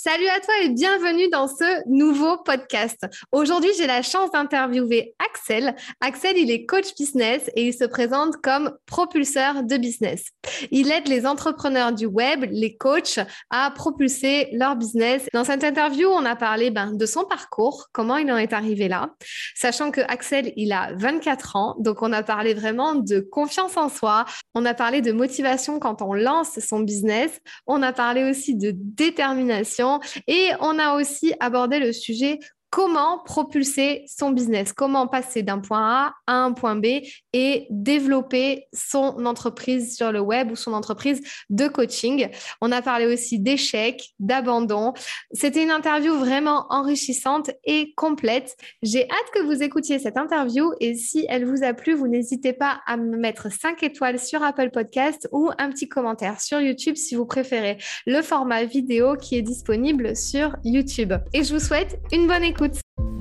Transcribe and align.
Salut 0.00 0.28
à 0.28 0.38
toi 0.38 0.54
et 0.62 0.68
bienvenue 0.68 1.28
dans 1.28 1.48
ce 1.48 1.82
nouveau 1.88 2.38
podcast. 2.44 3.04
Aujourd'hui, 3.32 3.70
j'ai 3.76 3.88
la 3.88 4.02
chance 4.02 4.30
d'interviewer 4.30 5.16
Axel. 5.18 5.74
Axel, 6.00 6.38
il 6.38 6.52
est 6.52 6.66
coach 6.66 6.94
business 6.96 7.50
et 7.56 7.66
il 7.66 7.74
se 7.74 7.82
présente 7.82 8.36
comme 8.36 8.70
propulseur 8.86 9.64
de 9.64 9.76
business. 9.76 10.26
Il 10.70 10.92
aide 10.92 11.08
les 11.08 11.26
entrepreneurs 11.26 11.92
du 11.92 12.06
web, 12.06 12.44
les 12.48 12.76
coachs, 12.76 13.18
à 13.50 13.72
propulser 13.72 14.50
leur 14.52 14.76
business. 14.76 15.26
Dans 15.34 15.42
cette 15.42 15.64
interview, 15.64 16.06
on 16.08 16.24
a 16.24 16.36
parlé 16.36 16.70
ben, 16.70 16.92
de 16.92 17.04
son 17.04 17.24
parcours, 17.24 17.88
comment 17.90 18.18
il 18.18 18.30
en 18.30 18.36
est 18.36 18.52
arrivé 18.52 18.86
là, 18.86 19.10
sachant 19.56 19.90
que 19.90 20.02
Axel, 20.02 20.52
il 20.54 20.70
a 20.70 20.92
24 20.94 21.56
ans, 21.56 21.74
donc 21.80 22.02
on 22.02 22.12
a 22.12 22.22
parlé 22.22 22.54
vraiment 22.54 22.94
de 22.94 23.18
confiance 23.18 23.76
en 23.76 23.88
soi, 23.88 24.26
on 24.54 24.64
a 24.64 24.74
parlé 24.74 25.00
de 25.00 25.10
motivation 25.10 25.80
quand 25.80 26.02
on 26.02 26.14
lance 26.14 26.60
son 26.60 26.78
business, 26.78 27.40
on 27.66 27.82
a 27.82 27.92
parlé 27.92 28.22
aussi 28.30 28.54
de 28.54 28.72
détermination 28.76 29.87
et 30.26 30.50
on 30.60 30.78
a 30.78 30.94
aussi 30.94 31.34
abordé 31.40 31.78
le 31.78 31.92
sujet 31.92 32.38
comment 32.70 33.18
propulser 33.24 34.04
son 34.06 34.30
business, 34.30 34.72
comment 34.72 35.06
passer 35.06 35.42
d'un 35.42 35.58
point 35.58 35.80
A 35.80 36.14
à 36.26 36.34
un 36.34 36.52
point 36.52 36.76
B 36.76 36.86
et 37.32 37.66
développer 37.70 38.66
son 38.72 39.24
entreprise 39.24 39.96
sur 39.96 40.12
le 40.12 40.20
web 40.20 40.50
ou 40.50 40.56
son 40.56 40.72
entreprise 40.72 41.22
de 41.50 41.68
coaching. 41.68 42.28
On 42.60 42.70
a 42.72 42.82
parlé 42.82 43.06
aussi 43.06 43.38
d'échecs, 43.38 44.10
d'abandon. 44.18 44.92
C'était 45.32 45.62
une 45.62 45.70
interview 45.70 46.14
vraiment 46.14 46.66
enrichissante 46.70 47.50
et 47.64 47.94
complète. 47.96 48.56
J'ai 48.82 49.04
hâte 49.04 49.30
que 49.34 49.40
vous 49.40 49.62
écoutiez 49.62 49.98
cette 49.98 50.18
interview 50.18 50.72
et 50.80 50.94
si 50.94 51.26
elle 51.28 51.46
vous 51.46 51.64
a 51.64 51.72
plu, 51.72 51.94
vous 51.94 52.08
n'hésitez 52.08 52.52
pas 52.52 52.80
à 52.86 52.96
me 52.96 53.16
mettre 53.16 53.50
5 53.50 53.82
étoiles 53.82 54.18
sur 54.18 54.42
Apple 54.42 54.70
Podcast 54.70 55.28
ou 55.32 55.50
un 55.58 55.70
petit 55.70 55.88
commentaire 55.88 56.40
sur 56.40 56.60
YouTube 56.60 56.96
si 56.96 57.14
vous 57.14 57.26
préférez 57.26 57.78
le 58.06 58.20
format 58.22 58.64
vidéo 58.64 59.16
qui 59.16 59.36
est 59.36 59.42
disponible 59.42 60.14
sur 60.16 60.54
YouTube. 60.64 61.14
Et 61.32 61.44
je 61.44 61.54
vous 61.54 61.60
souhaite 61.60 61.98
une 62.12 62.26
bonne 62.26 62.44
écoute. 62.44 62.67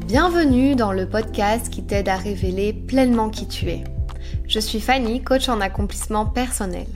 Bienvenue 0.08 0.76
dans 0.76 0.94
le 0.94 1.06
podcast 1.06 1.70
qui 1.70 1.84
t'aide 1.84 2.08
à 2.08 2.16
révéler 2.16 2.72
pleinement 2.72 3.30
qui 3.30 3.46
tu 3.46 3.68
es. 3.68 3.84
Je 4.48 4.58
suis 4.58 4.80
Fanny, 4.80 5.22
coach 5.22 5.50
en 5.50 5.60
accomplissement 5.60 6.26
personnel. 6.26 6.88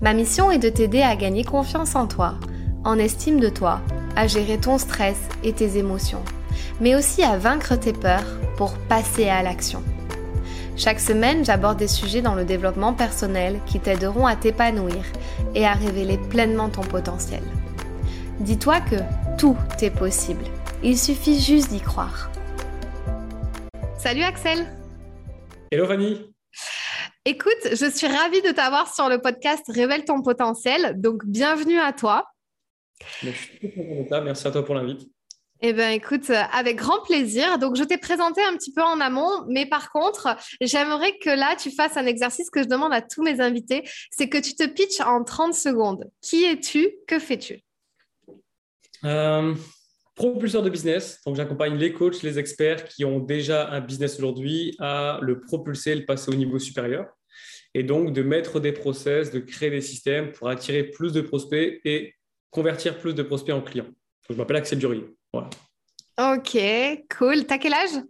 Ma 0.00 0.14
mission 0.14 0.50
est 0.50 0.58
de 0.58 0.70
t'aider 0.70 1.02
à 1.02 1.14
gagner 1.14 1.44
confiance 1.44 1.94
en 1.94 2.06
toi, 2.06 2.36
en 2.82 2.98
estime 2.98 3.38
de 3.38 3.50
toi, 3.50 3.82
à 4.16 4.26
gérer 4.26 4.56
ton 4.56 4.78
stress 4.78 5.18
et 5.42 5.52
tes 5.52 5.76
émotions, 5.76 6.22
mais 6.80 6.94
aussi 6.94 7.22
à 7.22 7.36
vaincre 7.36 7.76
tes 7.76 7.92
peurs 7.92 8.38
pour 8.56 8.72
passer 8.88 9.28
à 9.28 9.42
l'action. 9.42 9.82
Chaque 10.78 11.00
semaine, 11.00 11.44
j'aborde 11.44 11.76
des 11.76 11.86
sujets 11.86 12.22
dans 12.22 12.34
le 12.34 12.46
développement 12.46 12.94
personnel 12.94 13.60
qui 13.66 13.78
t'aideront 13.78 14.26
à 14.26 14.36
t'épanouir 14.36 15.04
et 15.54 15.66
à 15.66 15.74
révéler 15.74 16.16
pleinement 16.16 16.70
ton 16.70 16.80
potentiel. 16.80 17.42
Dis-toi 18.40 18.80
que 18.80 18.96
tout 19.36 19.56
est 19.82 19.90
possible 19.90 20.44
il 20.84 20.98
suffit 20.98 21.40
juste 21.40 21.70
d'y 21.70 21.80
croire. 21.80 22.30
Salut 24.04 24.20
Axel. 24.20 24.66
Hello 25.72 25.86
Fanny. 25.86 26.30
Écoute, 27.24 27.70
je 27.72 27.90
suis 27.90 28.06
ravie 28.06 28.42
de 28.42 28.50
t'avoir 28.50 28.94
sur 28.94 29.08
le 29.08 29.18
podcast 29.18 29.64
Révèle 29.66 30.04
ton 30.04 30.20
potentiel. 30.20 31.00
Donc, 31.00 31.24
bienvenue 31.24 31.78
à 31.78 31.94
toi. 31.94 32.26
Je 33.22 33.30
suis 33.30 33.58
très 33.58 33.86
content 33.86 34.18
de 34.18 34.24
Merci 34.24 34.46
à 34.46 34.50
toi 34.50 34.62
pour 34.62 34.74
l'invite. 34.74 35.08
Eh 35.62 35.72
bien, 35.72 35.88
écoute, 35.88 36.28
avec 36.28 36.76
grand 36.76 37.00
plaisir. 37.00 37.58
Donc, 37.58 37.76
je 37.76 37.82
t'ai 37.82 37.96
présenté 37.96 38.42
un 38.42 38.54
petit 38.58 38.74
peu 38.74 38.82
en 38.82 39.00
amont, 39.00 39.46
mais 39.48 39.64
par 39.64 39.90
contre, 39.90 40.36
j'aimerais 40.60 41.16
que 41.16 41.30
là, 41.30 41.56
tu 41.56 41.70
fasses 41.70 41.96
un 41.96 42.04
exercice 42.04 42.50
que 42.50 42.62
je 42.62 42.68
demande 42.68 42.92
à 42.92 43.00
tous 43.00 43.22
mes 43.22 43.40
invités. 43.40 43.88
C'est 44.10 44.28
que 44.28 44.36
tu 44.36 44.54
te 44.54 44.66
pitches 44.66 45.00
en 45.00 45.24
30 45.24 45.54
secondes. 45.54 46.10
Qui 46.20 46.44
es-tu? 46.44 46.90
Que 47.08 47.18
fais-tu? 47.18 47.62
Euh, 49.04 49.54
propulseur 50.14 50.62
de 50.62 50.70
business. 50.70 51.20
Donc, 51.26 51.36
j'accompagne 51.36 51.76
les 51.76 51.92
coachs, 51.92 52.22
les 52.22 52.38
experts 52.38 52.84
qui 52.84 53.04
ont 53.04 53.18
déjà 53.18 53.70
un 53.70 53.80
business 53.80 54.18
aujourd'hui 54.18 54.76
à 54.78 55.18
le 55.22 55.40
propulser, 55.40 55.94
le 55.94 56.04
passer 56.04 56.30
au 56.30 56.34
niveau 56.34 56.58
supérieur. 56.58 57.06
Et 57.74 57.82
donc, 57.82 58.12
de 58.12 58.22
mettre 58.22 58.60
des 58.60 58.72
process, 58.72 59.30
de 59.30 59.40
créer 59.40 59.70
des 59.70 59.80
systèmes 59.80 60.30
pour 60.32 60.48
attirer 60.48 60.84
plus 60.84 61.12
de 61.12 61.20
prospects 61.20 61.80
et 61.84 62.14
convertir 62.50 62.98
plus 62.98 63.14
de 63.14 63.22
prospects 63.22 63.54
en 63.54 63.60
clients. 63.60 63.88
je 64.30 64.34
m'appelle 64.34 64.56
Axel 64.56 64.78
Durier. 64.78 65.04
Voilà. 65.32 65.50
Ok, 66.36 66.56
cool. 67.18 67.44
T'as 67.44 67.58
quel 67.58 67.74
âge? 67.74 68.00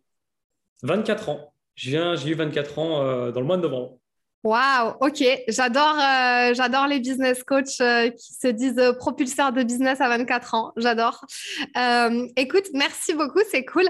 24 0.83 1.31
ans. 1.31 1.55
J'ai 1.75 1.97
eu 1.97 2.35
24 2.35 2.79
ans 2.79 3.03
euh, 3.03 3.33
dans 3.33 3.41
le 3.41 3.47
mois 3.47 3.57
de 3.57 3.63
novembre. 3.63 3.99
Waouh, 4.45 4.93
ok, 5.01 5.25
j'adore, 5.49 5.97
euh, 5.99 6.53
j'adore 6.53 6.87
les 6.87 7.01
business 7.01 7.43
coachs 7.45 7.81
euh, 7.81 8.11
qui 8.11 8.35
se 8.35 8.49
disent 8.49 8.79
euh, 8.79 8.93
propulseurs 8.93 9.53
de 9.53 9.63
business 9.63 10.03
à 10.03 10.09
24 10.11 10.53
ans. 10.53 10.73
J'adore. 10.77 11.25
écoute, 12.37 12.67
merci 12.75 13.15
beaucoup, 13.15 13.41
c'est 13.51 13.65
cool. 13.65 13.85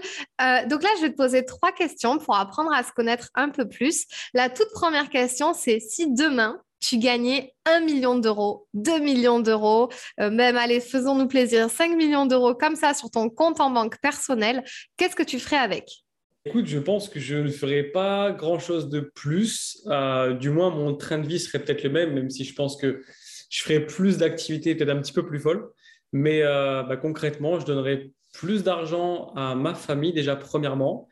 donc 0.69 0.83
là, 0.85 0.89
je 0.99 1.03
vais 1.03 1.11
te 1.11 1.17
poser 1.17 1.45
trois 1.45 1.73
questions 1.73 2.19
pour 2.19 2.37
apprendre 2.37 2.73
à 2.73 2.85
se 2.85 2.93
connaître 2.93 3.31
un 3.35 3.49
peu 3.49 3.69
plus. 3.69 4.07
La 4.33 4.49
toute 4.49 4.71
première 4.73 5.11
question, 5.11 5.55
c'est 5.55 5.81
si 5.81 6.13
demain 6.15 6.61
tu 6.79 6.99
gagnais 6.99 7.53
un 7.67 7.81
million 7.81 8.17
d'euros, 8.17 8.69
2 8.75 9.01
millions 9.01 9.41
d'euros, 9.41 9.91
même 10.19 10.57
allez, 10.57 10.81
faisons-nous 10.81 11.27
plaisir, 11.27 11.69
5 11.69 11.97
millions 11.97 12.27
d'euros 12.27 12.55
comme 12.55 12.77
ça 12.77 12.95
sur 12.95 13.11
ton 13.11 13.29
compte 13.29 13.61
en 13.61 13.71
banque 13.71 13.99
personnel, 14.01 14.63
qu'est-ce 14.99 15.17
que 15.17 15.23
tu 15.25 15.41
ferais 15.41 15.57
avec? 15.57 16.04
Écoute, 16.47 16.67
je 16.67 16.79
pense 16.79 17.09
que 17.09 17.19
je 17.19 17.37
ne 17.37 17.49
ferai 17.49 17.85
pas 17.85 18.31
grand-chose 18.31 18.91
de 18.91 19.01
plus. 19.01 19.83
Euh, 19.87 20.35
du 20.35 20.51
moins, 20.51 20.69
mon 20.69 20.95
train 20.95 21.19
de 21.19 21.27
vie 21.27 21.41
serait 21.41 21.59
peut-être 21.59 21.83
le 21.83 21.89
même, 21.89 22.13
même 22.13 22.29
si 22.29 22.45
je 22.45 22.55
pense 22.55 22.77
que 22.77 23.03
je 23.49 23.63
ferais 23.63 23.81
plus 23.81 24.19
d'activités, 24.19 24.75
peut-être 24.75 24.91
un 24.91 25.01
petit 25.01 25.15
peu 25.15 25.25
plus 25.25 25.41
folles. 25.41 25.67
Mais 26.13 26.43
euh, 26.43 26.83
bah, 26.83 26.99
concrètement, 26.99 27.59
je 27.59 27.65
donnerais 27.65 28.11
plus 28.35 28.63
d'argent 28.63 29.33
à 29.37 29.55
ma 29.55 29.75
famille, 29.75 30.13
déjà 30.13 30.37
premièrement. 30.37 31.09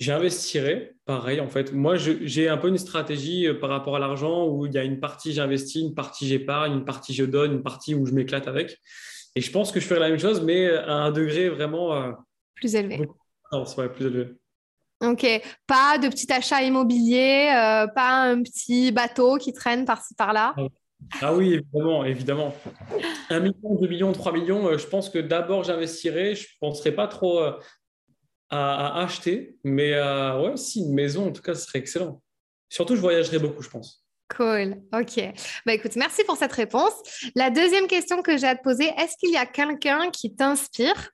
J'investirais, 0.00 0.96
pareil, 1.04 1.38
en 1.38 1.48
fait. 1.48 1.72
Moi, 1.72 1.94
j'ai 1.96 2.48
un 2.48 2.56
peu 2.56 2.66
une 2.66 2.78
stratégie 2.78 3.46
euh, 3.46 3.54
par 3.54 3.70
rapport 3.70 3.94
à 3.94 4.00
l'argent 4.00 4.48
où 4.48 4.66
il 4.66 4.72
y 4.72 4.78
a 4.78 4.82
une 4.82 4.98
partie 4.98 5.32
j'investis, 5.32 5.80
une 5.80 5.94
partie 5.94 6.26
j'épargne, 6.26 6.72
une 6.72 6.84
partie 6.84 7.14
je 7.14 7.24
donne, 7.24 7.52
une 7.52 7.62
partie 7.62 7.94
où 7.94 8.04
je 8.04 8.12
m'éclate 8.12 8.48
avec. 8.48 8.80
Et 9.36 9.42
je 9.42 9.50
pense 9.52 9.70
que 9.70 9.78
je 9.78 9.86
ferais 9.86 10.00
la 10.00 10.08
même 10.08 10.18
chose, 10.18 10.42
mais 10.42 10.68
à 10.70 10.94
un 10.94 11.12
degré 11.12 11.48
vraiment... 11.50 12.14
plus 12.56 12.74
élevé. 12.74 13.08
Non, 13.52 13.64
ouais, 13.78 13.88
plus 13.88 14.06
élevé. 14.06 14.41
Ok, 15.02 15.26
pas 15.66 15.98
de 15.98 16.08
petit 16.08 16.32
achat 16.32 16.62
immobilier, 16.62 17.52
euh, 17.52 17.88
pas 17.88 18.22
un 18.22 18.40
petit 18.40 18.92
bateau 18.92 19.36
qui 19.36 19.52
traîne 19.52 19.84
par-ci 19.84 20.14
par-là? 20.14 20.54
Ah 21.20 21.34
oui, 21.34 21.54
évidemment, 21.54 22.04
évidemment. 22.04 22.54
Un 23.28 23.40
million, 23.40 23.74
deux 23.80 23.88
millions, 23.88 24.12
trois 24.12 24.32
millions, 24.32 24.68
euh, 24.68 24.78
je 24.78 24.86
pense 24.86 25.10
que 25.10 25.18
d'abord 25.18 25.64
j'investirais, 25.64 26.36
je 26.36 26.42
ne 26.42 26.58
penserais 26.60 26.92
pas 26.92 27.08
trop 27.08 27.40
euh, 27.40 27.58
à, 28.48 29.02
acheter, 29.02 29.56
mais 29.64 29.92
ouais, 29.94 30.56
si 30.56 30.82
une 30.82 30.94
maison, 30.94 31.28
en 31.28 31.32
tout 31.32 31.42
cas, 31.42 31.56
ce 31.56 31.66
serait 31.66 31.80
excellent. 31.80 32.22
Surtout, 32.68 32.94
je 32.94 33.00
voyagerais 33.00 33.40
beaucoup, 33.40 33.62
je 33.62 33.70
pense. 33.70 34.06
Cool, 34.34 34.76
ok. 34.94 35.32
Bah 35.66 35.74
écoute, 35.74 35.96
merci 35.96 36.22
pour 36.24 36.36
cette 36.36 36.52
réponse. 36.52 36.92
La 37.34 37.50
deuxième 37.50 37.86
question 37.86 38.22
que 38.22 38.38
j'ai 38.38 38.46
à 38.46 38.54
te 38.54 38.62
poser, 38.62 38.86
est-ce 38.98 39.16
qu'il 39.18 39.30
y 39.30 39.36
a 39.36 39.46
quelqu'un 39.46 40.10
qui 40.10 40.34
t'inspire? 40.34 41.10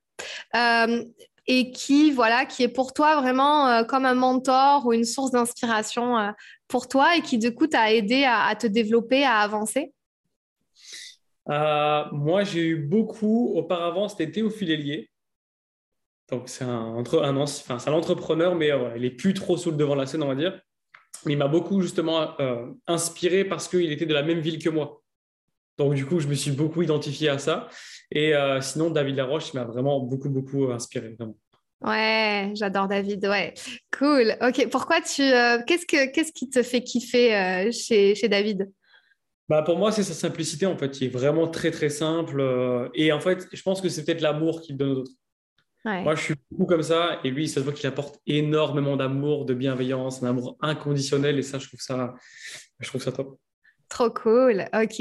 Et 1.49 1.71
qui, 1.71 2.13
voilà, 2.13 2.45
qui 2.45 2.63
est 2.63 2.69
pour 2.69 2.93
toi 2.93 3.21
vraiment 3.21 3.69
euh, 3.69 3.83
comme 3.83 4.05
un 4.05 4.15
mentor 4.15 4.87
ou 4.87 4.93
une 4.93 5.07
source 5.07 5.31
d'inspiration 5.31 6.19
euh, 6.19 6.31
pour 6.69 6.87
toi 6.89 7.17
et 7.17 7.23
qui, 7.23 7.39
du 7.39 7.55
coup, 7.55 7.67
t'a 7.67 7.93
aidé 7.93 8.25
à, 8.29 8.55
te 8.55 8.67
développer, 8.67 9.25
à 9.25 9.39
avancer? 9.39 9.93
Euh, 11.49 12.05
Moi, 12.13 12.45
j'ai 12.45 12.67
eu 12.67 12.77
beaucoup. 12.77 13.55
Auparavant, 13.57 14.09
c'était 14.09 14.31
Théophile 14.31 14.71
Hélier. 14.71 15.11
Donc, 16.31 16.51
c'est 16.51 16.65
un, 16.65 17.03
un, 17.03 17.37
enfin, 17.39 17.79
un 17.87 17.93
entrepreneur, 17.95 18.55
mais 18.55 18.71
il 18.97 19.01
n'est 19.01 19.11
plus 19.11 19.33
trop 19.33 19.57
sous 19.57 19.71
le 19.71 19.79
devant 19.79 19.95
de 19.95 20.01
la 20.01 20.07
scène, 20.07 20.23
on 20.23 20.29
va 20.29 20.35
dire. 20.35 20.61
il 21.25 21.39
m'a 21.39 21.49
beaucoup, 21.49 21.81
justement, 21.81 22.37
inspiré 22.87 23.47
parce 23.47 23.67
qu'il 23.67 23.91
était 23.91 24.05
de 24.05 24.13
la 24.13 24.23
même 24.23 24.41
ville 24.41 24.63
que 24.63 24.69
moi. 24.69 25.03
Donc, 25.79 25.95
du 25.95 26.05
coup, 26.05 26.21
je 26.21 26.29
me 26.29 26.35
suis 26.35 26.51
beaucoup 26.51 26.83
identifié 26.83 27.29
à 27.29 27.39
ça. 27.39 27.69
Et 28.11 28.35
euh, 28.35 28.61
sinon, 28.61 28.91
David 28.91 29.17
Laroche, 29.17 29.55
m'a 29.55 29.65
vraiment 29.65 30.01
beaucoup, 30.01 30.29
beaucoup 30.29 30.71
inspiré. 30.73 31.15
Vraiment. 31.19 31.37
Ouais, 31.81 32.53
j'adore 32.55 32.89
David. 32.89 33.25
Ouais, 33.27 33.55
cool. 33.97 34.37
Ok, 34.43 34.69
pourquoi 34.71 35.01
tu. 35.01 35.23
Euh, 35.23 35.59
qu'est-ce, 35.67 35.87
que, 35.87 36.11
qu'est-ce 36.13 36.33
qui 36.33 36.51
te 36.51 36.63
fait 36.63 36.83
kiffer 36.83 37.37
euh, 37.37 37.71
chez, 37.71 38.15
chez 38.15 38.29
David? 38.29 38.71
Bah 39.49 39.63
pour 39.63 39.79
moi, 39.79 39.93
c'est 39.93 40.03
sa 40.03 40.13
simplicité, 40.13 40.67
en 40.67 40.77
fait, 40.77 40.91
qui 40.91 41.07
est 41.07 41.09
vraiment 41.09 41.49
très, 41.49 41.71
très 41.71 41.89
simple. 41.89 42.91
et 42.95 43.13
en 43.13 43.21
fait, 43.21 43.47
je 43.51 43.63
pense 43.63 43.81
que 43.81 43.89
c'est 43.89 44.05
peut-être 44.05 44.21
l'amour 44.21 44.61
qu'il 44.61 44.77
donne 44.77 44.91
aux 44.91 45.01
autres. 45.01 45.13
Moi, 45.85 46.15
je 46.17 46.23
suis 46.23 46.35
beaucoup 46.51 46.67
comme 46.67 46.83
ça. 46.83 47.19
Et 47.25 47.31
lui, 47.31 47.49
ça 47.49 47.61
se 47.61 47.65
voit 47.65 47.73
qu'il 47.73 47.87
apporte 47.87 48.21
énormément 48.27 48.97
d'amour, 48.97 49.47
de 49.47 49.55
bienveillance, 49.55 50.23
un 50.23 50.29
amour 50.29 50.59
inconditionnel. 50.61 51.39
Et 51.39 51.43
ça, 51.43 51.59
je 51.59 51.67
trouve 51.67 51.81
ça, 51.81 52.15
je 52.79 52.89
trouve 52.89 53.03
ça 53.03 53.13
top. 53.13 53.39
Trop 53.89 54.11
cool. 54.11 54.67
OK. 54.75 55.01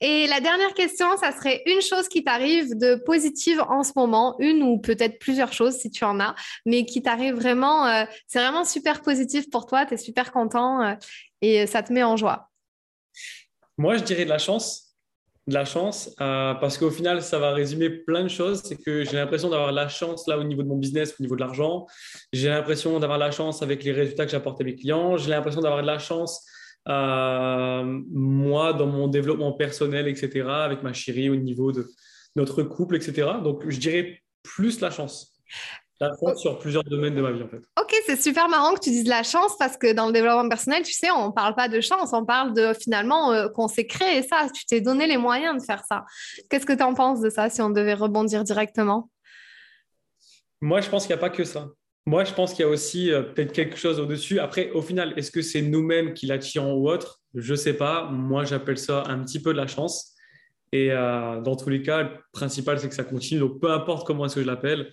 Et 0.00 0.26
la 0.26 0.40
dernière 0.40 0.74
question, 0.74 1.16
ça 1.16 1.32
serait 1.32 1.62
une 1.66 1.80
chose 1.80 2.08
qui 2.08 2.24
t'arrive 2.24 2.76
de 2.76 2.96
positive 2.96 3.60
en 3.68 3.82
ce 3.82 3.92
moment, 3.96 4.36
une 4.38 4.62
ou 4.62 4.78
peut-être 4.78 5.18
plusieurs 5.18 5.52
choses 5.52 5.74
si 5.76 5.90
tu 5.90 6.04
en 6.04 6.18
as, 6.20 6.34
mais 6.66 6.84
qui 6.84 7.02
t'arrive 7.02 7.34
vraiment, 7.34 7.86
euh, 7.86 8.04
c'est 8.26 8.40
vraiment 8.40 8.64
super 8.64 9.02
positif 9.02 9.50
pour 9.50 9.66
toi, 9.66 9.86
tu 9.86 9.94
es 9.94 9.96
super 9.96 10.32
content 10.32 10.82
euh, 10.82 10.94
et 11.42 11.66
ça 11.66 11.82
te 11.82 11.92
met 11.92 12.02
en 12.02 12.16
joie. 12.16 12.50
Moi, 13.76 13.96
je 13.96 14.04
dirais 14.04 14.24
de 14.24 14.30
la 14.30 14.38
chance. 14.38 14.84
de 15.48 15.54
la 15.54 15.64
chance 15.64 16.10
euh, 16.20 16.54
parce 16.54 16.76
qu'au 16.76 16.90
final, 16.90 17.22
ça 17.22 17.38
va 17.38 17.52
résumer 17.52 17.88
plein 17.88 18.22
de 18.22 18.28
choses. 18.28 18.62
C'est 18.64 18.76
que 18.76 19.04
j'ai 19.04 19.16
l'impression 19.16 19.48
d'avoir 19.48 19.72
la 19.72 19.88
chance 19.88 20.26
là 20.26 20.36
au 20.36 20.44
niveau 20.44 20.62
de 20.62 20.68
mon 20.68 20.76
business, 20.76 21.14
au 21.18 21.22
niveau 21.22 21.36
de 21.36 21.40
l'argent. 21.40 21.86
J'ai 22.32 22.48
l'impression 22.48 23.00
d'avoir 23.00 23.18
la 23.18 23.30
chance 23.30 23.62
avec 23.62 23.82
les 23.82 23.92
résultats 23.92 24.26
que 24.26 24.32
j'apporte 24.32 24.60
à 24.60 24.64
mes 24.64 24.74
clients. 24.74 25.16
J'ai 25.16 25.30
l'impression 25.30 25.62
d'avoir 25.62 25.80
de 25.80 25.86
la 25.86 25.98
chance, 25.98 26.44
moi, 26.86 28.72
dans 28.72 28.86
mon 28.86 29.08
développement 29.08 29.52
personnel, 29.52 30.08
etc., 30.08 30.48
avec 30.48 30.82
ma 30.82 30.92
chérie 30.92 31.30
au 31.30 31.36
niveau 31.36 31.72
de 31.72 31.86
notre 32.36 32.62
couple, 32.62 32.96
etc. 32.96 33.28
Donc, 33.42 33.68
je 33.68 33.78
dirais 33.78 34.22
plus 34.42 34.80
la 34.80 34.90
chance. 34.90 35.34
La 36.00 36.10
chance 36.20 36.40
sur 36.40 36.58
plusieurs 36.60 36.84
domaines 36.84 37.16
de 37.16 37.20
ma 37.20 37.32
vie, 37.32 37.42
en 37.42 37.48
fait. 37.48 37.62
Ok, 37.80 37.92
c'est 38.06 38.20
super 38.20 38.48
marrant 38.48 38.74
que 38.74 38.80
tu 38.80 38.90
dises 38.90 39.08
la 39.08 39.24
chance 39.24 39.56
parce 39.58 39.76
que 39.76 39.92
dans 39.92 40.06
le 40.06 40.12
développement 40.12 40.48
personnel, 40.48 40.84
tu 40.84 40.92
sais, 40.92 41.10
on 41.10 41.28
ne 41.28 41.32
parle 41.32 41.56
pas 41.56 41.68
de 41.68 41.80
chance, 41.80 42.10
on 42.12 42.24
parle 42.24 42.54
de 42.54 42.72
finalement 42.72 43.32
euh, 43.32 43.48
qu'on 43.48 43.66
s'est 43.66 43.86
créé 43.86 44.22
ça. 44.22 44.46
Tu 44.54 44.64
t'es 44.64 44.80
donné 44.80 45.08
les 45.08 45.16
moyens 45.16 45.60
de 45.60 45.64
faire 45.64 45.82
ça. 45.88 46.04
Qu'est-ce 46.48 46.66
que 46.66 46.72
tu 46.72 46.84
en 46.84 46.94
penses 46.94 47.20
de 47.20 47.30
ça 47.30 47.50
si 47.50 47.60
on 47.62 47.70
devait 47.70 47.94
rebondir 47.94 48.44
directement? 48.44 49.10
Moi, 50.60 50.80
je 50.80 50.88
pense 50.88 51.06
qu'il 51.06 51.16
n'y 51.16 51.18
a 51.18 51.20
pas 51.20 51.30
que 51.30 51.44
ça. 51.44 51.68
Moi, 52.08 52.24
je 52.24 52.32
pense 52.32 52.54
qu'il 52.54 52.64
y 52.64 52.68
a 52.68 52.70
aussi 52.70 53.12
euh, 53.12 53.22
peut-être 53.22 53.52
quelque 53.52 53.76
chose 53.76 54.00
au-dessus. 54.00 54.40
Après, 54.40 54.70
au 54.70 54.80
final, 54.80 55.12
est-ce 55.18 55.30
que 55.30 55.42
c'est 55.42 55.60
nous-mêmes 55.60 56.14
qui 56.14 56.24
l'attirons 56.24 56.72
ou 56.72 56.88
autre? 56.88 57.20
Je 57.34 57.52
ne 57.52 57.56
sais 57.56 57.74
pas. 57.74 58.08
Moi, 58.10 58.44
j'appelle 58.44 58.78
ça 58.78 59.04
un 59.08 59.22
petit 59.22 59.42
peu 59.42 59.52
de 59.52 59.58
la 59.58 59.66
chance. 59.66 60.14
Et 60.72 60.90
euh, 60.90 61.42
dans 61.42 61.54
tous 61.54 61.68
les 61.68 61.82
cas, 61.82 62.04
le 62.04 62.10
principal, 62.32 62.80
c'est 62.80 62.88
que 62.88 62.94
ça 62.94 63.04
continue. 63.04 63.40
Donc, 63.40 63.60
peu 63.60 63.70
importe 63.70 64.06
comment 64.06 64.24
est-ce 64.24 64.36
que 64.36 64.40
je 64.40 64.46
l'appelle, 64.46 64.90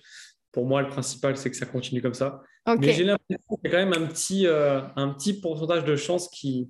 pour 0.52 0.66
moi, 0.66 0.82
le 0.82 0.88
principal, 0.88 1.38
c'est 1.38 1.50
que 1.50 1.56
ça 1.56 1.64
continue 1.64 2.02
comme 2.02 2.12
ça. 2.12 2.42
Mais 2.78 2.92
j'ai 2.92 3.04
l'impression 3.04 3.56
qu'il 3.56 3.64
y 3.64 3.66
a 3.68 3.70
quand 3.70 3.90
même 3.90 4.02
un 4.02 4.06
petit, 4.08 4.46
euh, 4.46 4.82
un 4.96 5.08
petit 5.08 5.40
pourcentage 5.40 5.86
de 5.86 5.96
chance 5.96 6.28
qui, 6.28 6.68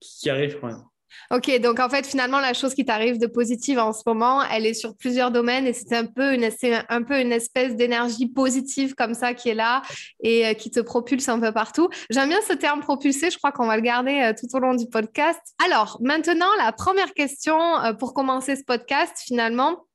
qui 0.00 0.28
arrive 0.28 0.58
quand 0.60 0.66
même. 0.66 0.82
Ok, 1.30 1.50
donc 1.60 1.80
en 1.80 1.88
fait, 1.88 2.06
finalement, 2.06 2.40
la 2.40 2.54
chose 2.54 2.74
qui 2.74 2.84
t'arrive 2.84 3.18
de 3.18 3.26
positive 3.26 3.78
en 3.78 3.92
ce 3.92 4.02
moment, 4.06 4.42
elle 4.42 4.66
est 4.66 4.74
sur 4.74 4.96
plusieurs 4.96 5.30
domaines 5.30 5.66
et 5.66 5.72
c'est 5.72 5.94
un 5.94 6.06
peu 6.06 6.34
une, 6.34 6.48
un 6.88 7.02
peu 7.02 7.20
une 7.20 7.32
espèce 7.32 7.74
d'énergie 7.76 8.28
positive 8.28 8.94
comme 8.94 9.14
ça 9.14 9.34
qui 9.34 9.48
est 9.48 9.54
là 9.54 9.82
et 10.22 10.46
euh, 10.46 10.54
qui 10.54 10.70
te 10.70 10.80
propulse 10.80 11.28
un 11.28 11.40
peu 11.40 11.52
partout. 11.52 11.88
J'aime 12.10 12.28
bien 12.28 12.40
ce 12.46 12.52
terme 12.52 12.80
propulsé, 12.80 13.30
je 13.30 13.38
crois 13.38 13.52
qu'on 13.52 13.66
va 13.66 13.76
le 13.76 13.82
garder 13.82 14.20
euh, 14.20 14.32
tout 14.38 14.54
au 14.56 14.58
long 14.58 14.74
du 14.74 14.86
podcast. 14.88 15.40
Alors, 15.64 15.98
maintenant, 16.00 16.50
la 16.58 16.72
première 16.72 17.14
question 17.14 17.58
pour 17.98 18.14
commencer 18.14 18.56
ce 18.56 18.64
podcast, 18.64 19.14
finalement, 19.24 19.86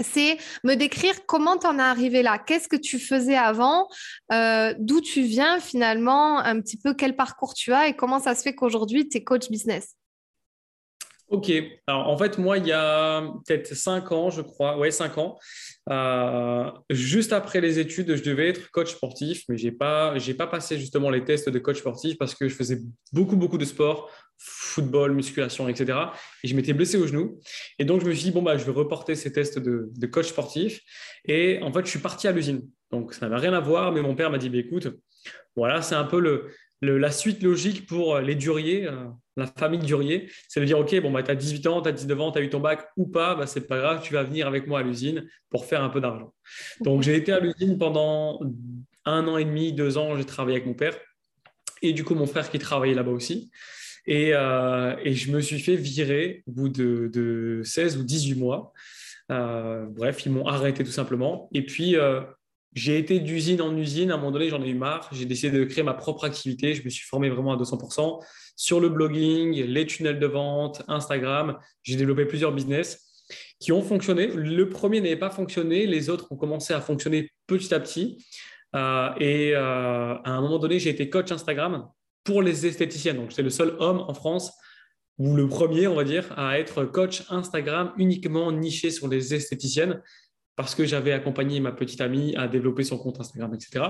c'est 0.00 0.38
me 0.64 0.74
décrire 0.74 1.26
comment 1.26 1.56
tu 1.56 1.66
en 1.66 1.78
es 1.78 1.82
arrivé 1.82 2.22
là, 2.22 2.38
qu'est-ce 2.38 2.68
que 2.68 2.76
tu 2.76 2.98
faisais 2.98 3.36
avant, 3.36 3.88
euh, 4.32 4.74
d'où 4.78 5.00
tu 5.00 5.22
viens 5.22 5.60
finalement, 5.60 6.38
un 6.38 6.60
petit 6.60 6.78
peu 6.78 6.94
quel 6.94 7.16
parcours 7.16 7.54
tu 7.54 7.72
as 7.72 7.88
et 7.88 7.96
comment 7.96 8.20
ça 8.20 8.34
se 8.34 8.42
fait 8.42 8.54
qu'aujourd'hui 8.54 9.08
tu 9.08 9.18
es 9.18 9.24
coach 9.24 9.48
business? 9.50 9.97
Ok, 11.28 11.52
alors 11.86 12.08
en 12.08 12.16
fait, 12.16 12.38
moi, 12.38 12.56
il 12.56 12.66
y 12.66 12.72
a 12.72 13.20
peut-être 13.46 13.74
cinq 13.74 14.12
ans, 14.12 14.30
je 14.30 14.40
crois, 14.40 14.78
ouais, 14.78 14.90
cinq 14.90 15.18
ans, 15.18 15.38
euh, 15.90 16.70
juste 16.88 17.34
après 17.34 17.60
les 17.60 17.78
études, 17.78 18.14
je 18.14 18.22
devais 18.22 18.48
être 18.48 18.70
coach 18.70 18.92
sportif, 18.92 19.42
mais 19.48 19.58
je 19.58 19.66
n'ai 19.66 19.72
pas, 19.72 20.14
pas 20.38 20.46
passé 20.46 20.78
justement 20.78 21.10
les 21.10 21.24
tests 21.24 21.50
de 21.50 21.58
coach 21.58 21.80
sportif 21.80 22.16
parce 22.16 22.34
que 22.34 22.48
je 22.48 22.54
faisais 22.54 22.78
beaucoup, 23.12 23.36
beaucoup 23.36 23.58
de 23.58 23.66
sport, 23.66 24.10
football, 24.38 25.12
musculation, 25.12 25.68
etc. 25.68 25.98
Et 26.44 26.48
je 26.48 26.56
m'étais 26.56 26.72
blessé 26.72 26.96
au 26.96 27.06
genou. 27.06 27.38
Et 27.78 27.84
donc, 27.84 28.00
je 28.00 28.06
me 28.06 28.14
suis 28.14 28.24
dit, 28.24 28.30
bon, 28.30 28.40
bah, 28.40 28.56
je 28.56 28.64
vais 28.64 28.72
reporter 28.72 29.14
ces 29.14 29.30
tests 29.30 29.58
de, 29.58 29.90
de 29.94 30.06
coach 30.06 30.28
sportif. 30.28 30.80
Et 31.26 31.58
en 31.62 31.70
fait, 31.70 31.84
je 31.84 31.90
suis 31.90 31.98
parti 31.98 32.26
à 32.26 32.32
l'usine. 32.32 32.62
Donc, 32.90 33.12
ça 33.12 33.28
n'avait 33.28 33.48
rien 33.48 33.52
à 33.52 33.60
voir, 33.60 33.92
mais 33.92 34.00
mon 34.00 34.14
père 34.14 34.30
m'a 34.30 34.38
dit, 34.38 34.48
bah, 34.48 34.58
écoute, 34.58 34.88
voilà, 35.56 35.82
c'est 35.82 35.96
un 35.96 36.04
peu 36.04 36.20
le, 36.20 36.48
la 36.80 37.10
suite 37.10 37.42
logique 37.42 37.86
pour 37.86 38.18
les 38.18 38.34
duriers, 38.34 38.86
euh, 38.86 39.06
la 39.36 39.46
famille 39.46 39.80
durier, 39.80 40.30
c'est 40.48 40.60
de 40.60 40.64
dire 40.64 40.78
Ok, 40.78 40.98
bon, 41.00 41.10
bah, 41.10 41.22
tu 41.22 41.30
as 41.30 41.34
18 41.34 41.66
ans, 41.66 41.82
tu 41.82 41.88
as 41.88 41.92
19 41.92 42.20
ans, 42.20 42.32
tu 42.32 42.38
as 42.38 42.42
eu 42.42 42.50
ton 42.50 42.60
bac 42.60 42.88
ou 42.96 43.06
pas, 43.06 43.34
bah, 43.34 43.46
c'est 43.46 43.66
pas 43.66 43.78
grave, 43.78 44.00
tu 44.02 44.14
vas 44.14 44.22
venir 44.22 44.46
avec 44.46 44.66
moi 44.66 44.80
à 44.80 44.82
l'usine 44.82 45.28
pour 45.50 45.64
faire 45.64 45.82
un 45.82 45.88
peu 45.88 46.00
d'argent. 46.00 46.32
Donc, 46.80 47.02
j'ai 47.02 47.16
été 47.16 47.32
à 47.32 47.40
l'usine 47.40 47.78
pendant 47.78 48.40
un 49.04 49.26
an 49.26 49.38
et 49.38 49.44
demi, 49.44 49.72
deux 49.72 49.98
ans, 49.98 50.16
j'ai 50.16 50.24
travaillé 50.24 50.56
avec 50.56 50.66
mon 50.66 50.74
père 50.74 50.96
et 51.82 51.92
du 51.92 52.04
coup, 52.04 52.14
mon 52.14 52.26
frère 52.26 52.50
qui 52.50 52.58
travaillait 52.58 52.94
là-bas 52.94 53.12
aussi. 53.12 53.50
Et, 54.06 54.30
euh, 54.32 54.96
et, 55.04 55.14
je 55.14 55.30
me 55.30 55.40
suis 55.40 55.60
fait 55.60 55.76
virer 55.76 56.42
au 56.46 56.52
bout 56.52 56.68
de, 56.68 57.60
16 57.62 57.98
ou 57.98 58.04
18 58.04 58.36
mois. 58.36 58.72
Euh, 59.30 59.84
bref, 59.86 60.24
ils 60.24 60.32
m'ont 60.32 60.46
arrêté 60.46 60.82
tout 60.82 60.90
simplement. 60.90 61.48
Et 61.52 61.64
puis, 61.64 61.96
j'ai 62.74 62.98
été 62.98 63.20
d'usine 63.20 63.60
en 63.62 63.76
usine. 63.76 64.10
À 64.10 64.14
un 64.14 64.16
moment 64.18 64.30
donné, 64.30 64.48
j'en 64.48 64.62
ai 64.62 64.68
eu 64.68 64.74
marre. 64.74 65.08
J'ai 65.12 65.24
décidé 65.24 65.58
de 65.58 65.64
créer 65.64 65.82
ma 65.82 65.94
propre 65.94 66.24
activité. 66.24 66.74
Je 66.74 66.84
me 66.84 66.90
suis 66.90 67.06
formé 67.06 67.28
vraiment 67.30 67.52
à 67.52 67.56
200% 67.56 68.22
sur 68.56 68.80
le 68.80 68.88
blogging, 68.88 69.52
les 69.52 69.86
tunnels 69.86 70.18
de 70.18 70.26
vente, 70.26 70.82
Instagram. 70.88 71.58
J'ai 71.82 71.96
développé 71.96 72.26
plusieurs 72.26 72.52
business 72.52 73.24
qui 73.60 73.72
ont 73.72 73.82
fonctionné. 73.82 74.28
Le 74.28 74.68
premier 74.68 75.00
n'avait 75.00 75.16
pas 75.16 75.30
fonctionné. 75.30 75.86
Les 75.86 76.10
autres 76.10 76.30
ont 76.30 76.36
commencé 76.36 76.74
à 76.74 76.80
fonctionner 76.80 77.30
petit 77.46 77.72
à 77.74 77.80
petit. 77.80 78.24
Euh, 78.76 79.10
et 79.18 79.54
euh, 79.54 80.14
à 80.14 80.30
un 80.30 80.40
moment 80.40 80.58
donné, 80.58 80.78
j'ai 80.78 80.90
été 80.90 81.08
coach 81.08 81.32
Instagram 81.32 81.88
pour 82.24 82.42
les 82.42 82.66
esthéticiennes. 82.66 83.16
Donc, 83.16 83.30
j'étais 83.30 83.42
le 83.42 83.50
seul 83.50 83.76
homme 83.78 84.04
en 84.06 84.14
France 84.14 84.52
ou 85.18 85.34
le 85.34 85.48
premier, 85.48 85.88
on 85.88 85.94
va 85.94 86.04
dire, 86.04 86.32
à 86.36 86.58
être 86.58 86.84
coach 86.84 87.24
Instagram 87.30 87.92
uniquement 87.96 88.52
niché 88.52 88.90
sur 88.90 89.08
les 89.08 89.34
esthéticiennes 89.34 90.00
parce 90.58 90.74
que 90.74 90.84
j'avais 90.84 91.12
accompagné 91.12 91.60
ma 91.60 91.70
petite 91.70 92.00
amie 92.00 92.34
à 92.34 92.48
développer 92.48 92.82
son 92.82 92.98
compte 92.98 93.20
Instagram, 93.20 93.54
etc. 93.54 93.84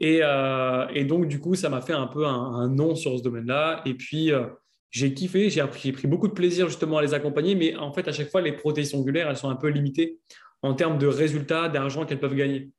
Euh, 0.00 0.86
et, 0.94 1.04
donc, 1.04 1.26
du 1.26 1.40
coup, 1.40 1.56
ça 1.56 1.68
m'a 1.68 1.80
fait 1.80 1.92
un 1.92 2.06
peu 2.06 2.24
un, 2.24 2.68
nom 2.68 2.94
sur 2.94 3.18
ce 3.18 3.22
domaine-là. 3.24 3.82
Et 3.84 3.94
puis, 3.94 4.30
euh, 4.30 4.46
j'ai 4.90 5.12
kiffé, 5.12 5.50
j'ai 5.50 5.66
pris 5.66 6.06
beaucoup 6.06 6.28
de 6.28 6.34
plaisir 6.34 6.68
justement 6.68 6.98
à 6.98 7.02
les 7.02 7.14
accompagner, 7.14 7.56
mais 7.56 7.74
en 7.74 7.92
fait, 7.92 8.06
à 8.06 8.12
chaque 8.12 8.30
fois, 8.30 8.40
les 8.40 8.52
protéines 8.52 8.86
ongulaires, 8.94 9.28
elles 9.28 9.36
sont 9.36 9.50
un 9.50 9.56
peu 9.56 9.66
limitées 9.70 10.20
en 10.62 10.72
termes 10.72 10.98
de 10.98 11.08
résultats, 11.08 11.68
d'argent 11.68 12.06
qu'elles 12.06 12.20
peuvent 12.20 12.36
gagner. 12.36 12.70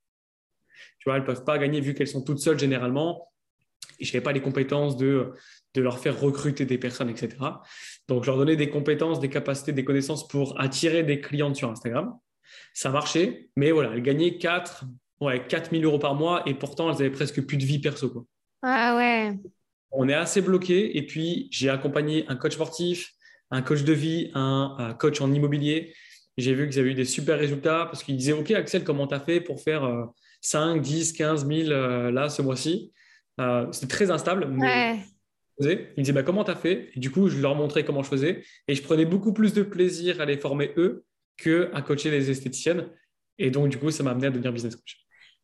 Tu 0.99 1.03
vois, 1.09 1.15
elles 1.15 1.23
ne 1.23 1.27
peuvent 1.27 1.43
pas 1.43 1.57
gagner 1.57 1.81
vu 1.81 1.93
qu'elles 1.93 2.07
sont 2.07 2.23
toutes 2.23 2.39
seules 2.39 2.57
généralement. 2.57 3.29
Et 3.99 4.05
je 4.05 4.13
n'avais 4.13 4.23
pas 4.23 4.31
les 4.31 4.41
compétences 4.41 4.95
de, 4.95 5.33
de 5.73 5.81
leur 5.81 5.99
faire 5.99 6.17
recruter 6.17 6.63
des 6.63 6.77
personnes, 6.77 7.09
etc. 7.09 7.35
Donc, 8.07 8.23
je 8.23 8.29
leur 8.29 8.37
donnais 8.37 8.55
des 8.55 8.69
compétences, 8.69 9.19
des 9.19 9.29
capacités, 9.29 9.73
des 9.73 9.83
connaissances 9.83 10.25
pour 10.25 10.57
attirer 10.57 11.03
des 11.03 11.19
clientes 11.19 11.57
sur 11.57 11.69
Instagram 11.69 12.17
ça 12.73 12.89
marchait, 12.89 13.49
mais 13.55 13.71
voilà, 13.71 13.91
elles 13.93 14.03
gagnaient 14.03 14.37
4, 14.37 14.85
ouais, 15.21 15.45
4 15.47 15.71
000 15.71 15.83
euros 15.83 15.99
par 15.99 16.15
mois 16.15 16.43
et 16.45 16.53
pourtant, 16.53 16.89
elles 16.89 17.01
avaient 17.01 17.09
presque 17.09 17.41
plus 17.41 17.57
de 17.57 17.65
vie 17.65 17.79
perso. 17.79 18.09
Quoi. 18.09 18.25
Ah 18.61 18.95
ouais. 18.97 19.37
On 19.91 20.07
est 20.07 20.13
assez 20.13 20.41
bloqué 20.41 20.97
et 20.97 21.05
puis 21.05 21.47
j'ai 21.51 21.69
accompagné 21.69 22.25
un 22.27 22.35
coach 22.35 22.53
sportif, 22.53 23.11
un 23.51 23.61
coach 23.61 23.83
de 23.83 23.93
vie, 23.93 24.31
un, 24.35 24.95
coach 24.99 25.21
en 25.21 25.33
immobilier. 25.33 25.93
J'ai 26.37 26.53
vu 26.53 26.69
qu'ils 26.69 26.79
avaient 26.79 26.91
eu 26.91 26.95
des 26.95 27.05
super 27.05 27.39
résultats 27.39 27.85
parce 27.85 28.03
qu'ils 28.03 28.15
disaient 28.15 28.33
Ok, 28.33 28.51
Axel, 28.51 28.83
comment 28.83 29.07
tu 29.07 29.15
as 29.15 29.19
fait 29.19 29.41
pour 29.41 29.61
faire 29.61 30.07
5, 30.41 30.81
10, 30.81 31.13
15 31.13 31.47
000 31.47 31.69
là 32.11 32.29
ce 32.29 32.41
mois-ci? 32.41 32.93
Euh, 33.39 33.67
C'était 33.71 33.87
très 33.87 34.11
instable. 34.11 34.47
Mais... 34.47 34.99
Ils 35.59 35.67
me 35.67 35.95
disaient 35.97 36.13
bah, 36.13 36.23
Comment 36.23 36.43
tu 36.43 36.51
as 36.51 36.55
fait? 36.55 36.91
Et 36.95 36.99
du 36.99 37.11
coup, 37.11 37.27
je 37.27 37.39
leur 37.39 37.55
montrais 37.55 37.83
comment 37.83 38.03
je 38.03 38.09
faisais 38.09 38.43
et 38.67 38.75
je 38.75 38.83
prenais 38.83 39.05
beaucoup 39.05 39.33
plus 39.33 39.53
de 39.53 39.63
plaisir 39.63 40.21
à 40.21 40.25
les 40.25 40.37
former 40.37 40.71
eux 40.77 41.05
que 41.41 41.69
à 41.73 41.81
coacher 41.81 42.11
les 42.11 42.29
esthéticiennes. 42.29 42.89
Et 43.37 43.51
donc, 43.51 43.69
du 43.69 43.77
coup, 43.77 43.91
ça 43.91 44.03
m'a 44.03 44.11
amené 44.11 44.27
à 44.27 44.29
devenir 44.29 44.51
business 44.51 44.75
coach. 44.75 44.99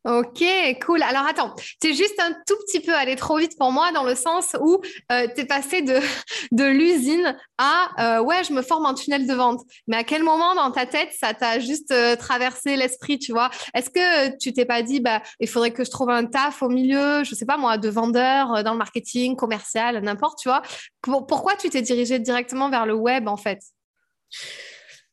Ok, 0.06 0.44
cool. 0.84 1.02
Alors 1.02 1.26
attends, 1.26 1.52
tu 1.82 1.88
es 1.88 1.92
juste 1.92 2.20
un 2.20 2.30
tout 2.46 2.54
petit 2.64 2.78
peu 2.78 2.94
allé 2.94 3.16
trop 3.16 3.38
vite 3.38 3.58
pour 3.58 3.72
moi 3.72 3.90
dans 3.90 4.04
le 4.04 4.14
sens 4.14 4.54
où 4.60 4.80
euh, 5.10 5.26
tu 5.34 5.40
es 5.40 5.44
passé 5.46 5.82
de, 5.82 5.98
de 6.52 6.64
l'usine 6.64 7.36
à 7.58 8.18
euh, 8.18 8.22
ouais, 8.22 8.44
je 8.44 8.52
me 8.52 8.62
forme 8.62 8.86
en 8.86 8.94
tunnel 8.94 9.26
de 9.26 9.34
vente. 9.34 9.62
Mais 9.88 9.96
à 9.96 10.04
quel 10.04 10.22
moment 10.22 10.54
dans 10.54 10.70
ta 10.70 10.86
tête 10.86 11.08
ça 11.18 11.34
t'a 11.34 11.58
juste 11.58 11.90
euh, 11.90 12.14
traversé 12.14 12.76
l'esprit, 12.76 13.18
tu 13.18 13.32
vois? 13.32 13.50
Est-ce 13.74 13.90
que 13.90 14.38
tu 14.38 14.52
t'es 14.52 14.64
pas 14.64 14.82
dit 14.82 15.00
bah 15.00 15.22
il 15.40 15.48
faudrait 15.48 15.72
que 15.72 15.82
je 15.82 15.90
trouve 15.90 16.10
un 16.10 16.26
taf 16.26 16.62
au 16.62 16.68
milieu, 16.68 17.24
je 17.24 17.34
sais 17.34 17.46
pas 17.46 17.56
moi, 17.56 17.76
de 17.76 17.88
vendeur 17.88 18.62
dans 18.62 18.72
le 18.72 18.78
marketing, 18.78 19.34
commercial, 19.34 20.00
n'importe, 20.04 20.38
tu 20.38 20.48
vois? 20.48 20.62
Pourquoi 21.02 21.56
tu 21.56 21.68
t'es 21.68 21.82
dirigé 21.82 22.20
directement 22.20 22.70
vers 22.70 22.86
le 22.86 22.94
web 22.94 23.26
en 23.26 23.36
fait? 23.36 23.58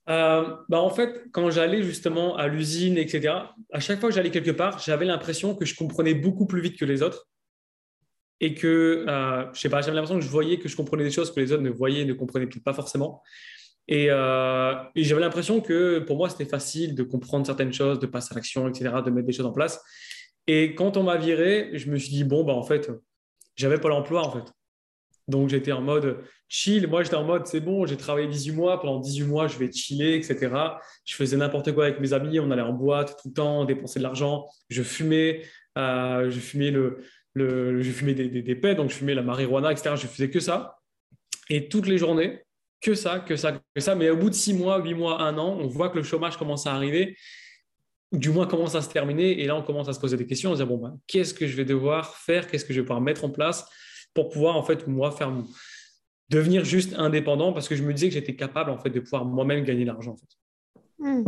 Euh, 0.10 0.56
bah 0.68 0.82
en 0.82 0.90
fait, 0.90 1.26
quand 1.32 1.50
j'allais 1.50 1.82
justement 1.82 2.36
à 2.36 2.48
l'usine, 2.48 2.98
etc., 2.98 3.34
à 3.72 3.80
chaque 3.80 4.00
fois 4.00 4.10
que 4.10 4.16
j'allais 4.16 4.32
quelque 4.32 4.52
part, 4.52 4.80
j'avais 4.80 5.06
l'impression 5.06 5.56
que 5.56 5.66
je 5.66 5.76
comprenais 5.76 6.14
beaucoup 6.14 6.46
plus 6.46 6.62
vite 6.62 6.78
que 6.78 6.86
les 6.86 7.02
autres 7.02 7.28
et 8.40 8.54
que, 8.54 9.06
euh, 9.08 9.46
je 9.54 9.60
sais 9.62 9.70
pas, 9.70 9.82
j'avais 9.82 9.96
l'impression 9.96 10.20
que 10.20 10.26
je 10.26 10.30
voyais 10.30 10.60
que 10.60 10.68
je 10.68 10.76
comprenais 10.76 11.04
des 11.04 11.12
choses 11.12 11.34
que 11.34 11.40
les 11.40 11.54
autres 11.54 11.64
ne 11.64 11.70
voyaient, 11.70 12.04
ne 12.04 12.14
comprenaient 12.14 12.50
pas 12.64 12.74
forcément. 12.74 13.22
Euh, 13.92 14.76
et, 14.96 15.04
j'avais 15.04 15.22
l'impression 15.22 15.62
que 15.62 16.00
pour 16.00 16.18
moi, 16.18 16.30
c'était 16.30 16.46
facile 16.46 16.96
de 16.96 17.04
comprendre 17.04 17.46
certaines 17.46 17.74
choses, 17.74 18.00
de 18.00 18.08
passer 18.08 18.34
à 18.34 18.36
l'action, 18.36 18.68
etc., 18.68 18.96
de 19.06 19.12
mettre 19.12 19.28
des 19.28 19.34
choses 19.34 19.46
en 19.46 19.52
place. 19.54 19.82
Et 20.48 20.76
quand 20.76 20.98
on 20.98 21.04
m'a 21.04 21.18
viré, 21.18 21.72
je 21.74 21.90
me 21.90 21.98
suis 21.98 22.10
dit, 22.10 22.24
bon, 22.24 22.44
bah, 22.44 22.54
en 22.54 22.64
fait, 22.64 22.92
j'avais 23.56 23.80
pas 23.80 23.90
l'emploi, 23.90 24.26
en 24.26 24.32
fait. 24.32 24.52
Donc, 25.28 25.50
j'étais 25.50 25.72
en 25.72 25.82
mode 25.82 26.20
chill. 26.50 26.88
Moi, 26.88 27.04
j'étais 27.04 27.16
en 27.16 27.24
mode, 27.24 27.48
c'est 27.48 27.62
bon, 27.62 27.86
j'ai 27.86 27.98
travaillé 27.98 28.28
18 28.28 28.52
mois. 28.52 28.80
Pendant 28.80 29.00
18 29.00 29.24
mois, 29.24 29.48
je 29.48 29.58
vais 29.58 29.72
chiller, 29.72 30.16
etc. 30.16 30.54
Je 31.06 31.16
faisais 31.16 31.38
n'importe 31.38 31.72
quoi 31.72 31.86
avec 31.86 32.00
mes 32.00 32.14
amis. 32.14 32.40
On 32.40 32.52
allait 32.52 32.62
en 32.62 32.74
boîte 32.74 33.18
tout 33.22 33.30
le 33.30 33.34
temps, 33.34 33.62
on 33.62 33.66
dépensait 33.66 34.00
de 34.00 34.04
l'argent. 34.04 34.46
Je 34.70 34.84
fumais. 34.84 35.42
Euh, 35.78 36.30
je 36.30 36.40
fumais, 36.40 36.72
le, 36.72 37.00
je 37.36 37.92
fumais 37.92 38.14
des, 38.14 38.30
des, 38.30 38.56
pets, 38.56 38.76
donc 38.76 38.92
je 38.92 38.96
fumais 38.96 39.16
la 39.16 39.24
marijuana, 39.24 39.72
etc. 39.72 39.96
Je 39.96 40.08
faisais 40.08 40.30
que 40.30 40.40
ça. 40.40 40.78
Et 41.50 41.68
toutes 41.68 41.88
les 41.88 41.98
journées, 41.98 42.44
que 42.82 42.94
ça, 42.96 43.20
que 43.20 43.36
ça, 43.36 43.54
que 43.54 43.82
ça. 43.82 43.96
Mais 43.96 44.10
au 44.10 44.18
bout 44.18 44.30
de 44.30 44.36
six 44.36 44.54
mois, 44.54 44.80
huit 44.80 44.94
mois, 44.94 45.22
un 45.22 45.38
an, 45.38 45.58
on 45.60 45.68
voit 45.68 45.90
que 45.90 45.98
le 45.98 46.04
chômage 46.04 46.38
commence 46.38 46.68
à 46.68 46.74
arriver, 46.76 47.18
du 48.12 48.30
moins 48.30 48.46
commence 48.46 48.76
à 48.76 48.82
se 48.82 48.90
terminer. 48.90 49.42
Et 49.42 49.48
là, 49.48 49.56
on 49.56 49.64
commence 49.64 49.88
à 49.88 49.94
se 49.94 50.00
poser 50.00 50.18
des 50.18 50.28
questions. 50.28 50.52
On 50.52 50.56
se 50.56 50.62
dit, 50.62 50.70
bon, 50.70 50.78
ben, 50.78 51.00
qu'est-ce 51.08 51.34
que 51.34 51.48
je 51.48 51.56
vais 51.56 51.66
devoir 51.66 52.16
faire? 52.16 52.48
Qu'est-ce 52.48 52.66
que 52.66 52.74
je 52.74 52.82
vais 52.82 52.86
pouvoir 52.86 53.02
mettre 53.02 53.24
en 53.24 53.30
place? 53.30 53.66
Pour 54.14 54.30
pouvoir, 54.30 54.56
en 54.56 54.64
fait, 54.64 54.88
moi, 54.88 55.12
faire 55.12 55.32
devenir 56.30 56.66
juste 56.66 56.94
indépendant 56.98 57.54
parce 57.54 57.68
que 57.68 57.76
je 57.76 57.84
me 57.84 57.94
disais 57.94 58.08
que 58.08 58.14
j'étais 58.14 58.36
capable, 58.36 58.72
en 58.72 58.78
fait, 58.78 58.90
de 58.90 59.00
pouvoir 59.00 59.26
moi-même 59.26 59.64
gagner 59.64 59.82
de 59.82 59.88
l'argent, 59.88 60.14
en 60.14 60.18
fait. 60.18 60.84
Hmm. 61.00 61.24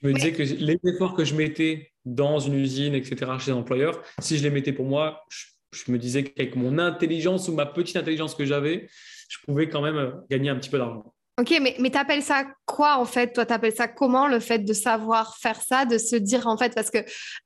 Je 0.00 0.08
me 0.08 0.14
disais 0.14 0.32
que 0.32 0.42
les 0.42 0.78
efforts 0.84 1.14
que 1.14 1.24
je 1.24 1.34
mettais 1.34 1.92
dans 2.04 2.40
une 2.40 2.54
usine, 2.54 2.94
etc., 2.94 3.32
chez 3.38 3.52
un 3.52 3.56
employeur, 3.56 4.02
si 4.18 4.36
je 4.36 4.42
les 4.42 4.50
mettais 4.50 4.72
pour 4.72 4.86
moi, 4.86 5.24
je 5.70 5.90
me 5.90 5.98
disais 5.98 6.24
qu'avec 6.24 6.56
mon 6.56 6.78
intelligence 6.78 7.48
ou 7.48 7.54
ma 7.54 7.66
petite 7.66 7.96
intelligence 7.96 8.34
que 8.34 8.44
j'avais, 8.44 8.88
je 9.28 9.38
pouvais 9.44 9.68
quand 9.68 9.80
même 9.80 9.96
euh, 9.96 10.10
gagner 10.28 10.50
un 10.50 10.56
petit 10.56 10.70
peu 10.70 10.78
d'argent. 10.78 11.14
Ok, 11.42 11.58
mais, 11.60 11.74
mais 11.80 11.90
tu 11.90 11.98
appelles 11.98 12.22
ça 12.22 12.44
quoi 12.66 12.98
en 12.98 13.04
fait? 13.04 13.32
Toi, 13.32 13.44
tu 13.44 13.52
appelles 13.52 13.74
ça 13.74 13.88
comment 13.88 14.28
le 14.28 14.38
fait 14.38 14.60
de 14.60 14.72
savoir 14.72 15.36
faire 15.38 15.60
ça, 15.60 15.84
de 15.84 15.98
se 15.98 16.14
dire 16.14 16.46
en 16.46 16.56
fait, 16.56 16.72
parce 16.72 16.88
que 16.88 16.98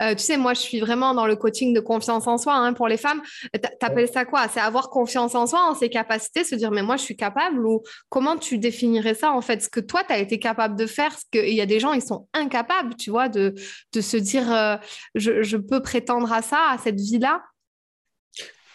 euh, 0.03 0.15
tu 0.15 0.19
sais, 0.19 0.37
moi, 0.37 0.53
je 0.53 0.61
suis 0.61 0.81
vraiment 0.81 1.15
dans 1.15 1.27
le 1.27 1.35
coaching 1.35 1.73
de 1.73 1.81
confiance 1.81 2.27
en 2.27 2.37
soi 2.37 2.57
hein, 2.57 2.75
pour 2.75 2.89
les 2.89 2.99
femmes. 2.99 3.23
Tu 3.55 3.61
appelles 3.81 4.11
ça 4.13 4.27
quoi? 4.27 4.49
C'est 4.49 4.61
avoir 4.61 4.91
confiance 4.91 5.35
en 5.35 5.47
soi, 5.47 5.63
en 5.71 5.75
ses 5.75 5.89
capacités, 5.89 6.45
se 6.45 6.55
dire, 6.55 6.71
mais 6.73 6.83
moi, 6.83 6.97
je 6.99 7.05
suis 7.05 7.17
capable? 7.17 7.67
Ou 7.67 7.83
comment 8.11 8.37
tu 8.37 8.59
définirais 8.59 9.15
ça 9.15 9.33
en 9.33 9.41
fait? 9.41 9.63
Ce 9.63 9.71
que 9.71 9.81
toi, 9.81 10.05
tu 10.05 10.13
as 10.13 10.19
été 10.19 10.39
capable 10.39 10.77
de 10.77 10.85
faire, 10.85 11.19
ce 11.19 11.25
qu'il 11.33 11.55
y 11.55 11.63
a 11.63 11.67
des 11.67 11.81
gens, 11.81 11.95
ils 11.95 12.03
sont 12.03 12.29
incapables, 12.35 12.97
tu 12.97 13.09
vois, 13.09 13.31
de, 13.31 13.55
de 13.95 14.01
se 14.03 14.19
dire, 14.19 14.53
euh, 14.53 14.77
je, 15.15 15.43
je 15.43 15.57
peux 15.57 15.81
prétendre 15.81 16.31
à 16.35 16.43
ça, 16.43 16.59
à 16.71 16.77
cette 16.77 17.01
vie-là 17.01 17.41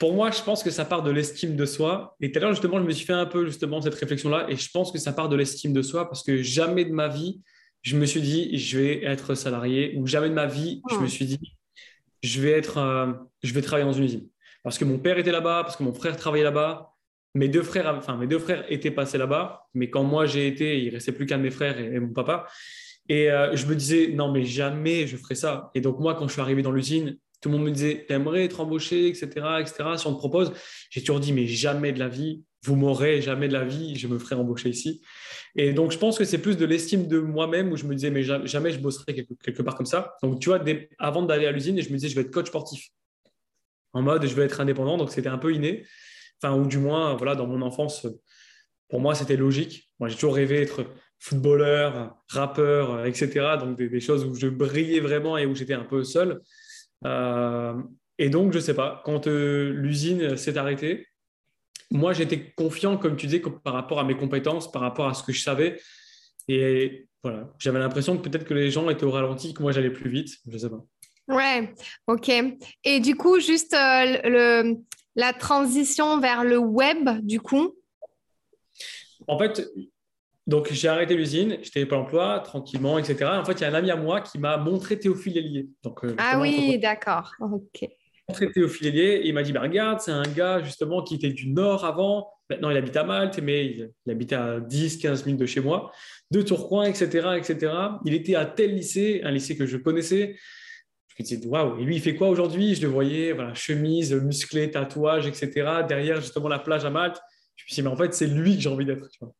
pour 0.01 0.13
moi, 0.13 0.31
je 0.31 0.41
pense 0.41 0.63
que 0.63 0.71
ça 0.71 0.83
part 0.83 1.03
de 1.03 1.11
l'estime 1.11 1.55
de 1.55 1.63
soi. 1.63 2.15
Et 2.21 2.31
tout 2.31 2.39
à 2.39 2.41
l'heure, 2.41 2.53
justement, 2.53 2.79
je 2.79 2.83
me 2.85 2.91
suis 2.91 3.05
fait 3.05 3.13
un 3.13 3.27
peu 3.27 3.45
justement 3.45 3.81
cette 3.81 3.93
réflexion-là. 3.93 4.47
Et 4.49 4.55
je 4.55 4.67
pense 4.71 4.91
que 4.91 4.97
ça 4.97 5.13
part 5.13 5.29
de 5.29 5.35
l'estime 5.35 5.73
de 5.73 5.83
soi 5.83 6.09
parce 6.09 6.23
que 6.23 6.41
jamais 6.41 6.85
de 6.85 6.91
ma 6.91 7.07
vie, 7.07 7.39
je 7.83 7.95
me 7.95 8.07
suis 8.07 8.19
dit, 8.19 8.57
je 8.57 8.79
vais 8.79 9.03
être 9.03 9.35
salarié. 9.35 9.93
Ou 9.97 10.07
jamais 10.07 10.29
de 10.29 10.33
ma 10.33 10.47
vie, 10.47 10.81
je 10.89 10.95
me 10.95 11.05
suis 11.05 11.25
dit, 11.25 11.55
je 12.23 12.41
vais, 12.41 12.49
être, 12.49 12.79
euh, 12.79 13.13
je 13.43 13.53
vais 13.53 13.61
travailler 13.61 13.85
dans 13.85 13.93
une 13.93 14.05
usine. 14.05 14.27
Parce 14.63 14.79
que 14.79 14.85
mon 14.85 14.97
père 14.97 15.19
était 15.19 15.31
là-bas, 15.31 15.61
parce 15.61 15.75
que 15.77 15.83
mon 15.83 15.93
frère 15.93 16.17
travaillait 16.17 16.45
là-bas. 16.45 16.95
Mes 17.35 17.47
deux 17.47 17.61
frères, 17.61 17.93
enfin, 17.95 18.17
mes 18.17 18.25
deux 18.25 18.39
frères 18.39 18.65
étaient 18.69 18.89
passés 18.89 19.19
là-bas. 19.19 19.67
Mais 19.75 19.91
quand 19.91 20.01
moi, 20.01 20.25
j'ai 20.25 20.47
été, 20.47 20.81
il 20.81 20.89
restait 20.89 21.11
plus 21.11 21.27
qu'un 21.27 21.37
de 21.37 21.43
mes 21.43 21.51
frères 21.51 21.79
et, 21.79 21.99
mon 21.99 22.11
papa. 22.11 22.47
Et 23.07 23.29
euh, 23.29 23.55
je 23.55 23.67
me 23.67 23.75
disais, 23.75 24.07
non, 24.07 24.31
mais 24.31 24.45
jamais 24.45 25.05
je 25.05 25.15
ferai 25.15 25.35
ça. 25.35 25.69
Et 25.75 25.81
donc, 25.81 25.99
moi, 25.99 26.15
quand 26.15 26.27
je 26.27 26.33
suis 26.33 26.41
arrivé 26.41 26.63
dans 26.63 26.71
l'usine, 26.71 27.19
tout 27.41 27.49
le 27.49 27.57
monde 27.57 27.65
me 27.65 27.71
disait, 27.71 28.05
t'aimerais 28.07 28.45
être 28.45 28.59
embauché, 28.59 29.07
etc., 29.07 29.27
etc. 29.59 29.83
Si 29.97 30.07
on 30.07 30.13
te 30.13 30.19
propose, 30.19 30.53
j'ai 30.89 31.01
toujours 31.01 31.19
dit, 31.19 31.33
mais 31.33 31.47
jamais 31.47 31.91
de 31.91 31.99
la 31.99 32.07
vie, 32.07 32.43
vous 32.63 32.75
m'aurez 32.75 33.21
jamais 33.21 33.47
de 33.47 33.53
la 33.53 33.65
vie, 33.65 33.95
je 33.95 34.07
me 34.07 34.19
ferai 34.19 34.35
embaucher 34.35 34.69
ici. 34.69 35.01
Et 35.55 35.73
donc, 35.73 35.91
je 35.91 35.97
pense 35.97 36.17
que 36.17 36.23
c'est 36.23 36.37
plus 36.37 36.55
de 36.55 36.65
l'estime 36.65 37.07
de 37.07 37.19
moi-même 37.19 37.71
où 37.71 37.75
je 37.75 37.85
me 37.85 37.95
disais, 37.95 38.11
mais 38.11 38.23
jamais 38.23 38.71
je 38.71 38.79
bosserai 38.79 39.13
quelque, 39.13 39.61
part 39.63 39.75
comme 39.75 39.85
ça. 39.87 40.15
Donc, 40.21 40.39
tu 40.39 40.49
vois, 40.49 40.63
avant 40.99 41.23
d'aller 41.23 41.47
à 41.47 41.51
l'usine, 41.51 41.81
je 41.81 41.89
me 41.89 41.95
disais, 41.95 42.07
je 42.07 42.15
vais 42.15 42.21
être 42.21 42.31
coach 42.31 42.47
sportif. 42.47 42.89
En 43.93 44.01
mode, 44.01 44.25
je 44.25 44.33
vais 44.33 44.43
être 44.43 44.61
indépendant. 44.61 44.97
Donc, 44.97 45.11
c'était 45.11 45.29
un 45.29 45.37
peu 45.37 45.53
inné. 45.53 45.85
Enfin, 46.41 46.55
ou 46.55 46.65
du 46.67 46.77
moins, 46.77 47.15
voilà, 47.15 47.35
dans 47.35 47.47
mon 47.47 47.61
enfance, 47.61 48.07
pour 48.87 49.01
moi, 49.01 49.15
c'était 49.15 49.35
logique. 49.35 49.89
Moi, 49.99 50.07
j'ai 50.07 50.15
toujours 50.15 50.35
rêvé 50.35 50.59
d'être 50.59 50.85
footballeur, 51.19 52.15
rappeur, 52.29 53.05
etc. 53.05 53.57
Donc, 53.59 53.77
des, 53.77 53.99
choses 53.99 54.23
où 54.23 54.35
je 54.35 54.47
brillais 54.47 54.99
vraiment 54.99 55.37
et 55.37 55.45
où 55.45 55.55
j'étais 55.55 55.73
un 55.73 55.83
peu 55.83 56.03
seul. 56.03 56.39
Euh, 57.05 57.73
et 58.17 58.29
donc, 58.29 58.51
je 58.53 58.57
ne 58.57 58.63
sais 58.63 58.73
pas, 58.73 59.01
quand 59.05 59.27
euh, 59.27 59.71
l'usine 59.73 60.37
s'est 60.37 60.57
arrêtée, 60.57 61.07
moi, 61.89 62.13
j'étais 62.13 62.51
confiant, 62.53 62.97
comme 62.97 63.17
tu 63.17 63.27
disais, 63.27 63.41
par 63.41 63.73
rapport 63.73 63.99
à 63.99 64.03
mes 64.03 64.15
compétences, 64.15 64.71
par 64.71 64.81
rapport 64.81 65.07
à 65.07 65.13
ce 65.13 65.23
que 65.23 65.33
je 65.33 65.41
savais. 65.41 65.79
Et 66.47 67.07
voilà, 67.23 67.51
j'avais 67.59 67.79
l'impression 67.79 68.17
que 68.17 68.27
peut-être 68.27 68.45
que 68.45 68.53
les 68.53 68.71
gens 68.71 68.89
étaient 68.89 69.03
au 69.03 69.11
ralenti, 69.11 69.53
que 69.53 69.61
moi, 69.61 69.71
j'allais 69.71 69.91
plus 69.91 70.09
vite. 70.09 70.29
Je 70.47 70.53
ne 70.53 70.57
sais 70.57 70.69
pas. 70.69 70.83
Ouais, 71.27 71.73
ok. 72.07 72.31
Et 72.83 72.99
du 72.99 73.15
coup, 73.15 73.39
juste 73.39 73.73
euh, 73.73 74.19
le, 74.23 74.77
la 75.15 75.33
transition 75.33 76.19
vers 76.19 76.43
le 76.43 76.57
web, 76.57 77.09
du 77.21 77.39
coup? 77.39 77.75
En 79.27 79.37
fait, 79.37 79.67
donc, 80.47 80.71
j'ai 80.71 80.87
arrêté 80.87 81.15
l'usine, 81.15 81.57
j'étais 81.61 81.85
pas 81.85 81.97
emploi, 81.97 82.39
tranquillement, 82.39 82.97
etc. 82.97 83.25
En 83.25 83.45
fait, 83.45 83.53
il 83.53 83.61
y 83.61 83.63
a 83.63 83.69
un 83.69 83.73
ami 83.75 83.91
à 83.91 83.95
moi 83.95 84.21
qui 84.21 84.39
m'a 84.39 84.57
montré 84.57 84.97
Théophile 84.97 85.37
Hélier. 85.37 85.69
Donc, 85.83 86.03
euh, 86.03 86.15
ah 86.17 86.39
oui, 86.39 86.79
d'accord. 86.79 87.31
Ok. 87.39 87.87
Montré 88.27 88.51
Théophile 88.51 88.87
Hélier 88.87 89.21
et 89.23 89.27
il 89.27 89.33
m'a 89.33 89.43
dit 89.43 89.51
bah, 89.51 89.61
Regarde, 89.61 89.99
c'est 89.99 90.11
un 90.11 90.23
gars 90.23 90.63
justement 90.63 91.03
qui 91.03 91.15
était 91.15 91.29
du 91.29 91.49
Nord 91.49 91.85
avant. 91.85 92.31
Maintenant, 92.49 92.71
il 92.71 92.77
habite 92.77 92.97
à 92.97 93.03
Malte, 93.03 93.39
mais 93.39 93.65
il, 93.65 93.91
il 94.05 94.11
habitait 94.11 94.35
à 94.35 94.59
10-15 94.59 95.25
minutes 95.25 95.41
de 95.41 95.45
chez 95.45 95.61
moi, 95.61 95.91
de 96.31 96.41
Tourcoing, 96.41 96.85
etc., 96.85 97.29
etc. 97.37 97.73
Il 98.05 98.13
était 98.13 98.35
à 98.35 98.45
tel 98.45 98.75
lycée, 98.75 99.21
un 99.23 99.31
lycée 99.31 99.55
que 99.55 99.67
je 99.67 99.77
connaissais. 99.77 100.35
Je 101.07 101.23
me 101.23 101.27
disais 101.27 101.47
Waouh, 101.47 101.79
et 101.79 101.83
lui, 101.83 101.97
il 101.97 102.01
fait 102.01 102.15
quoi 102.15 102.29
aujourd'hui? 102.29 102.73
Je 102.73 102.81
le 102.81 102.87
voyais, 102.87 103.31
voilà, 103.31 103.53
chemise, 103.53 104.11
musclé, 104.13 104.71
tatouage, 104.71 105.27
etc. 105.27 105.83
Derrière, 105.87 106.19
justement, 106.19 106.47
la 106.47 106.59
plage 106.59 106.83
à 106.83 106.89
Malte. 106.89 107.21
Je 107.55 107.63
me 107.63 107.67
suis 107.67 107.75
dit 107.75 107.81
Mais 107.83 107.93
en 107.93 107.95
fait, 107.95 108.11
c'est 108.15 108.27
lui 108.27 108.55
que 108.55 108.61
j'ai 108.61 108.69
envie 108.69 108.85
d'être. 108.85 109.07
Tu 109.09 109.19
vois 109.19 109.33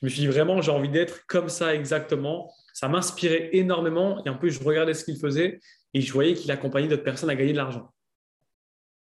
je 0.00 0.06
me 0.06 0.10
suis 0.10 0.20
dit 0.20 0.26
vraiment, 0.28 0.60
j'ai 0.60 0.70
envie 0.70 0.88
d'être 0.88 1.26
comme 1.26 1.48
ça 1.48 1.74
exactement. 1.74 2.52
Ça 2.72 2.88
m'inspirait 2.88 3.50
énormément. 3.52 4.24
Et 4.24 4.28
en 4.28 4.36
plus, 4.36 4.52
je 4.52 4.62
regardais 4.62 4.94
ce 4.94 5.04
qu'il 5.04 5.18
faisait 5.18 5.60
et 5.94 6.00
je 6.00 6.12
voyais 6.12 6.34
qu'il 6.34 6.50
accompagnait 6.52 6.88
d'autres 6.88 7.02
personnes 7.02 7.30
à 7.30 7.34
gagner 7.34 7.52
de 7.52 7.56
l'argent. 7.56 7.92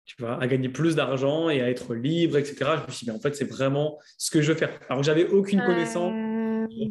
Tu 0.06 0.16
vois, 0.20 0.42
à 0.42 0.48
gagner 0.48 0.70
plus 0.70 0.96
d'argent 0.96 1.50
et 1.50 1.62
à 1.62 1.70
être 1.70 1.96
libre, 1.96 2.38
etc. 2.38 2.56
Je 2.60 2.88
me 2.88 2.92
suis 2.92 3.06
dit, 3.06 3.12
mais 3.12 3.18
en 3.18 3.22
fait, 3.22 3.36
c'est 3.36 3.50
vraiment 3.50 4.00
ce 4.18 4.30
que 4.30 4.42
je 4.42 4.52
veux 4.52 4.58
faire. 4.58 4.78
Alors, 4.90 5.02
j'avais 5.02 5.26
aucune 5.28 5.62
euh. 5.62 5.66
connaissance, 5.66 6.12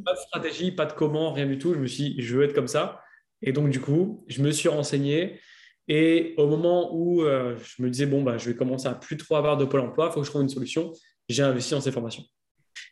pas 0.05 0.13
de 0.15 0.19
stratégie, 0.19 0.73
pas 0.73 0.87
de 0.87 0.93
comment, 0.95 1.33
rien 1.33 1.47
du 1.47 1.59
tout. 1.59 1.75
Je 1.75 1.79
me 1.79 1.87
suis 1.87 2.15
dit, 2.15 2.23
je 2.23 2.37
veux 2.37 2.45
être 2.45 2.55
comme 2.55 2.69
ça. 2.69 3.01
Et 3.43 3.53
donc, 3.53 3.71
du 3.71 3.81
coup, 3.81 4.25
je 4.29 4.43
me 4.43 4.51
suis 4.51 4.69
renseigné. 4.69 5.41
Et 5.89 6.35
au 6.39 6.47
moment 6.47 6.95
où 6.95 7.23
euh, 7.23 7.57
je 7.63 7.83
me 7.83 7.91
disais, 7.91 8.07
bon, 8.07 8.23
bah, 8.23 8.39
je 8.39 8.49
vais 8.51 8.57
commencer 8.57 8.89
à 8.89 8.95
plus 8.95 9.17
trop 9.17 9.37
avoir 9.37 9.57
de 9.57 9.65
pôle 9.65 9.81
emploi, 9.81 10.09
il 10.11 10.15
faut 10.15 10.21
que 10.21 10.27
je 10.27 10.31
trouve 10.31 10.43
une 10.43 10.49
solution, 10.49 10.93
j'ai 11.29 11.43
investi 11.43 11.73
dans 11.73 11.81
ces 11.81 11.93
formations. 11.93 12.25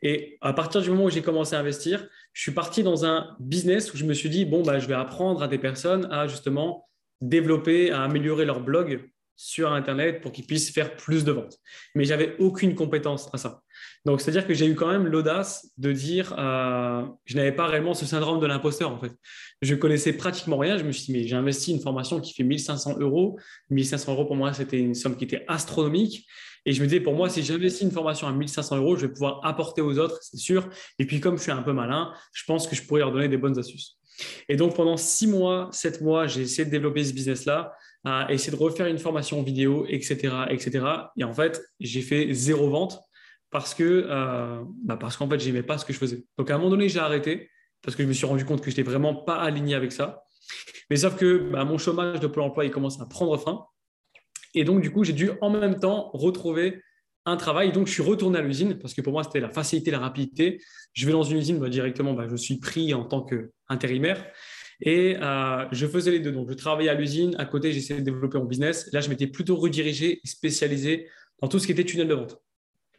Et 0.03 0.39
à 0.41 0.53
partir 0.53 0.81
du 0.81 0.91
moment 0.91 1.05
où 1.05 1.11
j'ai 1.11 1.23
commencé 1.23 1.55
à 1.55 1.59
investir, 1.59 2.07
je 2.33 2.43
suis 2.43 2.53
parti 2.53 2.83
dans 2.83 3.05
un 3.05 3.37
business 3.39 3.93
où 3.93 3.97
je 3.97 4.05
me 4.05 4.15
suis 4.15 4.31
dit, 4.31 4.45
bon, 4.45 4.63
bah, 4.63 4.79
je 4.79 4.87
vais 4.87 4.95
apprendre 4.95 5.43
à 5.43 5.49
des 5.49 5.59
personnes 5.59 6.07
à 6.11 6.27
justement 6.27 6.89
développer, 7.21 7.91
à 7.91 8.03
améliorer 8.03 8.45
leur 8.45 8.61
blog 8.61 9.11
sur 9.37 9.73
Internet 9.73 10.21
pour 10.21 10.33
qu'ils 10.33 10.47
puissent 10.47 10.71
faire 10.71 10.97
plus 10.97 11.25
de 11.25 11.33
ventes. 11.33 11.59
Mais 11.95 12.05
j'avais 12.05 12.37
aucune 12.39 12.75
compétence 12.75 13.29
à 13.33 13.39
ça. 13.39 13.63
Donc, 14.07 14.21
c'est-à-dire 14.21 14.47
que 14.47 14.55
j'ai 14.55 14.67
eu 14.67 14.75
quand 14.75 14.89
même 14.89 15.07
l'audace 15.07 15.71
de 15.77 15.93
dire, 15.93 16.35
euh, 16.39 17.03
je 17.27 17.37
n'avais 17.37 17.53
pas 17.53 17.67
réellement 17.67 17.93
ce 17.93 18.07
syndrome 18.07 18.41
de 18.41 18.47
l'imposteur 18.47 18.91
en 18.91 18.99
fait. 18.99 19.13
Je 19.61 19.75
connaissais 19.75 20.15
pratiquement 20.15 20.57
rien. 20.57 20.79
Je 20.79 20.85
me 20.85 20.93
suis 20.93 21.07
dit, 21.07 21.13
mais 21.13 21.27
j'ai 21.27 21.37
investi 21.37 21.73
une 21.73 21.81
formation 21.81 22.19
qui 22.19 22.33
fait 22.33 22.43
1500 22.43 22.99
euros. 22.99 23.39
1500 23.69 24.13
euros 24.13 24.25
pour 24.25 24.37
moi, 24.37 24.55
c'était 24.55 24.79
une 24.79 24.95
somme 24.95 25.17
qui 25.17 25.25
était 25.25 25.45
astronomique. 25.49 26.27
Et 26.65 26.73
je 26.73 26.81
me 26.83 26.87
disais, 26.87 27.01
pour 27.01 27.15
moi, 27.15 27.29
si 27.29 27.43
j'investis 27.43 27.83
une 27.83 27.91
formation 27.91 28.27
à 28.27 28.33
1500 28.33 28.77
euros, 28.77 28.97
je 28.97 29.07
vais 29.07 29.13
pouvoir 29.13 29.41
apporter 29.45 29.83
aux 29.83 29.99
autres, 29.99 30.19
c'est 30.23 30.39
sûr. 30.39 30.69
Et 30.99 31.07
puis, 31.07 31.21
comme 31.21 31.37
je 31.37 31.43
suis 31.43 31.53
un 31.53 31.63
peu 31.63 31.73
malin, 31.73 32.13
je 32.33 32.45
pense 32.47 32.67
que 32.67 32.77
je 32.77 32.83
pourrais 32.83 33.01
leur 33.01 33.13
donner 33.13 33.29
des 33.29 33.39
bonnes 33.39 33.59
astuces. 33.59 33.99
Et 34.49 34.57
donc, 34.57 34.77
pendant 34.77 34.97
six 34.97 35.27
mois, 35.27 35.69
sept 35.73 36.01
mois, 36.01 36.27
j'ai 36.27 36.43
essayé 36.43 36.65
de 36.67 36.71
développer 36.71 37.05
ce 37.05 37.13
business-là, 37.13 37.73
à 38.05 38.33
essayer 38.33 38.57
de 38.57 38.63
refaire 38.63 38.87
une 38.87 38.99
formation 38.99 39.43
vidéo, 39.43 39.87
etc., 39.89 40.35
etc. 40.51 40.85
Et 41.17 41.25
en 41.25 41.33
fait, 41.33 41.61
j'ai 41.81 42.03
fait 42.03 42.33
zéro 42.33 42.69
vente 42.69 43.01
parce 43.51 43.75
que, 43.75 44.07
euh, 44.09 44.63
bah 44.85 44.97
parce 44.97 45.17
qu'en 45.17 45.29
fait, 45.29 45.41
j'aimais 45.41 45.63
pas 45.63 45.79
ce 45.79 45.85
que 45.85 45.93
je 45.93 45.99
faisais. 45.99 46.25
Donc, 46.39 46.51
à 46.51 46.55
un 46.55 46.59
moment 46.59 46.71
donné, 46.71 46.89
j'ai 46.89 47.01
arrêté 47.01 47.51
parce 47.83 47.97
que 47.97 48.03
je 48.03 48.09
me 48.09 48.13
suis 48.13 48.27
rendu 48.27 48.45
compte 48.45 48.61
que 48.61 48.71
je 48.71 48.77
n'étais 48.77 48.89
vraiment 48.89 49.15
pas 49.15 49.37
aligné 49.37 49.75
avec 49.75 49.93
ça. 49.93 50.23
Mais 50.89 50.97
sauf 50.97 51.17
que 51.17 51.51
bah, 51.51 51.65
mon 51.65 51.79
chômage 51.79 52.21
de 52.21 52.27
Pôle 52.27 52.43
emploi, 52.43 52.65
il 52.65 52.71
commence 52.71 53.01
à 53.01 53.07
prendre 53.07 53.37
fin. 53.39 53.65
Et 54.55 54.65
donc, 54.65 54.83
du 54.83 54.91
coup, 54.91 55.05
j'ai 55.05 55.13
dû 55.13 55.31
en 55.41 55.51
même 55.51 55.79
temps 55.79 56.11
retrouver 56.13 56.83
un 57.27 57.37
travail. 57.37 57.73
Donc, 57.73 57.87
je 57.87 57.93
suis 57.93 58.03
retourné 58.03 58.39
à 58.39 58.43
l'usine 58.43 58.79
parce 58.79 58.95
que 58.95 59.01
pour 59.01 59.13
moi, 59.13 59.25
c'était 59.25 59.41
la 59.41 59.51
facilité, 59.51 59.91
la 59.91 59.99
rapidité. 59.99 60.61
Je 60.93 61.07
vais 61.07 61.13
dans 61.13 61.23
une 61.23 61.39
usine, 61.39 61.59
bah, 61.59 61.69
directement, 61.69 62.15
bah, 62.15 62.27
je 62.29 62.37
suis 62.37 62.59
pris 62.59 62.95
en 62.95 63.05
tant 63.05 63.25
qu'intérimaire. 63.25 64.25
Et 64.83 65.17
euh, 65.21 65.67
je 65.73 65.87
faisais 65.87 66.11
les 66.11 66.21
deux. 66.21 66.33
Donc, 66.33 66.49
je 66.49 66.55
travaillais 66.55 66.91
à 66.91 66.95
l'usine. 66.95 67.35
À 67.39 67.47
côté, 67.47 67.73
j'essayais 67.73 68.01
de 68.01 68.05
développer 68.05 68.39
mon 68.39 68.45
business. 68.45 68.89
Là, 68.93 69.01
je 69.01 69.09
m'étais 69.09 69.27
plutôt 69.27 69.57
redirigé 69.57 70.21
et 70.23 70.27
spécialisé 70.27 71.09
dans 71.41 71.49
tout 71.49 71.59
ce 71.59 71.67
qui 71.67 71.73
était 71.73 71.85
tunnel 71.85 72.09
de 72.09 72.15
vente. 72.15 72.41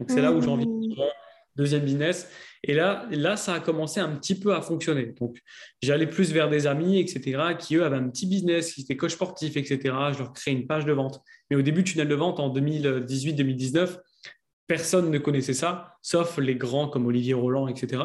Donc, 0.01 0.09
c'est 0.09 0.21
là 0.21 0.31
où 0.31 0.41
j'ai 0.41 0.49
envie 0.49 0.65
de 0.65 0.71
mmh. 0.71 0.95
deuxième 1.55 1.83
business. 1.83 2.27
Et 2.63 2.73
là, 2.73 3.07
là, 3.11 3.37
ça 3.37 3.53
a 3.53 3.59
commencé 3.59 3.99
un 3.99 4.09
petit 4.15 4.33
peu 4.33 4.55
à 4.55 4.63
fonctionner. 4.63 5.13
Donc, 5.19 5.37
j'allais 5.83 6.07
plus 6.07 6.31
vers 6.31 6.49
des 6.49 6.65
amis, 6.65 6.99
etc., 6.99 7.53
qui 7.59 7.75
eux 7.75 7.85
avaient 7.85 7.97
un 7.97 8.09
petit 8.09 8.25
business, 8.25 8.73
qui 8.73 8.81
étaient 8.81 8.97
coach 8.97 9.11
sportif, 9.11 9.57
etc. 9.57 9.79
Je 10.11 10.17
leur 10.17 10.33
créais 10.33 10.55
une 10.55 10.65
page 10.65 10.85
de 10.85 10.91
vente. 10.91 11.21
Mais 11.51 11.55
au 11.55 11.61
début, 11.61 11.83
tunnel 11.83 12.07
de 12.07 12.15
vente 12.15 12.39
en 12.39 12.51
2018-2019, 12.51 13.99
personne 14.65 15.11
ne 15.11 15.19
connaissait 15.19 15.53
ça, 15.53 15.97
sauf 16.01 16.39
les 16.39 16.55
grands 16.55 16.87
comme 16.87 17.05
Olivier 17.05 17.35
Roland, 17.35 17.67
etc. 17.67 18.01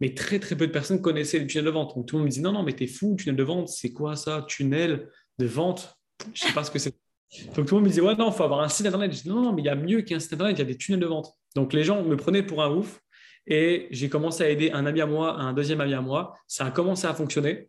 Mais 0.00 0.14
très, 0.14 0.40
très 0.40 0.56
peu 0.56 0.66
de 0.66 0.72
personnes 0.72 1.00
connaissaient 1.00 1.38
les 1.38 1.46
tunnels 1.46 1.66
de 1.66 1.70
vente. 1.70 1.94
Donc, 1.94 2.06
tout 2.06 2.16
le 2.16 2.22
monde 2.22 2.26
me 2.26 2.30
disait 2.30 2.42
non, 2.42 2.50
non, 2.50 2.64
mais 2.64 2.72
t'es 2.72 2.88
fou, 2.88 3.14
tunnel 3.16 3.36
de 3.36 3.44
vente, 3.44 3.68
c'est 3.68 3.92
quoi 3.92 4.16
ça 4.16 4.44
Tunnel 4.48 5.08
de 5.38 5.46
vente? 5.46 5.96
Je 6.34 6.42
ne 6.44 6.48
sais 6.48 6.54
pas 6.54 6.64
ce 6.64 6.72
que 6.72 6.80
c'est. 6.80 6.92
Donc, 7.56 7.66
tout 7.66 7.74
le 7.74 7.80
monde 7.80 7.84
me 7.84 7.88
disait 7.88 8.00
ouais, 8.00 8.14
non, 8.14 8.30
il 8.30 8.34
faut 8.34 8.44
avoir 8.44 8.60
un 8.60 8.68
site 8.68 8.86
internet. 8.86 9.12
Je 9.12 9.22
dis 9.22 9.28
non, 9.28 9.42
non, 9.42 9.52
mais 9.52 9.62
il 9.62 9.66
y 9.66 9.68
a 9.68 9.74
mieux 9.74 10.02
qu'un 10.02 10.20
site 10.20 10.32
internet, 10.32 10.56
il 10.56 10.60
y 10.60 10.62
a 10.62 10.66
des 10.66 10.76
tunnels 10.76 11.00
de 11.00 11.06
vente. 11.06 11.34
Donc, 11.54 11.72
les 11.72 11.84
gens 11.84 12.02
me 12.02 12.16
prenaient 12.16 12.42
pour 12.42 12.62
un 12.62 12.70
ouf. 12.70 13.00
Et 13.48 13.86
j'ai 13.90 14.08
commencé 14.08 14.42
à 14.42 14.50
aider 14.50 14.72
un 14.72 14.86
ami 14.86 15.00
à 15.00 15.06
moi, 15.06 15.34
un 15.34 15.52
deuxième 15.52 15.80
ami 15.80 15.94
à 15.94 16.00
moi. 16.00 16.34
Ça 16.48 16.66
a 16.66 16.70
commencé 16.70 17.06
à 17.06 17.14
fonctionner. 17.14 17.68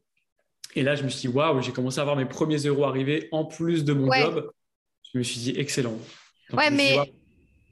Et 0.76 0.84
là, 0.84 0.96
je 0.96 1.04
me 1.04 1.10
suis 1.10 1.30
dit, 1.30 1.36
waouh, 1.36 1.62
j'ai 1.62 1.72
commencé 1.72 2.00
à 2.00 2.02
avoir 2.02 2.16
mes 2.16 2.26
premiers 2.26 2.58
euros 2.58 2.86
arriver 2.86 3.30
en 3.32 3.46
plus 3.46 3.86
de 3.86 3.94
mon 3.94 4.12
job. 4.12 4.52
Je 5.14 5.20
me 5.20 5.24
suis 5.24 5.40
dit, 5.40 5.54
excellent. 5.58 5.98
ouais, 6.54 6.72
mais 6.72 6.98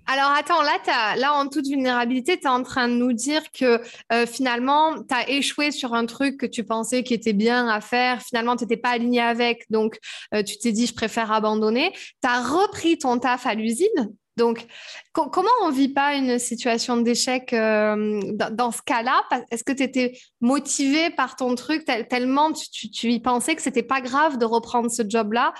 alors 0.08 0.30
attends, 0.32 0.62
là, 0.62 1.16
là 1.16 1.34
en 1.34 1.48
toute 1.48 1.68
vulnérabilité, 1.68 2.38
tu 2.40 2.46
es 2.46 2.50
en 2.50 2.64
train 2.64 2.88
de 2.88 2.94
nous 2.94 3.14
dire 3.14 3.42
que 3.52 3.82
euh, 4.12 4.26
finalement, 4.26 4.96
tu 5.02 5.14
as 5.14 5.30
échoué 5.30 5.72
sur 5.72 5.94
un 5.94 6.06
truc 6.06 6.38
que 6.38 6.46
tu 6.46 6.64
pensais 6.64 7.04
qui 7.04 7.14
était 7.14 7.34
bien 7.34 7.68
à 7.68 7.82
faire. 7.82 8.22
Finalement, 8.22 8.56
tu 8.56 8.64
n'étais 8.64 8.78
pas 8.78 8.90
aligné 8.90 9.22
avec. 9.22 9.66
Donc, 9.72 9.98
euh, 10.34 10.44
tu 10.44 10.58
t'es 10.58 10.72
dit, 10.72 10.86
je 10.86 10.94
préfère 10.94 11.32
abandonner. 11.32 11.92
Tu 11.94 12.30
as 12.30 12.42
repris 12.42 12.98
ton 12.98 13.18
taf 13.18 13.48
à 13.48 13.56
l'usine 13.56 14.14
donc, 14.38 14.68
comment 15.14 15.50
on 15.64 15.70
vit 15.70 15.88
pas 15.88 16.16
une 16.16 16.40
situation 16.40 16.98
d'échec 16.98 17.54
euh, 17.54 18.20
dans, 18.52 18.72
ce 18.72 18.82
cas-là? 18.82 19.24
Est-ce 19.50 19.64
que 19.64 19.72
tu 19.72 19.82
étais 19.82 20.18
motivé 20.42 21.10
par 21.10 21.38
ton 21.38 21.56
truc? 21.56 21.86
Tellement 22.10 22.52
tu, 22.52 23.12
y 23.12 23.20
pensais 23.22 23.56
que 23.56 23.62
c'était 23.62 23.84
pas 23.84 24.02
grave 24.02 24.38
de 24.38 24.44
reprendre 24.44 24.92
ce 24.92 25.04
job-là. 25.08 25.54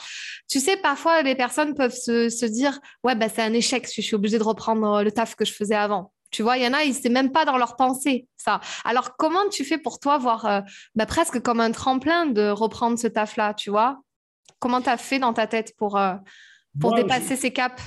Tu 0.50 0.60
sais, 0.60 0.76
parfois 0.76 1.22
les 1.22 1.36
personnes 1.36 1.74
peuvent 1.74 1.96
se, 1.96 2.46
dire 2.46 2.78
ouais 3.04 3.16
bah 3.16 3.28
c'est 3.34 3.42
un 3.42 3.54
échec, 3.54 3.90
je 3.94 4.02
suis 4.02 4.16
obligée 4.16 4.38
de 4.38 4.44
reprendre 4.44 5.04
le 5.04 5.12
taf 5.12 5.36
que 5.36 5.46
je 5.46 5.54
faisais 5.54 5.76
avant. 5.76 6.12
Tu 6.32 6.44
vois, 6.44 6.58
il 6.58 6.64
y 6.64 6.68
en 6.68 6.74
a, 6.74 6.84
ils 6.84 6.94
c'est 6.94 7.10
même 7.10 7.32
pas 7.32 7.46
dans 7.46 7.58
leur 7.58 7.78
pensée 7.78 8.28
ça. 8.36 8.60
Alors 8.84 9.16
comment 9.16 9.48
tu 9.50 9.64
fais 9.64 9.78
pour 9.78 10.00
toi 10.00 10.18
voir 10.18 10.46
euh, 10.46 10.62
bah, 10.96 11.06
presque 11.06 11.40
comme 11.42 11.62
un 11.62 11.72
tremplin 11.72 12.26
de 12.26 12.50
reprendre 12.50 13.00
ce 13.00 13.08
taf-là, 13.08 13.54
tu 13.54 13.70
vois? 13.70 14.02
Comment 14.60 14.82
tu 14.82 14.90
as 14.90 14.98
fait 14.98 15.20
dans 15.20 15.34
ta 15.34 15.48
tête 15.48 15.74
pour, 15.78 15.98
euh, 15.98 16.16
pour 16.80 16.94
dépasser 16.94 17.38
ces 17.38 17.52
caps? 17.52 17.82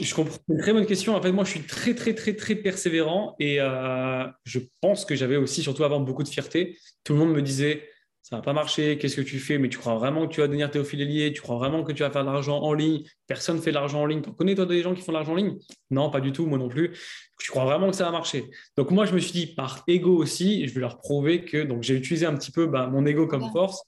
Je 0.00 0.14
comprends. 0.14 0.38
Une 0.48 0.58
très 0.58 0.72
bonne 0.72 0.86
question. 0.86 1.14
En 1.14 1.22
fait, 1.22 1.32
moi, 1.32 1.44
je 1.44 1.50
suis 1.50 1.62
très, 1.62 1.94
très, 1.94 2.14
très, 2.14 2.34
très 2.34 2.54
persévérant 2.54 3.34
et 3.38 3.60
euh, 3.60 4.24
je 4.44 4.60
pense 4.80 5.04
que 5.04 5.14
j'avais 5.14 5.36
aussi, 5.36 5.62
surtout 5.62 5.84
avant, 5.84 6.00
beaucoup 6.00 6.22
de 6.22 6.28
fierté. 6.28 6.78
Tout 7.04 7.12
le 7.14 7.18
monde 7.18 7.32
me 7.32 7.42
disait 7.42 7.88
ça 8.22 8.36
va 8.36 8.42
pas 8.42 8.52
marcher, 8.52 8.98
qu'est-ce 8.98 9.16
que 9.16 9.20
tu 9.20 9.40
fais 9.40 9.58
Mais 9.58 9.68
tu 9.68 9.78
crois 9.78 9.96
vraiment 9.96 10.26
que 10.28 10.32
tu 10.32 10.40
vas 10.40 10.46
devenir 10.46 10.70
Théophile 10.70 11.00
Hélier 11.02 11.32
Tu 11.32 11.42
crois 11.42 11.56
vraiment 11.56 11.82
que 11.82 11.92
tu 11.92 12.02
vas 12.02 12.10
faire 12.10 12.22
de 12.24 12.30
l'argent 12.30 12.60
en 12.60 12.72
ligne? 12.72 13.02
Personne 13.26 13.56
ne 13.56 13.60
fait 13.60 13.70
de 13.70 13.74
l'argent 13.74 14.00
en 14.00 14.06
ligne. 14.06 14.22
Tu 14.22 14.32
connais 14.32 14.54
toi 14.54 14.64
des 14.64 14.80
gens 14.80 14.94
qui 14.94 15.02
font 15.02 15.10
de 15.10 15.16
l'argent 15.16 15.32
en 15.32 15.36
ligne? 15.36 15.58
Non, 15.90 16.08
pas 16.08 16.20
du 16.20 16.30
tout, 16.32 16.46
moi 16.46 16.56
non 16.56 16.68
plus. 16.68 16.96
Tu 17.40 17.50
crois 17.50 17.64
vraiment 17.64 17.90
que 17.90 17.96
ça 17.96 18.04
va 18.04 18.12
marcher? 18.12 18.48
Donc 18.76 18.92
moi, 18.92 19.06
je 19.06 19.14
me 19.14 19.18
suis 19.18 19.32
dit, 19.32 19.46
par 19.48 19.82
ego 19.88 20.16
aussi, 20.16 20.66
je 20.68 20.72
vais 20.72 20.80
leur 20.80 20.98
prouver 20.98 21.44
que 21.44 21.64
donc 21.64 21.82
j'ai 21.82 21.94
utilisé 21.94 22.24
un 22.24 22.34
petit 22.36 22.52
peu 22.52 22.66
bah, 22.66 22.86
mon 22.86 23.04
ego 23.04 23.26
comme 23.26 23.50
force. 23.50 23.82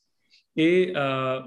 Et 0.57 0.93
euh, 0.97 1.41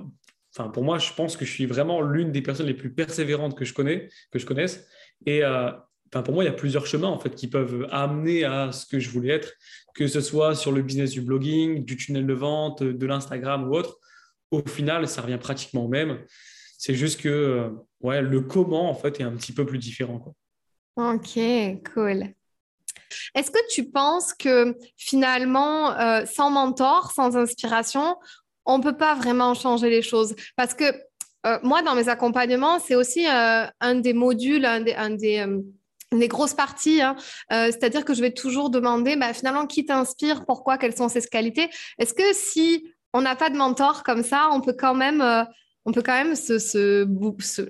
Pour 0.74 0.84
moi, 0.84 0.98
je 0.98 1.14
pense 1.14 1.38
que 1.38 1.46
je 1.46 1.52
suis 1.52 1.66
vraiment 1.66 2.02
l'une 2.02 2.32
des 2.32 2.42
personnes 2.42 2.68
les 2.68 2.74
plus 2.74 2.94
persévérantes 2.94 3.58
que 3.58 3.66
je 3.66 3.74
connais, 3.74 4.10
que 4.32 4.40
je 4.40 4.46
connaisse. 4.46 4.88
Et 5.26 5.44
euh, 5.44 5.72
pour 6.12 6.34
moi, 6.34 6.44
il 6.44 6.48
y 6.48 6.50
a 6.50 6.54
plusieurs 6.54 6.86
chemins 6.86 7.10
en 7.10 7.20
fait 7.20 7.36
qui 7.36 7.48
peuvent 7.48 7.88
amener 7.92 8.44
à 8.44 8.72
ce 8.72 8.86
que 8.86 9.00
je 9.00 9.10
voulais 9.10 9.34
être, 9.34 9.54
que 9.94 10.08
ce 10.08 10.22
soit 10.22 10.56
sur 10.56 10.72
le 10.72 10.82
business 10.82 11.12
du 11.12 11.22
blogging, 11.22 11.84
du 11.84 11.98
tunnel 11.98 12.26
de 12.26 12.34
vente, 12.34 12.84
de 12.84 13.06
l'Instagram 13.06 13.68
ou 13.68 13.76
autre. 13.76 13.98
Au 14.52 14.62
final, 14.68 15.08
ça 15.08 15.22
revient 15.22 15.40
pratiquement 15.40 15.86
au 15.86 15.90
même. 15.90 16.20
C'est 16.78 16.96
juste 16.96 17.22
que 17.22 17.30
euh, 17.30 17.70
ouais, 18.02 18.22
le 18.22 18.42
comment 18.42 18.90
en 18.90 18.96
fait 18.96 19.20
est 19.20 19.24
un 19.24 19.32
petit 19.32 19.54
peu 19.54 19.66
plus 19.66 19.80
différent. 19.80 20.36
Ok, 20.96 21.40
cool. 21.94 22.34
Est-ce 23.36 23.52
que 23.52 23.60
tu 23.70 23.90
penses 23.90 24.34
que 24.34 24.76
finalement, 24.96 25.98
euh, 25.98 26.26
sans 26.26 26.50
mentor, 26.50 27.12
sans 27.12 27.38
inspiration, 27.38 28.16
on 28.68 28.78
ne 28.78 28.84
peut 28.84 28.98
pas 28.98 29.16
vraiment 29.16 29.54
changer 29.54 29.90
les 29.90 30.04
choses. 30.04 30.36
Parce 30.56 30.74
que 30.74 30.84
euh, 31.46 31.58
moi, 31.64 31.82
dans 31.82 31.96
mes 31.96 32.10
accompagnements, 32.10 32.80
c'est 32.80 32.96
aussi 32.96 33.26
euh, 33.28 33.66
un 33.80 33.96
des 33.96 34.14
modules, 34.14 34.66
un 34.66 34.82
des, 34.82 35.40
euh, 35.40 35.60
des, 36.12 36.28
grosses 36.28 36.54
parties. 36.54 37.02
Hein. 37.02 37.16
C'est-à-dire 37.50 38.06
que 38.06 38.14
je 38.14 38.22
vais 38.22 38.32
toujours 38.32 38.70
demander 38.70 39.16
bah, 39.16 39.34
finalement 39.34 39.66
qui 39.66 39.86
t'inspire, 39.86 40.46
pourquoi, 40.46 40.78
quelles 40.78 40.96
sont 40.96 41.10
ses 41.10 41.22
qualités? 41.22 41.70
Est-ce 41.98 42.14
que 42.14 42.34
si 42.34 42.86
on 43.14 43.22
n'a 43.22 43.36
pas 43.36 43.50
de 43.50 43.58
mentor 43.58 44.04
comme 44.04 44.24
ça, 44.24 44.50
on 44.52 44.62
peut 44.62 44.76
quand 44.78 44.94
même, 44.94 45.24
on 45.86 45.92
peut 45.92 46.02
quand 46.02 46.24
même 46.24 46.36
se, 46.36 46.60
se, 46.60 47.08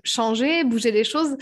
changer, 0.04 0.64
bouger 0.64 0.92
les 0.92 1.04
choses? 1.04 1.38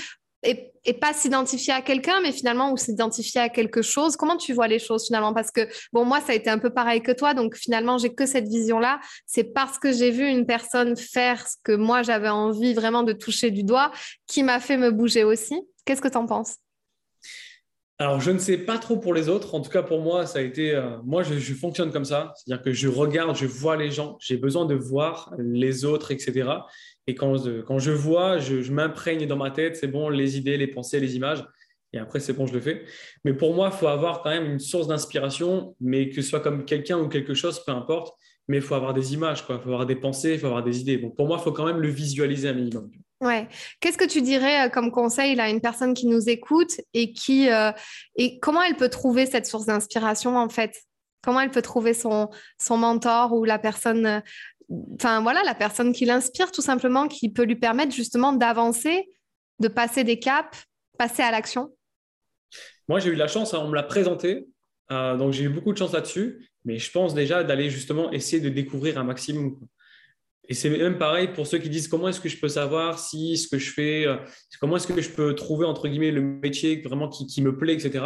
Et, 0.45 0.93
pas 0.93 1.13
s'identifier 1.13 1.73
à 1.73 1.81
quelqu'un, 1.81 2.21
mais 2.21 2.31
finalement, 2.31 2.71
ou 2.71 2.77
s'identifier 2.77 3.41
à 3.41 3.49
quelque 3.49 3.81
chose. 3.81 4.15
Comment 4.15 4.37
tu 4.37 4.53
vois 4.53 4.67
les 4.67 4.77
choses 4.79 5.07
finalement? 5.07 5.33
Parce 5.33 5.49
que, 5.49 5.67
bon, 5.91 6.05
moi, 6.05 6.21
ça 6.21 6.33
a 6.33 6.35
été 6.35 6.49
un 6.49 6.59
peu 6.59 6.69
pareil 6.69 7.01
que 7.01 7.11
toi, 7.11 7.33
donc 7.33 7.55
finalement, 7.55 7.97
j'ai 7.97 8.13
que 8.13 8.25
cette 8.25 8.47
vision-là. 8.47 8.99
C'est 9.25 9.45
parce 9.45 9.79
que 9.79 9.91
j'ai 9.91 10.11
vu 10.11 10.27
une 10.27 10.45
personne 10.45 10.95
faire 10.95 11.47
ce 11.47 11.55
que 11.63 11.71
moi, 11.71 12.03
j'avais 12.03 12.29
envie 12.29 12.73
vraiment 12.73 13.03
de 13.03 13.13
toucher 13.13 13.49
du 13.49 13.63
doigt 13.63 13.91
qui 14.27 14.43
m'a 14.43 14.59
fait 14.59 14.77
me 14.77 14.91
bouger 14.91 15.23
aussi. 15.23 15.59
Qu'est-ce 15.85 16.01
que 16.01 16.07
tu 16.07 16.17
en 16.17 16.27
penses? 16.27 16.57
Alors, 17.97 18.19
je 18.19 18.29
ne 18.29 18.39
sais 18.39 18.57
pas 18.57 18.77
trop 18.77 18.97
pour 18.97 19.13
les 19.13 19.29
autres. 19.29 19.55
En 19.55 19.61
tout 19.61 19.69
cas, 19.71 19.81
pour 19.81 20.01
moi, 20.01 20.25
ça 20.25 20.39
a 20.39 20.41
été. 20.41 20.75
Euh, 20.75 20.97
moi, 21.05 21.23
je, 21.23 21.35
je, 21.35 21.53
fonctionne 21.53 21.93
comme 21.93 22.03
ça. 22.03 22.33
C'est-à-dire 22.35 22.63
que 22.63 22.73
je 22.73 22.89
regarde, 22.89 23.35
je 23.37 23.45
vois 23.45 23.77
les 23.77 23.89
gens. 23.89 24.17
J'ai 24.19 24.35
besoin 24.35 24.65
de 24.65 24.75
voir 24.75 25.33
les 25.37 25.85
autres, 25.85 26.11
etc. 26.11 26.49
Et 27.07 27.15
quand, 27.15 27.35
quand 27.65 27.79
je 27.79 27.91
vois, 27.91 28.39
je, 28.39 28.71
m'imprègne 28.71 29.27
dans 29.27 29.37
ma 29.37 29.51
tête, 29.51 29.77
c'est 29.77 29.87
bon, 29.87 30.09
les 30.09 30.37
idées, 30.37 30.57
les 30.57 30.67
pensées, 30.67 30.99
les 30.99 31.15
images. 31.15 31.45
Et 31.93 31.97
après, 31.97 32.19
c'est 32.19 32.33
bon, 32.33 32.45
je 32.45 32.53
le 32.53 32.59
fais. 32.59 32.83
Mais 33.23 33.33
pour 33.33 33.53
moi, 33.53 33.69
il 33.71 33.77
faut 33.77 33.87
avoir 33.87 34.21
quand 34.21 34.29
même 34.29 34.45
une 34.45 34.59
source 34.59 34.87
d'inspiration, 34.87 35.75
mais 35.79 36.09
que 36.09 36.21
ce 36.21 36.29
soit 36.29 36.41
comme 36.41 36.65
quelqu'un 36.65 36.99
ou 36.99 37.07
quelque 37.07 37.33
chose, 37.33 37.63
peu 37.63 37.71
importe. 37.71 38.17
Mais 38.47 38.57
il 38.57 38.63
faut 38.63 38.75
avoir 38.75 38.93
des 38.93 39.13
images, 39.13 39.39
il 39.41 39.45
faut 39.45 39.53
avoir 39.53 39.85
des 39.85 39.95
pensées, 39.95 40.33
il 40.33 40.39
faut 40.39 40.47
avoir 40.47 40.63
des 40.63 40.79
idées. 40.81 40.97
Donc 40.97 41.15
pour 41.15 41.27
moi, 41.27 41.37
il 41.39 41.43
faut 41.43 41.51
quand 41.51 41.65
même 41.65 41.79
le 41.79 41.87
visualiser 41.87 42.49
un 42.49 42.53
minimum. 42.53 42.91
Ouais. 43.21 43.47
Qu'est-ce 43.79 43.97
que 43.97 44.07
tu 44.07 44.21
dirais 44.21 44.65
euh, 44.65 44.69
comme 44.69 44.91
conseil 44.91 45.39
à 45.39 45.49
une 45.49 45.61
personne 45.61 45.93
qui 45.93 46.05
nous 46.07 46.29
écoute 46.29 46.81
et 46.93 47.13
qui 47.13 47.49
euh, 47.49 47.71
et 48.17 48.39
comment 48.39 48.61
elle 48.61 48.75
peut 48.75 48.89
trouver 48.89 49.25
cette 49.25 49.47
source 49.47 49.65
d'inspiration 49.65 50.37
en 50.37 50.49
fait? 50.49 50.75
Comment 51.23 51.39
elle 51.39 51.49
peut 51.49 51.63
trouver 51.63 51.93
son, 51.93 52.29
son 52.59 52.77
mentor 52.77 53.33
ou 53.33 53.45
la 53.45 53.57
personne 53.57 54.05
euh, 54.05 54.19
voilà, 54.69 55.43
la 55.43 55.55
personne 55.55 55.93
qui 55.93 56.05
l'inspire 56.05 56.51
tout 56.51 56.61
simplement, 56.61 57.07
qui 57.07 57.31
peut 57.31 57.43
lui 57.43 57.55
permettre 57.55 57.93
justement 57.93 58.33
d'avancer, 58.33 59.09
de 59.59 59.67
passer 59.67 60.03
des 60.03 60.19
caps, 60.19 60.63
passer 60.97 61.23
à 61.23 61.31
l'action 61.31 61.69
Moi, 62.87 62.99
j'ai 62.99 63.09
eu 63.09 63.15
la 63.15 63.27
chance, 63.27 63.53
hein, 63.53 63.61
on 63.61 63.69
me 63.69 63.75
l'a 63.75 63.83
présenté, 63.83 64.47
euh, 64.91 65.17
donc 65.17 65.33
j'ai 65.33 65.43
eu 65.43 65.49
beaucoup 65.49 65.73
de 65.73 65.77
chance 65.77 65.93
là-dessus, 65.93 66.49
mais 66.63 66.77
je 66.77 66.91
pense 66.91 67.13
déjà 67.13 67.43
d'aller 67.43 67.69
justement 67.69 68.11
essayer 68.11 68.41
de 68.41 68.49
découvrir 68.49 68.97
un 68.97 69.03
maximum. 69.03 69.59
Et 70.47 70.53
c'est 70.53 70.69
même 70.69 70.97
pareil 70.97 71.29
pour 71.29 71.47
ceux 71.47 71.57
qui 71.57 71.69
disent 71.69 71.87
comment 71.87 72.07
est-ce 72.07 72.19
que 72.19 72.29
je 72.29 72.39
peux 72.39 72.47
savoir 72.47 72.99
si 72.99 73.37
ce 73.37 73.47
que 73.47 73.57
je 73.57 73.71
fais, 73.71 74.05
euh, 74.05 74.17
comment 74.59 74.77
est-ce 74.77 74.87
que 74.87 75.01
je 75.01 75.09
peux 75.09 75.33
trouver 75.33 75.65
entre 75.65 75.87
guillemets 75.87 76.11
le 76.11 76.21
métier 76.21 76.81
vraiment 76.81 77.09
qui, 77.09 77.41
me 77.41 77.57
plaît, 77.57 77.73
etc. 77.73 78.05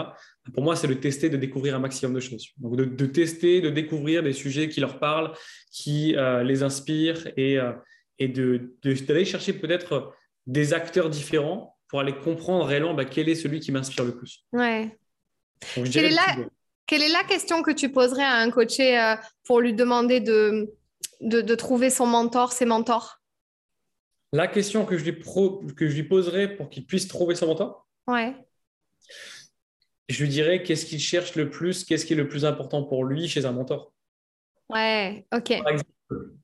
Pour 0.53 0.63
moi, 0.63 0.75
c'est 0.75 0.87
de 0.87 0.93
tester, 0.93 1.29
de 1.29 1.37
découvrir 1.37 1.75
un 1.75 1.79
maximum 1.79 2.13
de 2.13 2.19
choses. 2.19 2.47
Donc 2.57 2.75
de, 2.75 3.05
tester, 3.05 3.61
de 3.61 3.69
découvrir 3.69 4.23
des 4.23 4.33
sujets 4.33 4.69
qui 4.69 4.79
leur 4.79 4.99
parlent, 4.99 5.33
qui 5.71 6.15
euh, 6.15 6.43
les 6.43 6.63
inspirent 6.63 7.27
et, 7.35 7.59
euh, 7.59 7.73
et 8.19 8.27
d'aller 8.29 9.25
chercher 9.25 9.53
peut-être 9.53 10.13
des 10.47 10.73
acteurs 10.73 11.09
différents 11.09 11.75
pour 11.89 11.99
aller 11.99 12.15
comprendre 12.15 12.65
réellement 12.65 12.93
bah, 12.93 13.05
quel 13.05 13.27
est 13.27 13.35
celui 13.35 13.59
qui 13.59 13.71
m'inspire 13.71 14.05
le 14.05 14.15
plus. 14.15 14.45
Ouais. 14.53 14.97
quelle, 15.75 16.05
est 16.05 16.11
la, 16.11 16.37
quelle 16.85 17.01
est 17.01 17.11
la 17.11 17.23
question 17.23 17.63
que 17.63 17.71
tu 17.71 17.89
poserais 17.89 18.23
à 18.23 18.37
un 18.37 18.49
coaché 18.49 19.15
pour 19.43 19.59
lui 19.59 19.73
demander 19.73 20.21
de 21.21 21.41
de, 21.41 21.55
trouver 21.55 21.89
son 21.89 22.05
mentor, 22.05 22.51
ses 22.51 22.65
mentors? 22.65 23.21
La 24.31 24.47
question 24.47 24.85
que 24.85 24.97
je 24.97 25.05
lui, 25.05 25.19
que 25.75 25.87
je 25.87 25.95
lui 25.95 26.03
poserais 26.03 26.55
pour 26.55 26.69
qu'il 26.69 26.85
puisse 26.85 27.07
trouver 27.07 27.35
son 27.35 27.47
mentor? 27.47 27.87
Ouais. 28.07 28.35
Je 30.07 30.23
lui 30.23 30.29
dirais 30.29 30.63
qu'est-ce 30.63 30.85
qu'il 30.85 30.99
cherche 30.99 31.35
le 31.35 31.49
plus, 31.49 31.83
qu'est-ce 31.83 32.05
qui 32.05 32.13
est 32.13 32.17
le 32.17 32.27
plus 32.27 32.45
important 32.45 32.83
pour 32.83 33.05
lui 33.05 33.27
chez 33.27 33.45
un 33.45 33.51
mentor? 33.51 33.93
Ouais, 34.69 35.25
ok. 35.33 35.61
Par 35.63 35.71
exemple, 35.71 35.91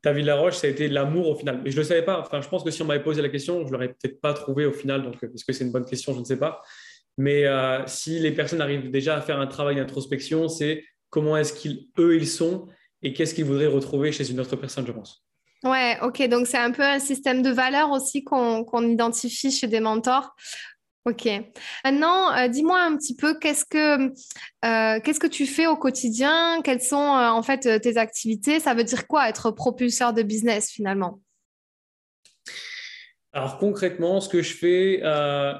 David 0.03 0.25
Laroche, 0.25 0.55
ça 0.55 0.67
a 0.67 0.69
été 0.69 0.87
l'amour 0.87 1.29
au 1.29 1.35
final. 1.35 1.61
Mais 1.63 1.71
je 1.71 1.75
ne 1.75 1.81
le 1.81 1.87
savais 1.87 2.03
pas. 2.03 2.19
Enfin, 2.19 2.41
je 2.41 2.47
pense 2.47 2.63
que 2.63 2.71
si 2.71 2.81
on 2.81 2.85
m'avait 2.85 3.03
posé 3.03 3.21
la 3.21 3.29
question, 3.29 3.61
je 3.61 3.67
ne 3.67 3.71
l'aurais 3.71 3.89
peut-être 3.89 4.21
pas 4.21 4.33
trouvé 4.33 4.65
au 4.65 4.71
final. 4.71 5.03
Donc, 5.03 5.21
est-ce 5.23 5.45
que 5.45 5.53
c'est 5.53 5.63
une 5.63 5.71
bonne 5.71 5.85
question 5.85 6.13
Je 6.13 6.19
ne 6.19 6.25
sais 6.25 6.37
pas. 6.37 6.61
Mais 7.17 7.45
euh, 7.45 7.85
si 7.87 8.19
les 8.19 8.31
personnes 8.31 8.61
arrivent 8.61 8.91
déjà 8.91 9.15
à 9.15 9.21
faire 9.21 9.39
un 9.39 9.47
travail 9.47 9.77
d'introspection, 9.77 10.47
c'est 10.49 10.83
comment 11.09 11.37
est-ce 11.37 11.53
qu'eux, 11.53 12.15
ils 12.15 12.27
sont? 12.27 12.67
Et 13.05 13.13
qu'est-ce 13.13 13.35
qu'ils 13.35 13.45
voudraient 13.45 13.67
retrouver 13.67 14.11
chez 14.11 14.29
une 14.31 14.39
autre 14.39 14.55
personne, 14.55 14.85
je 14.87 14.91
pense. 14.91 15.23
Ouais, 15.63 15.97
ok. 16.01 16.27
Donc, 16.27 16.47
c'est 16.47 16.57
un 16.57 16.71
peu 16.71 16.81
un 16.81 16.99
système 16.99 17.43
de 17.43 17.51
valeurs 17.51 17.91
aussi 17.91 18.23
qu'on 18.23 18.89
identifie 18.89 19.51
chez 19.51 19.67
des 19.67 19.79
mentors. 19.79 20.35
Ok. 21.05 21.29
Maintenant, 21.83 22.35
euh, 22.35 22.47
dis-moi 22.47 22.81
un 22.81 22.97
petit 22.97 23.15
peu 23.15 23.37
qu'est-ce 23.37 23.63
que 23.63 24.07
euh, 24.07 24.99
qu'est-ce 25.01 25.19
que 25.19 25.27
tu 25.27 25.45
fais 25.45 25.67
au 25.67 25.77
quotidien? 25.77 26.61
Quelles 26.63 26.81
sont 26.81 26.95
euh, 26.95 27.29
en 27.29 27.43
fait 27.43 27.79
tes 27.79 27.97
activités? 27.97 28.59
Ça 28.59 28.73
veut 28.73 28.83
dire 28.83 29.05
quoi 29.05 29.29
être 29.29 29.51
propulseur 29.51 30.13
de 30.13 30.23
business 30.23 30.71
finalement? 30.71 31.19
Alors 33.33 33.59
concrètement, 33.59 34.19
ce 34.19 34.29
que 34.29 34.41
je 34.41 34.55
fais, 34.55 35.03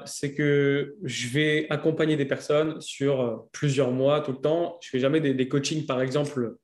c'est 0.04 0.34
que 0.34 0.96
je 1.04 1.28
vais 1.28 1.66
accompagner 1.70 2.16
des 2.16 2.24
personnes 2.24 2.80
sur 2.80 3.44
plusieurs 3.52 3.92
mois, 3.92 4.22
tout 4.22 4.32
le 4.32 4.40
temps. 4.40 4.78
Je 4.80 4.88
fais 4.88 4.98
jamais 4.98 5.20
des, 5.20 5.34
des 5.34 5.46
coachings, 5.46 5.86
par 5.86 6.00
exemple, 6.00 6.56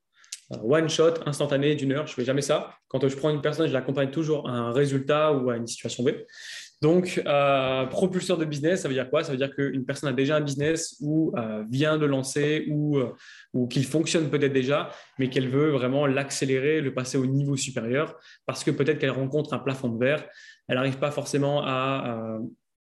one 0.62 0.88
shot, 0.88 1.14
instantané 1.26 1.74
d'une 1.74 1.92
heure. 1.92 2.06
Je 2.06 2.14
fais 2.14 2.24
jamais 2.24 2.42
ça. 2.42 2.74
Quand 2.88 3.06
je 3.06 3.16
prends 3.16 3.30
une 3.30 3.40
personne, 3.40 3.66
je 3.68 3.72
l'accompagne 3.72 4.10
toujours 4.10 4.48
à 4.48 4.52
un 4.52 4.72
résultat 4.72 5.32
ou 5.32 5.50
à 5.50 5.56
une 5.56 5.66
situation 5.66 6.04
B. 6.04 6.10
Donc, 6.82 7.22
euh, 7.26 7.86
propulseur 7.86 8.38
de 8.38 8.44
business, 8.44 8.82
ça 8.82 8.88
veut 8.88 8.94
dire 8.94 9.08
quoi? 9.08 9.22
Ça 9.22 9.30
veut 9.30 9.38
dire 9.38 9.54
qu'une 9.54 9.84
personne 9.84 10.08
a 10.08 10.12
déjà 10.12 10.36
un 10.36 10.40
business 10.40 10.96
ou 11.00 11.32
euh, 11.38 11.62
vient 11.70 11.96
de 11.96 12.06
lancer 12.06 12.66
ou, 12.70 12.98
euh, 12.98 13.12
ou 13.52 13.68
qu'il 13.68 13.86
fonctionne 13.86 14.28
peut-être 14.28 14.52
déjà, 14.52 14.90
mais 15.16 15.30
qu'elle 15.30 15.48
veut 15.48 15.70
vraiment 15.70 16.08
l'accélérer, 16.08 16.80
le 16.80 16.92
passer 16.92 17.16
au 17.16 17.26
niveau 17.26 17.56
supérieur, 17.56 18.18
parce 18.46 18.64
que 18.64 18.72
peut-être 18.72 18.98
qu'elle 18.98 19.12
rencontre 19.12 19.54
un 19.54 19.60
plafond 19.60 19.90
de 19.90 20.04
verre. 20.04 20.26
Elle 20.66 20.74
n'arrive 20.74 20.98
pas 20.98 21.12
forcément 21.12 21.62
à 21.64 22.38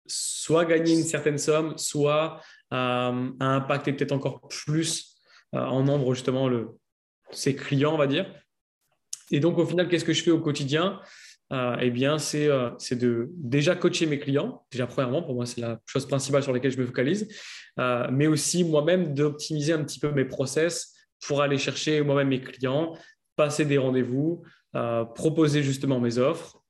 soit 0.07 0.65
gagner 0.65 0.93
une 0.93 1.03
certaine 1.03 1.37
somme, 1.37 1.77
soit 1.77 2.41
à 2.71 3.13
impacter 3.39 3.93
peut-être 3.93 4.13
encore 4.13 4.47
plus 4.47 5.15
en 5.53 5.83
nombre 5.83 6.13
justement 6.15 6.47
le, 6.47 6.69
ses 7.31 7.55
clients, 7.55 7.93
on 7.93 7.97
va 7.97 8.07
dire. 8.07 8.25
Et 9.31 9.39
donc, 9.39 9.57
au 9.57 9.65
final, 9.65 9.87
qu'est-ce 9.87 10.05
que 10.05 10.13
je 10.13 10.23
fais 10.23 10.31
au 10.31 10.39
quotidien? 10.39 10.99
Euh, 11.51 11.75
eh 11.81 11.89
bien, 11.89 12.15
euh, 12.35 12.69
c'est 12.77 12.95
de 12.95 13.29
déjà 13.33 13.75
coacher 13.75 14.05
mes 14.05 14.19
clients. 14.19 14.63
Déjà, 14.71 14.87
premièrement, 14.87 15.21
pour 15.21 15.35
moi, 15.35 15.45
c'est 15.45 15.59
la 15.59 15.79
chose 15.85 16.07
principale 16.07 16.43
sur 16.43 16.53
laquelle 16.53 16.71
je 16.71 16.77
me 16.77 16.85
focalise, 16.85 17.27
euh, 17.77 18.07
mais 18.11 18.27
aussi 18.27 18.63
moi-même 18.63 19.13
d'optimiser 19.13 19.73
un 19.73 19.83
petit 19.83 19.99
peu 19.99 20.11
mes 20.11 20.23
process 20.23 20.93
pour 21.27 21.41
aller 21.41 21.57
chercher 21.57 22.01
moi-même 22.01 22.29
mes 22.29 22.39
clients, 22.39 22.97
passer 23.35 23.65
des 23.65 23.77
rendez-vous, 23.77 24.43
proposer 25.15 25.61
justement 25.61 25.99
mes 25.99 26.17
offres 26.17 26.63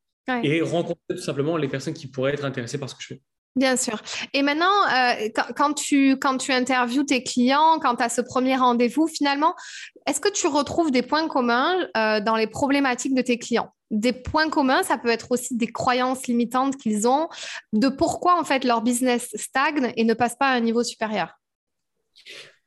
et 0.44 0.62
rencontrer 0.62 1.16
tout 1.16 1.18
simplement 1.18 1.56
les 1.56 1.68
personnes 1.68 1.94
qui 1.94 2.08
pourraient 2.08 2.34
être 2.34 2.44
intéressées 2.44 2.80
par 2.80 2.90
ce 2.90 2.96
que 2.96 3.04
je 3.04 3.08
fais. 3.08 3.22
Bien 3.56 3.76
sûr. 3.76 4.02
Et 4.34 4.44
maintenant, 4.44 4.72
quand, 5.58 5.74
tu, 5.74 6.18
quand 6.18 6.38
tu 6.38 6.54
interviews 6.54 7.04
tes 7.04 7.22
clients, 7.22 7.80
quand 7.82 7.98
tu 7.98 8.04
as 8.04 8.10
ce 8.10 8.22
premier 8.22 8.56
rendez-vous, 8.56 9.08
finalement, 9.08 9.56
est-ce 10.08 10.22
que 10.22 10.32
tu 10.32 10.48
retrouves 10.48 10.92
des 10.92 11.02
points 11.02 11.28
communs 11.28 11.76
dans 11.94 12.36
les 12.38 12.48
problématiques 12.48 13.14
de 13.14 13.22
tes 13.22 13.38
clients? 13.38 13.74
Des 13.90 14.14
points 14.14 14.50
communs, 14.50 14.84
ça 14.84 14.98
peut 14.98 15.10
être 15.10 15.32
aussi 15.32 15.58
des 15.58 15.68
croyances 15.68 16.28
limitantes 16.28 16.78
qu'ils 16.78 17.10
ont, 17.10 17.28
de 17.74 17.90
pourquoi 17.90 18.40
en 18.40 18.46
fait 18.46 18.64
leur 18.64 18.82
business 18.82 19.28
stagne 19.36 19.92
et 19.98 20.06
ne 20.06 20.14
passe 20.14 20.36
pas 20.36 20.48
à 20.48 20.54
un 20.54 20.62
niveau 20.62 20.82
supérieur. 20.82 21.38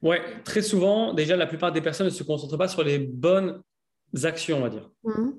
Ouais, 0.03 0.21
très 0.45 0.61
souvent, 0.61 1.15
déjà 1.15 1.35
la 1.35 1.47
plupart 1.47 1.73
des 1.73 1.81
personnes 1.81 2.09
ne 2.09 2.13
se 2.13 2.23
concentrent 2.25 2.59
pas 2.59 2.69
sur 2.69 2.85
les 2.85 2.99
bonnes 2.99 3.63
actions, 4.23 4.59
on 4.59 4.61
va 4.61 4.69
dire. 4.69 4.91
Mmh. 5.03 5.31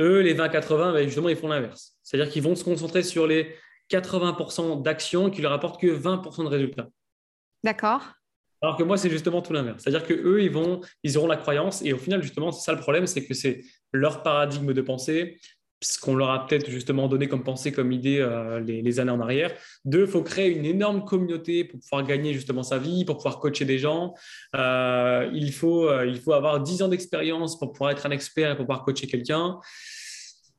Eux, 0.00 0.20
les 0.20 0.34
20-80, 0.34 0.94
ben, 0.94 1.04
justement, 1.04 1.28
ils 1.28 1.36
font 1.36 1.48
l'inverse. 1.48 1.92
C'est-à-dire 2.02 2.32
qu'ils 2.32 2.42
vont 2.42 2.56
se 2.56 2.64
concentrer 2.64 3.02
sur 3.02 3.26
les 3.26 3.54
80% 3.92 4.82
d'actions 4.82 5.30
qui 5.30 5.42
leur 5.42 5.52
apportent 5.52 5.80
que 5.80 5.86
20% 5.86 6.44
de 6.44 6.48
résultats. 6.48 6.88
D'accord. 7.62 8.02
Alors 8.62 8.76
que 8.76 8.84
moi, 8.84 8.96
c'est 8.96 9.10
justement 9.10 9.42
tout 9.42 9.52
l'inverse. 9.52 9.82
C'est-à-dire 9.82 10.06
qu'eux, 10.06 10.42
ils, 10.42 10.50
vont, 10.50 10.80
ils 11.02 11.18
auront 11.18 11.26
la 11.26 11.36
croyance. 11.36 11.82
Et 11.82 11.92
au 11.92 11.98
final, 11.98 12.22
justement, 12.22 12.52
c'est 12.52 12.64
ça 12.64 12.72
le 12.72 12.80
problème, 12.80 13.06
c'est 13.06 13.24
que 13.24 13.34
c'est 13.34 13.64
leur 13.92 14.22
paradigme 14.22 14.72
de 14.72 14.80
pensée, 14.80 15.38
ce 15.82 15.98
qu'on 15.98 16.14
leur 16.14 16.30
a 16.30 16.46
peut-être 16.46 16.70
justement 16.70 17.08
donné 17.08 17.28
comme 17.28 17.42
pensée, 17.42 17.72
comme 17.72 17.90
idée 17.90 18.18
euh, 18.20 18.60
les, 18.60 19.00
années 19.00 19.10
en 19.10 19.20
arrière. 19.20 19.52
Deux, 19.84 20.02
il 20.02 20.06
faut 20.06 20.22
créer 20.22 20.50
une 20.50 20.64
énorme 20.64 21.04
communauté 21.04 21.64
pour 21.64 21.80
pouvoir 21.80 22.04
gagner 22.04 22.32
justement 22.34 22.62
sa 22.62 22.78
vie, 22.78 23.04
pour 23.04 23.16
pouvoir 23.16 23.40
coacher 23.40 23.64
des 23.64 23.78
gens. 23.78 24.14
Euh, 24.54 25.28
il, 25.34 25.52
faut, 25.52 25.88
euh, 25.88 26.06
il 26.06 26.20
faut 26.20 26.32
avoir 26.32 26.60
10 26.60 26.82
ans 26.82 26.88
d'expérience 26.88 27.58
pour 27.58 27.72
pouvoir 27.72 27.90
être 27.90 28.06
un 28.06 28.12
expert 28.12 28.52
et 28.52 28.56
pour 28.56 28.64
pouvoir 28.64 28.84
coacher 28.84 29.08
quelqu'un. 29.08 29.58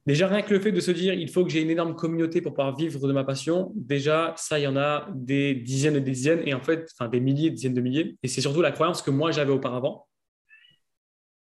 Déjà, 0.05 0.27
rien 0.27 0.41
que 0.41 0.53
le 0.53 0.59
fait 0.59 0.73
de 0.73 0.81
se 0.81 0.91
dire, 0.91 1.13
il 1.13 1.29
faut 1.29 1.45
que 1.45 1.51
j'ai 1.51 1.61
une 1.61 1.69
énorme 1.69 1.95
communauté 1.95 2.41
pour 2.41 2.53
pouvoir 2.53 2.75
vivre 2.75 3.07
de 3.07 3.13
ma 3.13 3.23
passion, 3.23 3.71
déjà, 3.75 4.33
ça, 4.37 4.59
il 4.59 4.63
y 4.63 4.67
en 4.67 4.75
a 4.75 5.07
des 5.13 5.55
dizaines 5.55 5.95
et 5.95 6.01
des 6.01 6.11
dizaines, 6.11 6.41
et 6.45 6.53
en 6.53 6.61
fait, 6.61 6.89
enfin, 6.93 7.07
des 7.07 7.21
milliers, 7.21 7.49
des 7.49 7.55
dizaines 7.55 7.73
de 7.73 7.81
milliers. 7.81 8.17
Et 8.21 8.27
c'est 8.27 8.41
surtout 8.41 8.61
la 8.61 8.71
croyance 8.71 9.01
que 9.01 9.11
moi, 9.11 9.31
j'avais 9.31 9.53
auparavant. 9.53 10.07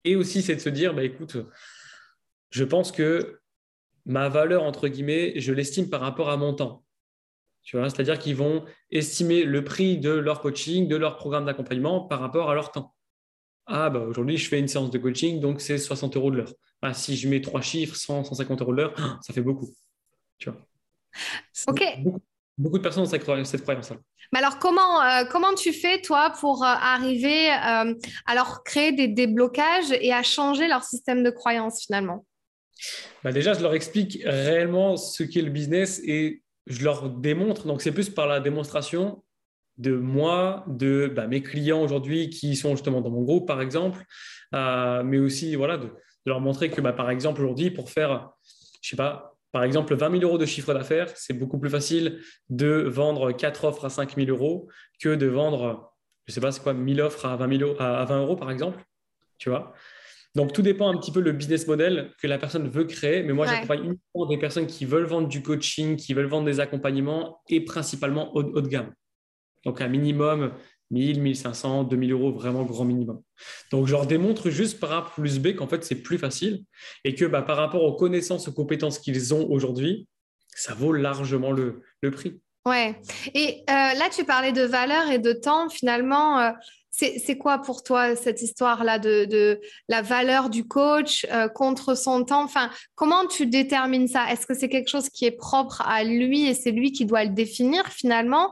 Et 0.05 0.15
aussi, 0.15 0.41
c'est 0.41 0.55
de 0.55 0.61
se 0.61 0.69
dire, 0.69 0.93
bah, 0.93 1.03
écoute, 1.03 1.37
je 2.51 2.63
pense 2.63 2.91
que 2.91 3.39
ma 4.05 4.29
valeur, 4.29 4.63
entre 4.63 4.87
guillemets, 4.87 5.33
je 5.37 5.51
l'estime 5.51 5.89
par 5.89 6.01
rapport 6.01 6.29
à 6.29 6.37
mon 6.37 6.53
temps. 6.53 6.83
Tu 7.63 7.77
vois, 7.77 7.89
c'est-à-dire 7.89 8.19
qu'ils 8.19 8.35
vont 8.35 8.65
estimer 8.91 9.43
le 9.43 9.63
prix 9.63 9.97
de 9.97 10.11
leur 10.11 10.41
coaching, 10.41 10.87
de 10.87 10.97
leur 10.97 11.15
programme 11.15 11.45
d'accompagnement 11.45 12.01
par 12.01 12.19
rapport 12.19 12.49
à 12.49 12.55
leur 12.55 12.71
temps. 12.71 12.92
Ah, 13.65 13.89
bah, 13.89 13.99
aujourd'hui, 13.99 14.37
je 14.37 14.47
fais 14.47 14.59
une 14.59 14.67
séance 14.67 14.91
de 14.91 14.97
coaching, 14.97 15.39
donc 15.39 15.61
c'est 15.61 15.77
60 15.77 16.17
euros 16.17 16.31
de 16.31 16.37
l'heure. 16.37 16.53
Si 16.93 17.15
je 17.15 17.29
mets 17.29 17.41
trois 17.41 17.61
chiffres, 17.61 17.95
100, 17.95 18.25
150 18.25 18.61
euros 18.61 18.71
de 18.71 18.77
l'heure, 18.77 18.95
ça 19.21 19.33
fait 19.33 19.41
beaucoup. 19.41 19.69
Tu 20.37 20.49
vois. 20.49 20.59
Ok. 21.67 21.81
Beaucoup, 22.57 22.77
de 22.77 22.83
personnes 22.83 23.03
ont 23.03 23.07
cette 23.07 23.23
croyance-là. 23.23 23.97
Mais 24.31 24.39
alors, 24.39 24.59
comment, 24.59 25.01
euh, 25.01 25.25
comment 25.31 25.53
tu 25.53 25.73
fais, 25.73 26.01
toi, 26.01 26.33
pour 26.39 26.63
euh, 26.63 26.67
arriver 26.67 27.51
euh, 27.51 27.95
à 28.25 28.35
leur 28.35 28.63
créer 28.63 28.91
des 28.91 29.07
déblocages 29.07 29.91
et 29.91 30.13
à 30.13 30.23
changer 30.23 30.67
leur 30.67 30.83
système 30.83 31.23
de 31.23 31.29
croyance, 31.29 31.83
finalement? 31.85 32.25
Bah 33.23 33.31
Déjà, 33.31 33.53
je 33.53 33.61
leur 33.61 33.73
explique 33.73 34.19
réellement 34.23 34.97
ce 34.97 35.23
qu'est 35.23 35.41
le 35.41 35.49
business 35.49 36.01
et 36.03 36.43
je 36.67 36.83
leur 36.83 37.09
démontre. 37.09 37.65
Donc, 37.65 37.81
c'est 37.81 37.91
plus 37.91 38.09
par 38.09 38.27
la 38.27 38.39
démonstration 38.39 39.23
de 39.77 39.95
moi, 39.95 40.65
de 40.67 41.11
bah, 41.13 41.27
mes 41.27 41.41
clients 41.41 41.81
aujourd'hui 41.81 42.29
qui 42.29 42.55
sont 42.55 42.71
justement 42.71 43.01
dans 43.01 43.09
mon 43.09 43.23
groupe, 43.23 43.47
par 43.47 43.61
exemple, 43.61 44.03
mais 44.51 45.19
aussi 45.19 45.55
voilà, 45.55 45.77
de, 45.77 45.87
de 45.87 45.91
leur 46.25 46.41
montrer 46.41 46.69
que, 46.69 46.81
bah, 46.81 46.93
par 46.93 47.09
exemple, 47.09 47.41
aujourd'hui, 47.41 47.71
pour 47.71 47.89
faire, 47.89 48.31
je 48.81 48.89
sais 48.89 48.95
pas, 48.95 49.35
par 49.51 49.63
exemple, 49.63 49.95
20 49.95 50.11
000 50.11 50.23
euros 50.23 50.37
de 50.37 50.45
chiffre 50.45 50.73
d'affaires, 50.73 51.09
c'est 51.15 51.33
beaucoup 51.33 51.59
plus 51.59 51.69
facile 51.69 52.19
de 52.49 52.85
vendre 52.87 53.31
4 53.31 53.65
offres 53.65 53.85
à 53.85 53.89
5 53.89 54.15
000 54.15 54.29
euros 54.29 54.67
que 54.99 55.15
de 55.15 55.27
vendre, 55.27 55.93
je 56.25 56.31
ne 56.31 56.33
sais 56.33 56.41
pas, 56.41 56.51
c'est 56.51 56.61
quoi, 56.61 56.73
1000 56.73 57.01
offres 57.01 57.25
à 57.25 57.35
20, 57.35 57.57
000, 57.57 57.75
à 57.79 58.03
20 58.05 58.21
euros, 58.21 58.35
par 58.35 58.51
exemple. 58.51 58.83
Tu 59.37 59.49
vois 59.49 59.73
donc, 60.35 60.51
tout 60.51 60.63
dépend 60.63 60.89
un 60.89 60.97
petit 60.97 61.11
peu 61.11 61.19
le 61.19 61.31
business 61.31 61.67
model 61.67 62.11
que 62.19 62.25
la 62.25 62.39
personne 62.39 62.67
veut 62.67 62.85
créer. 62.85 63.21
Mais 63.21 63.33
moi, 63.33 63.45
j'accompagne 63.45 63.83
uniquement 63.83 64.25
des 64.25 64.39
personnes 64.39 64.65
qui 64.65 64.83
veulent 64.83 65.05
vendre 65.05 65.27
du 65.27 65.43
coaching, 65.43 65.95
qui 65.95 66.15
veulent 66.15 66.25
vendre 66.25 66.45
des 66.45 66.59
accompagnements 66.59 67.41
et 67.49 67.63
principalement 67.63 68.35
haut, 68.35 68.41
haut 68.41 68.61
de 68.61 68.67
gamme. 68.67 68.91
Donc, 69.65 69.81
un 69.81 69.87
minimum 69.87 70.51
1000, 70.91 71.21
1500, 71.21 71.85
2000 71.85 72.11
euros, 72.11 72.31
vraiment 72.31 72.63
grand 72.63 72.85
minimum. 72.85 73.21
Donc, 73.71 73.87
je 73.87 73.91
leur 73.91 74.05
démontre 74.05 74.49
juste 74.49 74.79
par 74.79 74.91
A 74.91 75.05
plus 75.05 75.39
B 75.39 75.55
qu'en 75.55 75.67
fait, 75.67 75.83
c'est 75.83 76.01
plus 76.01 76.17
facile 76.17 76.63
et 77.03 77.15
que 77.15 77.25
bah, 77.25 77.41
par 77.41 77.57
rapport 77.57 77.83
aux 77.83 77.95
connaissances, 77.95 78.47
aux 78.47 78.53
compétences 78.53 78.99
qu'ils 78.99 79.33
ont 79.33 79.49
aujourd'hui, 79.49 80.07
ça 80.55 80.73
vaut 80.73 80.93
largement 80.93 81.51
le, 81.51 81.81
prix. 82.11 82.39
Ouais. 82.65 82.95
Et 83.33 83.63
euh, 83.69 83.73
là, 83.73 84.09
tu 84.15 84.23
parlais 84.23 84.51
de 84.51 84.61
valeur 84.61 85.09
et 85.09 85.19
de 85.19 85.33
temps. 85.33 85.69
Finalement, 85.69 86.39
euh, 86.39 86.51
c'est 86.91 87.37
quoi 87.37 87.57
pour 87.57 87.83
toi 87.83 88.15
cette 88.15 88.41
histoire-là 88.41 88.99
de, 88.99 89.59
la 89.89 90.01
valeur 90.03 90.49
du 90.49 90.67
coach 90.67 91.25
euh, 91.31 91.47
contre 91.47 91.95
son 91.95 92.23
temps? 92.23 92.43
Enfin, 92.43 92.69
comment 92.95 93.25
tu 93.25 93.47
détermines 93.47 94.07
ça? 94.07 94.31
Est-ce 94.31 94.45
que 94.45 94.53
c'est 94.53 94.69
quelque 94.69 94.89
chose 94.89 95.09
qui 95.09 95.25
est 95.25 95.31
propre 95.31 95.81
à 95.85 96.03
lui 96.03 96.45
et 96.45 96.53
c'est 96.53 96.71
lui 96.71 96.91
qui 96.91 97.05
doit 97.05 97.23
le 97.23 97.31
définir 97.31 97.87
finalement? 97.87 98.51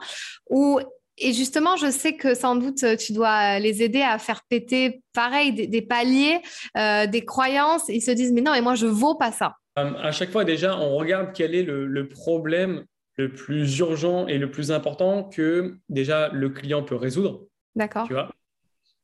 Ou 0.49 0.79
et 1.21 1.33
justement, 1.33 1.77
je 1.77 1.89
sais 1.91 2.15
que 2.15 2.33
sans 2.33 2.55
doute 2.55 2.97
tu 2.97 3.13
dois 3.13 3.59
les 3.59 3.83
aider 3.83 4.01
à 4.01 4.17
faire 4.17 4.41
péter, 4.49 5.01
pareil, 5.13 5.53
des, 5.53 5.81
paliers, 5.81 6.39
euh, 6.77 7.07
des 7.07 7.23
croyances. 7.25 7.87
Ils 7.89 8.01
se 8.01 8.11
disent, 8.11 8.31
mais 8.33 8.41
non, 8.41 8.51
mais 8.51 8.61
moi, 8.61 8.75
je 8.75 8.87
vaux 8.87 9.15
pas 9.15 9.31
ça. 9.31 9.55
Euh, 9.79 9.93
à 10.01 10.11
chaque 10.11 10.31
fois, 10.31 10.43
déjà, 10.43 10.77
on 10.77 10.95
regarde 10.95 11.29
quel 11.33 11.55
est 11.55 11.63
le, 11.63 12.07
problème 12.07 12.85
le 13.17 13.31
plus 13.31 13.79
urgent 13.79 14.27
et 14.27 14.37
le 14.37 14.49
plus 14.49 14.71
important 14.71 15.23
que 15.23 15.77
déjà 15.89 16.29
le 16.29 16.49
client 16.49 16.83
peut 16.83 16.95
résoudre. 16.95 17.45
D'accord. 17.75 18.07
Tu 18.07 18.13
vois 18.13 18.29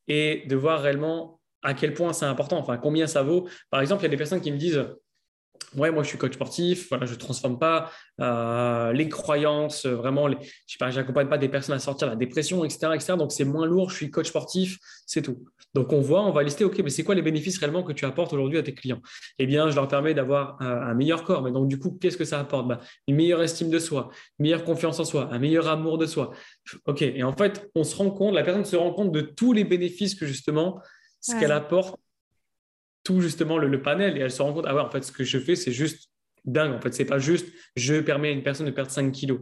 Et 0.08 0.44
de 0.48 0.56
voir 0.56 0.82
réellement 0.82 1.40
à 1.64 1.74
quel 1.74 1.94
point 1.94 2.14
c'est 2.14 2.26
important, 2.26 2.58
enfin 2.58 2.78
combien 2.78 3.08
ça 3.08 3.24
vaut. 3.24 3.48
Par 3.70 3.82
exemple, 3.82 4.02
il 4.02 4.06
y 4.06 4.08
a 4.08 4.10
des 4.10 4.18
personnes 4.18 4.42
qui 4.42 4.52
me 4.52 4.58
disent 4.58 4.86
ouais, 5.76 5.92
moi 5.92 6.04
je 6.04 6.10
suis 6.10 6.18
coach 6.18 6.34
sportif, 6.34 6.90
voilà, 6.90 7.06
je 7.06 7.14
ne 7.14 7.20
transforme 7.20 7.60
pas 7.60 7.92
euh, 8.22 8.94
les 8.94 9.10
croyances, 9.10 9.86
euh, 9.86 9.96
vraiment, 9.96 10.28
les, 10.28 10.38
je 10.68 10.78
sais 10.78 11.04
pas, 11.14 11.38
des 11.38 11.50
personnes 11.50 11.76
à 11.76 11.80
sortir 11.80 12.08
de 12.08 12.14
la 12.14 12.18
dépression, 12.18 12.64
etc., 12.64 12.90
etc. 12.96 13.14
Donc 13.18 13.32
c'est 13.32 13.46
moins 13.46 13.66
lourd, 13.66 13.90
je 13.90 13.96
suis 13.96 14.12
coach 14.12 14.28
sportif, 14.28 14.78
c'est 15.06 15.22
tout. 15.22 15.46
Donc 15.74 15.94
on 15.94 16.02
voit, 16.02 16.24
on 16.24 16.32
va 16.32 16.44
lister, 16.44 16.64
ok, 16.64 16.80
mais 16.84 16.90
c'est 16.90 17.04
quoi 17.04 17.16
les 17.16 17.22
bénéfices 17.22 17.58
réellement 17.60 17.84
que 17.84 17.92
tu 17.92 18.06
apportes 18.06 18.34
aujourd'hui 18.34 18.58
à 18.58 18.64
tes 18.64 18.74
clients? 18.74 19.02
Eh 19.38 19.46
bien, 19.46 19.70
je 19.70 19.76
leur 19.76 19.88
permets 19.88 20.14
d'avoir 20.14 20.60
un, 20.62 20.94
meilleur 20.94 21.24
corps. 21.24 21.44
Mais 21.44 21.52
donc 21.52 21.68
du 21.68 21.78
coup, 21.78 21.98
qu'est-ce 22.02 22.18
que 22.18 22.26
ça 22.26 22.40
apporte? 22.40 22.68
Bah, 22.68 22.80
Une 23.08 23.16
meilleure 23.16 23.44
estime 23.44 23.70
de 23.70 23.80
soi, 23.80 24.10
une 24.40 24.44
meilleure 24.44 24.64
confiance 24.64 25.00
en 25.00 25.06
soi, 25.06 25.30
un 25.32 25.40
meilleur 25.40 25.68
amour 25.68 25.98
de 25.98 26.06
soi. 26.06 26.32
Ok, 26.86 27.02
et 27.02 27.24
en 27.24 27.34
fait, 27.34 27.70
on 27.76 27.84
se 27.84 27.96
rend 27.96 28.10
compte, 28.10 28.34
la 28.34 28.44
personne 28.44 28.66
se 28.66 28.76
rend 28.76 28.92
compte 28.92 29.12
de 29.12 29.22
tous 29.22 29.54
les 29.54 29.64
bénéfices 29.64 30.16
que 30.16 30.26
justement 30.26 30.82
ce 31.20 31.38
qu'elle 31.40 31.52
apporte 31.52 32.00
tout 33.08 33.22
justement 33.22 33.58
le, 33.58 33.82
panel 33.82 34.18
et 34.18 34.20
elle 34.20 34.32
se 34.32 34.42
rend 34.42 34.52
compte, 34.52 34.66
ah 34.68 34.76
ouais, 34.76 34.82
en 34.82 34.90
fait, 34.90 35.02
ce 35.02 35.14
que 35.14 35.24
je 35.24 35.40
fais, 35.40 35.56
c'est 35.56 35.72
juste 35.72 36.10
dingue. 36.44 36.74
En 36.74 36.82
fait, 36.82 36.94
c'est 36.94 37.06
pas 37.06 37.20
juste 37.20 37.48
je 37.78 38.02
permets 38.02 38.28
à 38.28 38.32
une 38.32 38.44
personne 38.44 38.66
de 38.66 38.72
perdre 38.72 38.92
5 38.92 39.14
kilos. 39.14 39.40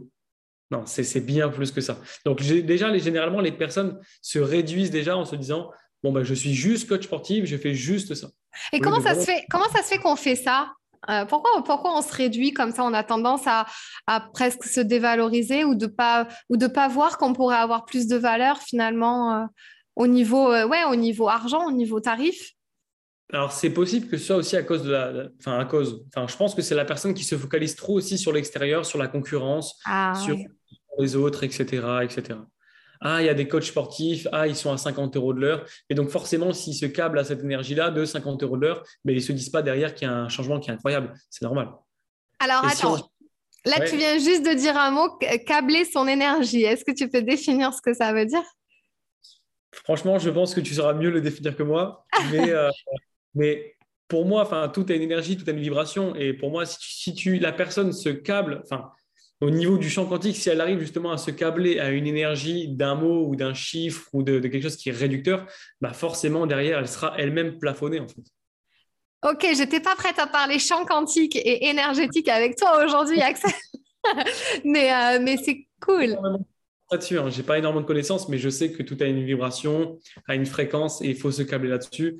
Non, 0.70 0.84
c'est 0.86 1.20
bien 1.20 1.48
plus 1.48 1.72
que 1.72 1.80
ça. 1.80 1.98
Donc, 2.24 2.42
déjà, 2.42 2.90
les, 2.90 3.00
généralement, 3.00 3.40
les 3.40 3.50
personnes 3.50 3.98
se 4.22 4.38
réduisent 4.38 4.92
déjà 4.92 5.16
en 5.16 5.24
se 5.24 5.34
disant, 5.34 5.72
bon, 6.04 6.12
bah, 6.12 6.22
je 6.22 6.32
suis 6.32 6.54
juste 6.54 6.88
coach 6.88 7.04
sportif, 7.04 7.44
je 7.44 7.56
fais 7.56 7.74
juste 7.74 8.14
ça. 8.14 8.28
Et 8.72 8.78
comment, 8.78 9.00
ça 9.00 9.16
se 9.16 9.24
fait, 9.24 9.44
comment 9.50 9.68
ça 9.68 9.82
se 9.82 9.88
fait 9.88 9.98
qu'on 9.98 10.14
fait 10.14 10.36
ça? 10.36 10.72
Euh, 11.10 11.24
pourquoi, 11.24 11.50
pourquoi 11.64 11.98
on 11.98 12.02
se 12.02 12.14
réduit 12.14 12.52
comme 12.52 12.70
ça? 12.70 12.84
On 12.84 12.94
a 12.94 13.02
tendance 13.02 13.48
à, 13.48 13.66
à 14.06 14.20
presque 14.20 14.64
se 14.64 14.80
dévaloriser 14.80 15.64
ou 15.64 15.74
de 15.74 15.86
pas 15.86 16.28
ou 16.50 16.56
de 16.56 16.68
pas 16.68 16.86
voir 16.86 17.18
qu'on 17.18 17.32
pourrait 17.32 17.56
avoir 17.56 17.84
plus 17.84 18.06
de 18.06 18.16
valeur 18.16 18.58
finalement 18.58 19.34
euh, 19.34 19.44
au 19.94 20.06
niveau 20.08 20.50
euh, 20.50 20.66
ouais 20.66 20.82
au 20.84 20.96
niveau 20.96 21.28
argent, 21.28 21.66
au 21.66 21.72
niveau 21.72 22.00
tarif? 22.00 22.55
Alors, 23.32 23.50
c'est 23.50 23.70
possible 23.70 24.08
que 24.08 24.18
ce 24.18 24.26
soit 24.26 24.36
aussi 24.36 24.56
à 24.56 24.62
cause 24.62 24.84
de 24.84 24.92
la. 24.92 25.28
Enfin, 25.40 25.58
à 25.58 25.64
cause. 25.64 26.04
Enfin, 26.14 26.28
je 26.28 26.36
pense 26.36 26.54
que 26.54 26.62
c'est 26.62 26.76
la 26.76 26.84
personne 26.84 27.12
qui 27.12 27.24
se 27.24 27.36
focalise 27.36 27.74
trop 27.74 27.94
aussi 27.94 28.18
sur 28.18 28.32
l'extérieur, 28.32 28.86
sur 28.86 28.98
la 28.98 29.08
concurrence, 29.08 29.80
ah, 29.84 30.14
sur 30.14 30.36
les 30.98 31.16
autres, 31.16 31.42
etc., 31.42 31.64
etc. 32.02 32.38
Ah, 33.00 33.20
il 33.20 33.26
y 33.26 33.28
a 33.28 33.34
des 33.34 33.48
coachs 33.48 33.64
sportifs. 33.64 34.28
Ah, 34.30 34.46
ils 34.46 34.54
sont 34.54 34.72
à 34.72 34.76
50 34.76 35.16
euros 35.16 35.34
de 35.34 35.40
l'heure. 35.40 35.66
Et 35.90 35.94
donc, 35.94 36.10
forcément, 36.10 36.52
s'ils 36.52 36.74
se 36.74 36.86
câblent 36.86 37.18
à 37.18 37.24
cette 37.24 37.42
énergie-là 37.42 37.90
de 37.90 38.04
50 38.04 38.42
euros 38.44 38.56
de 38.56 38.62
l'heure, 38.62 38.84
mais 39.04 39.12
ils 39.12 39.16
ne 39.16 39.20
se 39.20 39.32
disent 39.32 39.50
pas 39.50 39.62
derrière 39.62 39.94
qu'il 39.94 40.06
y 40.06 40.10
a 40.10 40.14
un 40.14 40.28
changement 40.28 40.60
qui 40.60 40.70
est 40.70 40.74
incroyable. 40.74 41.12
C'est 41.28 41.42
normal. 41.44 41.70
Alors, 42.38 42.64
attends. 42.64 43.10
Là, 43.64 43.80
tu 43.80 43.96
viens 43.96 44.18
juste 44.18 44.46
de 44.46 44.54
dire 44.54 44.76
un 44.76 44.92
mot, 44.92 45.18
câbler 45.44 45.84
son 45.84 46.06
énergie. 46.06 46.62
Est-ce 46.62 46.84
que 46.84 46.92
tu 46.92 47.08
peux 47.08 47.22
définir 47.22 47.74
ce 47.74 47.82
que 47.82 47.92
ça 47.92 48.12
veut 48.12 48.24
dire? 48.24 48.44
Franchement, 49.72 50.20
je 50.20 50.30
pense 50.30 50.54
que 50.54 50.60
tu 50.60 50.74
sauras 50.74 50.94
mieux 50.94 51.10
le 51.10 51.20
définir 51.20 51.56
que 51.56 51.64
moi. 51.64 52.06
Mais 52.30 52.50
euh, 52.50 52.70
mais 53.36 53.76
pour 54.08 54.24
moi, 54.24 54.42
enfin, 54.42 54.68
tout 54.68 54.86
a 54.88 54.94
une 54.94 55.02
énergie, 55.02 55.36
tout 55.36 55.48
a 55.48 55.52
une 55.52 55.60
vibration. 55.60 56.14
Et 56.16 56.32
pour 56.32 56.50
moi, 56.50 56.64
si, 56.66 57.14
tu, 57.14 57.38
la 57.38 57.52
personne 57.52 57.92
se 57.92 58.08
câble, 58.08 58.62
enfin, 58.64 58.90
au 59.40 59.50
niveau 59.50 59.78
du 59.78 59.90
champ 59.90 60.06
quantique, 60.06 60.36
si 60.36 60.48
elle 60.48 60.60
arrive 60.60 60.78
justement 60.80 61.12
à 61.12 61.18
se 61.18 61.30
câbler 61.30 61.78
à 61.78 61.90
une 61.90 62.06
énergie 62.06 62.68
d'un 62.68 62.94
mot 62.94 63.26
ou 63.26 63.36
d'un 63.36 63.52
chiffre 63.52 64.08
ou 64.12 64.22
de, 64.22 64.38
quelque 64.40 64.62
chose 64.62 64.76
qui 64.76 64.88
est 64.88 64.92
réducteur, 64.92 65.46
bah 65.80 65.92
forcément 65.92 66.46
derrière, 66.46 66.78
elle 66.78 66.88
sera 66.88 67.14
elle-même 67.18 67.58
plafonnée 67.58 68.00
en 68.00 68.08
fait. 68.08 68.22
Ok, 69.28 69.46
j'étais 69.54 69.80
pas 69.80 69.94
prête 69.96 70.18
à 70.18 70.26
parler 70.26 70.58
champ 70.58 70.84
quantique 70.84 71.36
et 71.36 71.66
énergétique 71.68 72.28
avec 72.28 72.56
toi 72.56 72.84
aujourd'hui, 72.84 73.20
Axel. 73.20 73.50
mais 74.64 74.92
euh, 74.92 75.18
mais 75.20 75.36
c'est 75.36 75.66
cool. 75.80 76.16
Là-dessus, 76.90 77.18
hein. 77.18 77.28
j'ai 77.28 77.42
pas 77.42 77.58
énormément 77.58 77.82
de 77.82 77.86
connaissances, 77.86 78.28
mais 78.28 78.38
je 78.38 78.48
sais 78.48 78.70
que 78.70 78.82
tout 78.82 78.96
a 79.00 79.06
une 79.06 79.24
vibration, 79.24 79.98
a 80.28 80.36
une 80.36 80.46
fréquence 80.46 81.02
et 81.02 81.08
il 81.08 81.16
faut 81.16 81.32
se 81.32 81.42
câbler 81.42 81.70
là-dessus 81.70 82.16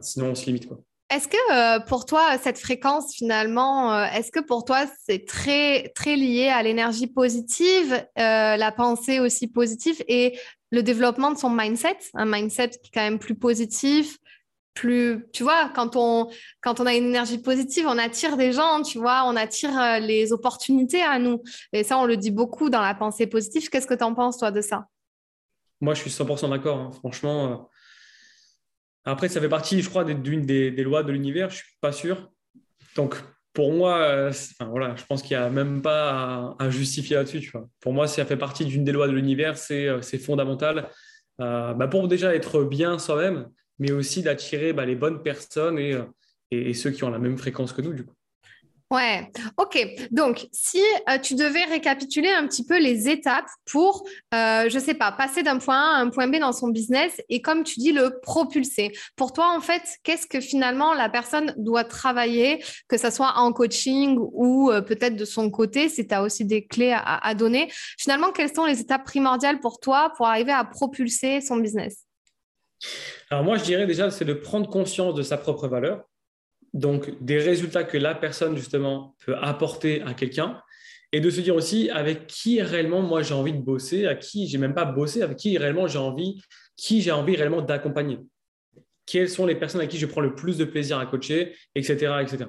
sinon, 0.00 0.30
on 0.30 0.34
se 0.34 0.46
limite. 0.46 0.68
Quoi. 0.68 0.78
Est-ce 1.10 1.26
que 1.26 1.52
euh, 1.52 1.80
pour 1.80 2.06
toi, 2.06 2.38
cette 2.38 2.58
fréquence, 2.58 3.12
finalement, 3.16 3.92
euh, 3.92 4.04
est-ce 4.14 4.30
que 4.30 4.38
pour 4.38 4.64
toi, 4.64 4.84
c'est 5.04 5.26
très, 5.26 5.88
très 5.88 6.14
lié 6.14 6.46
à 6.48 6.62
l'énergie 6.62 7.08
positive, 7.08 7.92
euh, 7.92 8.56
la 8.56 8.70
pensée 8.70 9.18
aussi 9.18 9.48
positive 9.48 9.96
et 10.06 10.38
le 10.70 10.84
développement 10.84 11.32
de 11.32 11.36
son 11.36 11.50
mindset, 11.50 11.98
un 12.14 12.26
mindset 12.26 12.70
qui 12.70 12.76
est 12.76 12.90
quand 12.94 13.00
même 13.00 13.18
plus 13.18 13.34
positif, 13.34 14.18
plus, 14.72 15.26
tu 15.32 15.42
vois, 15.42 15.72
quand 15.74 15.96
on, 15.96 16.30
quand 16.60 16.78
on 16.78 16.86
a 16.86 16.94
une 16.94 17.06
énergie 17.06 17.38
positive, 17.38 17.86
on 17.88 17.98
attire 17.98 18.36
des 18.36 18.52
gens, 18.52 18.82
tu 18.82 18.98
vois, 18.98 19.24
on 19.26 19.34
attire 19.34 19.98
les 20.00 20.32
opportunités 20.32 21.02
à 21.02 21.18
nous. 21.18 21.42
Et 21.72 21.82
ça, 21.82 21.98
on 21.98 22.04
le 22.04 22.16
dit 22.16 22.30
beaucoup 22.30 22.70
dans 22.70 22.80
la 22.80 22.94
pensée 22.94 23.26
positive. 23.26 23.68
Qu'est-ce 23.68 23.88
que 23.88 23.94
tu 23.94 24.04
en 24.04 24.14
penses, 24.14 24.38
toi, 24.38 24.52
de 24.52 24.60
ça? 24.60 24.86
Moi, 25.80 25.94
je 25.94 26.02
suis 26.02 26.10
100% 26.10 26.50
d'accord. 26.50 26.78
Hein. 26.78 26.90
Franchement, 26.92 27.68
après, 29.10 29.28
ça 29.28 29.40
fait 29.40 29.48
partie, 29.48 29.82
je 29.82 29.88
crois, 29.88 30.04
d'une 30.04 30.42
des, 30.42 30.70
lois 30.82 31.02
de 31.02 31.12
l'univers, 31.12 31.50
je 31.50 31.56
ne 31.56 31.58
suis 31.58 31.76
pas 31.80 31.92
sûr. 31.92 32.30
Donc, 32.96 33.16
pour 33.52 33.72
moi, 33.72 33.98
euh, 33.98 34.32
voilà, 34.60 34.94
je 34.96 35.04
pense 35.04 35.22
qu'il 35.22 35.36
n'y 35.36 35.42
a 35.42 35.50
même 35.50 35.82
pas 35.82 36.56
à, 36.58 36.70
justifier 36.70 37.16
là-dessus. 37.16 37.52
Pour 37.80 37.92
moi, 37.92 38.06
ça 38.06 38.24
fait 38.24 38.36
partie 38.36 38.64
d'une 38.64 38.84
des 38.84 38.92
lois 38.92 39.08
de 39.08 39.12
l'univers, 39.12 39.58
c'est 39.58 39.88
euh, 39.88 40.00
fondamental. 40.02 40.88
Euh, 41.40 41.74
bah, 41.74 41.88
pour 41.88 42.06
déjà 42.06 42.34
être 42.34 42.64
bien 42.64 42.98
soi-même, 42.98 43.48
mais 43.78 43.92
aussi 43.92 44.22
d'attirer 44.22 44.72
bah, 44.72 44.84
les 44.84 44.94
bonnes 44.94 45.22
personnes 45.22 45.78
et, 45.78 45.98
et, 46.50 46.74
ceux 46.74 46.90
qui 46.90 47.02
ont 47.02 47.10
la 47.10 47.18
même 47.18 47.38
fréquence 47.38 47.72
que 47.72 47.82
nous, 47.82 47.92
du 47.92 48.04
coup. 48.04 48.14
Ouais, 48.90 49.30
ok. 49.56 50.08
Donc, 50.10 50.48
si 50.50 50.82
euh, 51.08 51.18
tu 51.18 51.36
devais 51.36 51.62
récapituler 51.62 52.28
un 52.28 52.48
petit 52.48 52.66
peu 52.66 52.76
les 52.76 53.08
étapes 53.08 53.46
pour, 53.64 54.04
euh, 54.34 54.68
je 54.68 54.78
sais 54.80 54.94
pas, 54.94 55.12
passer 55.12 55.44
d'un 55.44 55.58
point 55.58 55.76
A 55.76 55.98
à 55.98 56.00
un 56.00 56.08
point 56.08 56.26
B 56.26 56.40
dans 56.40 56.50
son 56.52 56.68
business 56.68 57.22
et 57.28 57.40
comme 57.40 57.62
tu 57.62 57.78
dis, 57.78 57.92
le 57.92 58.18
propulser. 58.20 58.90
Pour 59.14 59.32
toi, 59.32 59.54
en 59.56 59.60
fait, 59.60 59.82
qu'est-ce 60.02 60.26
que 60.26 60.40
finalement 60.40 60.92
la 60.92 61.08
personne 61.08 61.54
doit 61.56 61.84
travailler, 61.84 62.64
que 62.88 62.96
ce 62.96 63.10
soit 63.10 63.34
en 63.36 63.52
coaching 63.52 64.18
ou 64.18 64.72
euh, 64.72 64.80
peut-être 64.80 65.14
de 65.14 65.24
son 65.24 65.50
côté, 65.50 65.88
si 65.88 66.08
tu 66.08 66.12
as 66.12 66.22
aussi 66.22 66.44
des 66.44 66.66
clés 66.66 66.90
à, 66.92 67.24
à 67.24 67.34
donner? 67.34 67.70
Finalement, 67.96 68.32
quelles 68.32 68.52
sont 68.52 68.64
les 68.64 68.80
étapes 68.80 69.04
primordiales 69.04 69.60
pour 69.60 69.78
toi 69.78 70.12
pour 70.16 70.26
arriver 70.26 70.52
à 70.52 70.64
propulser 70.64 71.40
son 71.40 71.58
business? 71.58 72.06
Alors 73.30 73.44
moi, 73.44 73.56
je 73.56 73.62
dirais 73.62 73.86
déjà, 73.86 74.10
c'est 74.10 74.24
de 74.24 74.34
prendre 74.34 74.68
conscience 74.68 75.14
de 75.14 75.22
sa 75.22 75.36
propre 75.36 75.68
valeur 75.68 76.09
donc 76.74 77.12
des 77.22 77.38
résultats 77.38 77.84
que 77.84 77.98
la 77.98 78.14
personne 78.14 78.56
justement 78.56 79.14
peut 79.24 79.36
apporter 79.36 80.02
à 80.02 80.14
quelqu'un. 80.14 80.60
Et 81.12 81.20
de 81.20 81.28
se 81.28 81.40
dire 81.40 81.56
aussi 81.56 81.90
avec 81.90 82.28
qui 82.28 82.62
réellement 82.62 83.02
moi 83.02 83.22
j'ai 83.22 83.34
envie 83.34 83.52
de 83.52 83.60
bosser, 83.60 84.06
à 84.06 84.14
qui 84.14 84.46
j'ai 84.46 84.58
même 84.58 84.74
pas 84.74 84.84
bossé, 84.84 85.22
avec 85.22 85.38
qui 85.38 85.58
réellement 85.58 85.88
j'ai 85.88 85.98
envie, 85.98 86.40
qui 86.76 87.02
j'ai 87.02 87.10
envie 87.10 87.34
réellement 87.36 87.62
d'accompagner 87.62 88.18
quelles 89.10 89.28
sont 89.28 89.44
les 89.44 89.56
personnes 89.56 89.80
à 89.80 89.88
qui 89.88 89.98
je 89.98 90.06
prends 90.06 90.20
le 90.20 90.36
plus 90.36 90.56
de 90.56 90.64
plaisir 90.64 90.98
à 90.98 91.06
coacher, 91.06 91.56
etc. 91.74 92.12
etc. 92.22 92.44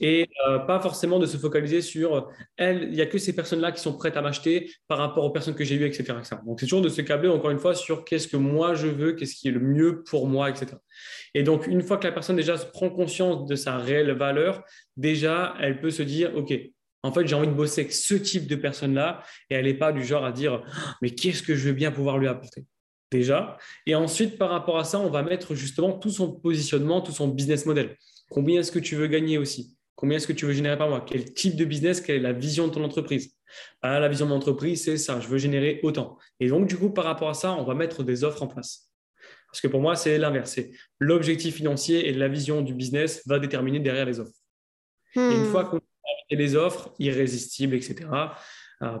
Et 0.00 0.26
euh, 0.48 0.58
pas 0.60 0.80
forcément 0.80 1.18
de 1.18 1.26
se 1.26 1.36
focaliser 1.36 1.82
sur 1.82 2.30
elle, 2.56 2.84
il 2.84 2.92
n'y 2.92 3.02
a 3.02 3.06
que 3.06 3.18
ces 3.18 3.34
personnes-là 3.34 3.72
qui 3.72 3.82
sont 3.82 3.92
prêtes 3.92 4.16
à 4.16 4.22
m'acheter 4.22 4.70
par 4.86 4.96
rapport 4.96 5.24
aux 5.24 5.30
personnes 5.30 5.54
que 5.54 5.64
j'ai 5.64 5.74
eues, 5.74 5.84
etc., 5.84 6.14
Donc 6.46 6.60
c'est 6.60 6.66
toujours 6.66 6.80
de 6.80 6.88
se 6.88 7.02
câbler 7.02 7.28
encore 7.28 7.50
une 7.50 7.58
fois 7.58 7.74
sur 7.74 8.06
qu'est-ce 8.06 8.26
que 8.26 8.38
moi 8.38 8.74
je 8.74 8.86
veux, 8.86 9.12
qu'est-ce 9.12 9.34
qui 9.34 9.48
est 9.48 9.52
le 9.52 9.60
mieux 9.60 10.02
pour 10.02 10.26
moi, 10.28 10.48
etc. 10.48 10.76
Et 11.34 11.42
donc 11.42 11.66
une 11.66 11.82
fois 11.82 11.98
que 11.98 12.06
la 12.06 12.12
personne 12.12 12.36
déjà 12.36 12.56
prend 12.56 12.88
conscience 12.88 13.46
de 13.46 13.54
sa 13.54 13.76
réelle 13.76 14.12
valeur, 14.12 14.64
déjà 14.96 15.54
elle 15.60 15.78
peut 15.78 15.90
se 15.90 16.02
dire, 16.02 16.34
OK, 16.34 16.58
en 17.02 17.12
fait, 17.12 17.26
j'ai 17.26 17.34
envie 17.34 17.48
de 17.48 17.52
bosser 17.52 17.82
avec 17.82 17.92
ce 17.92 18.14
type 18.14 18.46
de 18.46 18.56
personne-là 18.56 19.22
et 19.50 19.56
elle 19.56 19.66
n'est 19.66 19.74
pas 19.74 19.92
du 19.92 20.04
genre 20.04 20.24
à 20.24 20.32
dire, 20.32 20.62
mais 21.02 21.10
qu'est-ce 21.10 21.42
que 21.42 21.54
je 21.54 21.68
veux 21.68 21.74
bien 21.74 21.92
pouvoir 21.92 22.18
lui 22.18 22.28
apporter? 22.28 22.64
Déjà. 23.10 23.58
Et 23.86 23.94
ensuite, 23.94 24.38
par 24.38 24.50
rapport 24.50 24.78
à 24.78 24.84
ça, 24.84 24.98
on 24.98 25.10
va 25.10 25.22
mettre 25.22 25.54
justement 25.54 25.92
tout 25.92 26.10
son 26.10 26.32
positionnement, 26.32 27.00
tout 27.00 27.12
son 27.12 27.28
business 27.28 27.66
model. 27.66 27.96
Combien 28.30 28.60
est-ce 28.60 28.72
que 28.72 28.78
tu 28.78 28.96
veux 28.96 29.06
gagner 29.06 29.38
aussi? 29.38 29.76
Combien 29.94 30.18
est-ce 30.18 30.26
que 30.26 30.32
tu 30.32 30.46
veux 30.46 30.52
générer 30.52 30.78
par 30.78 30.88
mois? 30.88 31.04
Quel 31.06 31.32
type 31.32 31.56
de 31.56 31.64
business? 31.64 32.00
Quelle 32.00 32.16
est 32.16 32.20
la 32.20 32.32
vision 32.32 32.68
de 32.68 32.72
ton 32.72 32.84
entreprise? 32.84 33.34
Ah, 33.82 33.98
La 33.98 34.08
vision 34.08 34.26
de 34.26 34.30
l'entreprise, 34.30 34.84
c'est 34.84 34.96
ça, 34.96 35.20
je 35.20 35.28
veux 35.28 35.38
générer 35.38 35.80
autant. 35.82 36.18
Et 36.38 36.48
donc, 36.48 36.68
du 36.68 36.76
coup, 36.76 36.90
par 36.90 37.04
rapport 37.04 37.30
à 37.30 37.34
ça, 37.34 37.52
on 37.52 37.64
va 37.64 37.74
mettre 37.74 38.02
des 38.02 38.24
offres 38.24 38.42
en 38.42 38.46
place. 38.46 38.90
Parce 39.50 39.60
que 39.60 39.68
pour 39.68 39.80
moi, 39.80 39.96
c'est 39.96 40.18
l'inverse. 40.18 40.60
L'objectif 40.98 41.56
financier 41.56 42.08
et 42.08 42.12
la 42.12 42.28
vision 42.28 42.60
du 42.60 42.74
business 42.74 43.22
va 43.26 43.38
déterminer 43.38 43.80
derrière 43.80 44.04
les 44.04 44.20
offres. 44.20 44.36
Et 45.16 45.20
une 45.20 45.42
hmm. 45.42 45.50
fois 45.50 45.64
qu'on 45.64 45.78
a 45.78 45.80
les 46.30 46.54
offres 46.54 46.92
irrésistibles, 46.98 47.74
etc., 47.74 48.08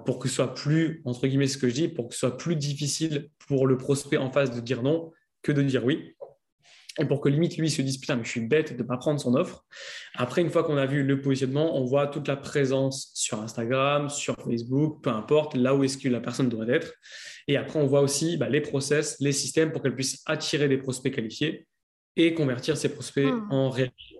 pour 0.04 0.18
que 0.18 0.28
ce 0.28 0.34
soit 0.34 0.54
plus, 0.54 1.02
entre 1.04 1.26
guillemets, 1.26 1.46
ce 1.46 1.58
que 1.58 1.68
je 1.68 1.74
dis, 1.74 1.88
pour 1.88 2.08
que 2.08 2.14
ce 2.14 2.20
soit 2.20 2.36
plus 2.36 2.56
difficile 2.56 3.28
pour 3.46 3.66
le 3.66 3.76
prospect 3.76 4.16
en 4.16 4.30
face 4.30 4.50
de 4.50 4.60
dire 4.60 4.82
non 4.82 5.12
que 5.42 5.52
de 5.52 5.62
dire 5.62 5.84
oui. 5.84 6.14
Et 7.00 7.04
pour 7.04 7.20
que 7.20 7.28
limite, 7.28 7.56
lui, 7.56 7.70
se 7.70 7.80
dise 7.80 7.98
putain, 7.98 8.16
mais 8.16 8.24
je 8.24 8.30
suis 8.30 8.40
bête 8.40 8.76
de 8.76 8.82
ne 8.82 8.86
pas 8.86 8.96
prendre 8.96 9.20
son 9.20 9.34
offre. 9.34 9.64
Après, 10.14 10.42
une 10.42 10.50
fois 10.50 10.64
qu'on 10.64 10.76
a 10.76 10.86
vu 10.86 11.04
le 11.04 11.20
positionnement, 11.20 11.76
on 11.76 11.84
voit 11.84 12.08
toute 12.08 12.26
la 12.26 12.36
présence 12.36 13.12
sur 13.14 13.40
Instagram, 13.40 14.08
sur 14.08 14.34
Facebook, 14.34 15.02
peu 15.02 15.10
importe, 15.10 15.54
là 15.54 15.76
où 15.76 15.84
est-ce 15.84 15.96
que 15.96 16.08
la 16.08 16.20
personne 16.20 16.48
doit 16.48 16.68
être. 16.68 16.92
Et 17.46 17.56
après, 17.56 17.78
on 17.78 17.86
voit 17.86 18.00
aussi 18.00 18.36
bah, 18.36 18.48
les 18.48 18.60
process, 18.60 19.16
les 19.20 19.32
systèmes 19.32 19.70
pour 19.70 19.80
qu'elle 19.80 19.94
puisse 19.94 20.22
attirer 20.26 20.68
des 20.68 20.78
prospects 20.78 21.14
qualifiés 21.14 21.68
et 22.16 22.34
convertir 22.34 22.76
ces 22.76 22.88
prospects 22.88 23.32
hmm. 23.32 23.46
en 23.52 23.70
réalité. 23.70 24.17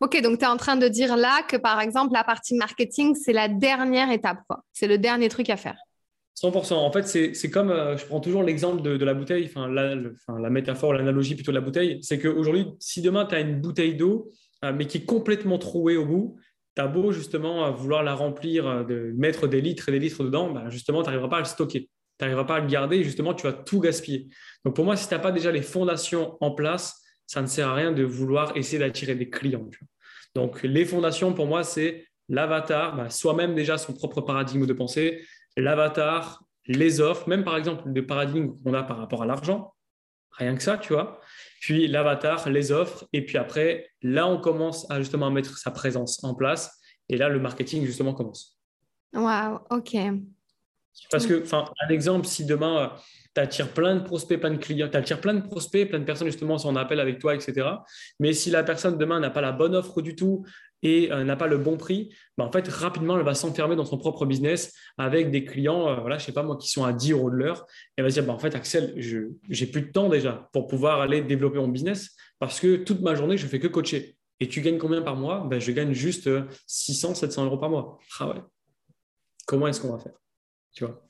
Ok, 0.00 0.20
donc 0.22 0.38
tu 0.38 0.44
es 0.44 0.48
en 0.48 0.56
train 0.56 0.76
de 0.76 0.88
dire 0.88 1.16
là 1.16 1.42
que 1.42 1.56
par 1.56 1.80
exemple, 1.80 2.12
la 2.12 2.24
partie 2.24 2.54
marketing, 2.54 3.14
c'est 3.14 3.32
la 3.32 3.48
dernière 3.48 4.10
étape, 4.10 4.42
C'est 4.72 4.86
le 4.86 4.98
dernier 4.98 5.28
truc 5.28 5.50
à 5.50 5.56
faire. 5.56 5.76
100%. 6.40 6.74
En 6.74 6.90
fait, 6.90 7.06
c'est 7.06 7.50
comme, 7.50 7.70
euh, 7.70 7.96
je 7.96 8.06
prends 8.06 8.20
toujours 8.20 8.42
l'exemple 8.42 8.82
de, 8.82 9.04
la 9.04 9.14
bouteille, 9.14 9.44
enfin 9.44 9.68
la, 9.68 9.94
la 9.94 10.50
métaphore, 10.50 10.94
l'analogie 10.94 11.34
plutôt 11.34 11.52
de 11.52 11.56
la 11.56 11.60
bouteille. 11.62 11.98
C'est 12.02 12.18
qu'aujourd'hui, 12.18 12.66
si 12.78 13.02
demain 13.02 13.26
tu 13.26 13.34
as 13.34 13.40
une 13.40 13.60
bouteille 13.60 13.94
d'eau, 13.94 14.30
euh, 14.64 14.72
mais 14.74 14.86
qui 14.86 14.98
est 14.98 15.04
complètement 15.04 15.58
trouée 15.58 15.96
au 15.96 16.06
bout, 16.06 16.36
tu 16.76 16.82
as 16.82 16.86
beau 16.86 17.12
justement 17.12 17.70
vouloir 17.72 18.02
la 18.02 18.14
remplir, 18.14 18.66
euh, 18.66 18.84
de 18.84 19.12
mettre 19.16 19.48
des 19.48 19.60
litres 19.60 19.88
et 19.90 19.92
des 19.92 19.98
litres 19.98 20.24
dedans, 20.24 20.50
bah, 20.50 20.64
justement, 20.70 21.02
tu 21.02 21.06
n'arriveras 21.06 21.28
pas 21.28 21.36
à 21.36 21.40
le 21.40 21.46
stocker. 21.46 21.90
Tu 22.18 22.24
n'arriveras 22.24 22.44
pas 22.44 22.56
à 22.56 22.60
le 22.60 22.66
garder 22.66 23.02
justement, 23.02 23.34
tu 23.34 23.46
vas 23.46 23.52
tout 23.52 23.80
gaspiller. 23.80 24.28
Donc 24.64 24.76
pour 24.76 24.84
moi, 24.84 24.96
si 24.96 25.08
tu 25.08 25.14
n'as 25.14 25.20
pas 25.20 25.32
déjà 25.32 25.50
les 25.52 25.62
fondations 25.62 26.36
en 26.40 26.52
place, 26.52 26.99
ça 27.30 27.40
ne 27.40 27.46
sert 27.46 27.68
à 27.68 27.74
rien 27.74 27.92
de 27.92 28.02
vouloir 28.02 28.56
essayer 28.56 28.80
d'attirer 28.80 29.14
des 29.14 29.30
clients. 29.30 29.64
Donc, 30.34 30.64
les 30.64 30.84
fondations, 30.84 31.32
pour 31.32 31.46
moi, 31.46 31.62
c'est 31.62 32.08
l'avatar, 32.28 32.96
bah, 32.96 33.08
soi-même 33.08 33.54
déjà 33.54 33.78
son 33.78 33.92
propre 33.92 34.20
paradigme 34.20 34.66
de 34.66 34.72
pensée, 34.72 35.24
l'avatar, 35.56 36.42
les 36.66 37.00
offres, 37.00 37.28
même 37.28 37.44
par 37.44 37.56
exemple 37.56 37.88
le 37.88 38.04
paradigme 38.04 38.60
qu'on 38.64 38.74
a 38.74 38.82
par 38.82 38.96
rapport 38.98 39.22
à 39.22 39.26
l'argent, 39.26 39.72
rien 40.32 40.56
que 40.56 40.62
ça, 40.64 40.76
tu 40.76 40.92
vois. 40.92 41.20
Puis 41.60 41.86
l'avatar, 41.86 42.50
les 42.50 42.72
offres, 42.72 43.06
et 43.12 43.24
puis 43.24 43.38
après, 43.38 43.88
là, 44.02 44.26
on 44.26 44.40
commence 44.40 44.90
à 44.90 44.98
justement 44.98 45.30
mettre 45.30 45.56
sa 45.56 45.70
présence 45.70 46.24
en 46.24 46.34
place, 46.34 46.80
et 47.08 47.16
là, 47.16 47.28
le 47.28 47.38
marketing 47.38 47.86
justement 47.86 48.12
commence. 48.12 48.58
Waouh, 49.12 49.60
ok. 49.70 49.96
Parce 51.12 51.26
que, 51.26 51.44
enfin, 51.44 51.64
un 51.86 51.90
exemple, 51.90 52.26
si 52.26 52.44
demain 52.44 52.92
tu 53.34 53.40
attires 53.40 53.68
plein 53.72 53.96
de 53.96 54.00
prospects, 54.00 54.38
plein 54.40 54.50
de 54.50 54.56
clients, 54.56 54.88
tu 54.88 54.96
attires 54.96 55.20
plein 55.20 55.34
de 55.34 55.46
prospects, 55.46 55.88
plein 55.88 55.98
de 55.98 56.04
personnes 56.04 56.28
justement 56.28 56.58
sont 56.58 56.68
en 56.68 56.76
appel 56.76 57.00
avec 57.00 57.18
toi, 57.18 57.34
etc. 57.34 57.68
Mais 58.18 58.32
si 58.32 58.50
la 58.50 58.62
personne 58.62 58.98
demain 58.98 59.20
n'a 59.20 59.30
pas 59.30 59.40
la 59.40 59.52
bonne 59.52 59.74
offre 59.74 60.02
du 60.02 60.16
tout 60.16 60.44
et 60.82 61.12
euh, 61.12 61.24
n'a 61.24 61.36
pas 61.36 61.46
le 61.46 61.58
bon 61.58 61.76
prix, 61.76 62.12
bah, 62.36 62.44
en 62.44 62.50
fait, 62.50 62.66
rapidement, 62.68 63.18
elle 63.18 63.24
va 63.24 63.34
s'enfermer 63.34 63.76
dans 63.76 63.84
son 63.84 63.98
propre 63.98 64.26
business 64.26 64.74
avec 64.98 65.30
des 65.30 65.44
clients, 65.44 65.88
euh, 65.88 66.00
voilà, 66.00 66.18
je 66.18 66.24
sais 66.24 66.32
pas 66.32 66.42
moi, 66.42 66.56
qui 66.56 66.68
sont 66.68 66.84
à 66.84 66.92
10 66.92 67.12
euros 67.12 67.30
de 67.30 67.36
l'heure. 67.36 67.66
Elle 67.96 68.04
va 68.04 68.10
se 68.10 68.14
dire, 68.14 68.24
bah, 68.24 68.32
en 68.32 68.38
fait, 68.38 68.54
Axel, 68.54 68.94
je 68.96 69.18
n'ai 69.48 69.66
plus 69.66 69.82
de 69.82 69.92
temps 69.92 70.08
déjà 70.08 70.48
pour 70.52 70.66
pouvoir 70.66 71.00
aller 71.00 71.20
développer 71.22 71.58
mon 71.58 71.68
business. 71.68 72.16
parce 72.38 72.58
que 72.58 72.76
toute 72.76 73.00
ma 73.02 73.14
journée, 73.14 73.36
je 73.36 73.46
fais 73.46 73.60
que 73.60 73.68
coacher. 73.68 74.16
Et 74.40 74.48
tu 74.48 74.62
gagnes 74.62 74.78
combien 74.78 75.02
par 75.02 75.16
mois? 75.16 75.46
Ben, 75.48 75.60
Je 75.60 75.70
gagne 75.70 75.92
juste 75.92 76.28
600, 76.66 77.14
700 77.14 77.44
euros 77.44 77.58
par 77.58 77.68
mois. 77.68 77.98
Ah 78.18 78.28
ouais. 78.28 78.42
Comment 79.46 79.66
est-ce 79.66 79.80
qu'on 79.80 79.92
va 79.92 79.98
faire? 79.98 80.14
Tu 80.72 80.84
vois? 80.84 81.09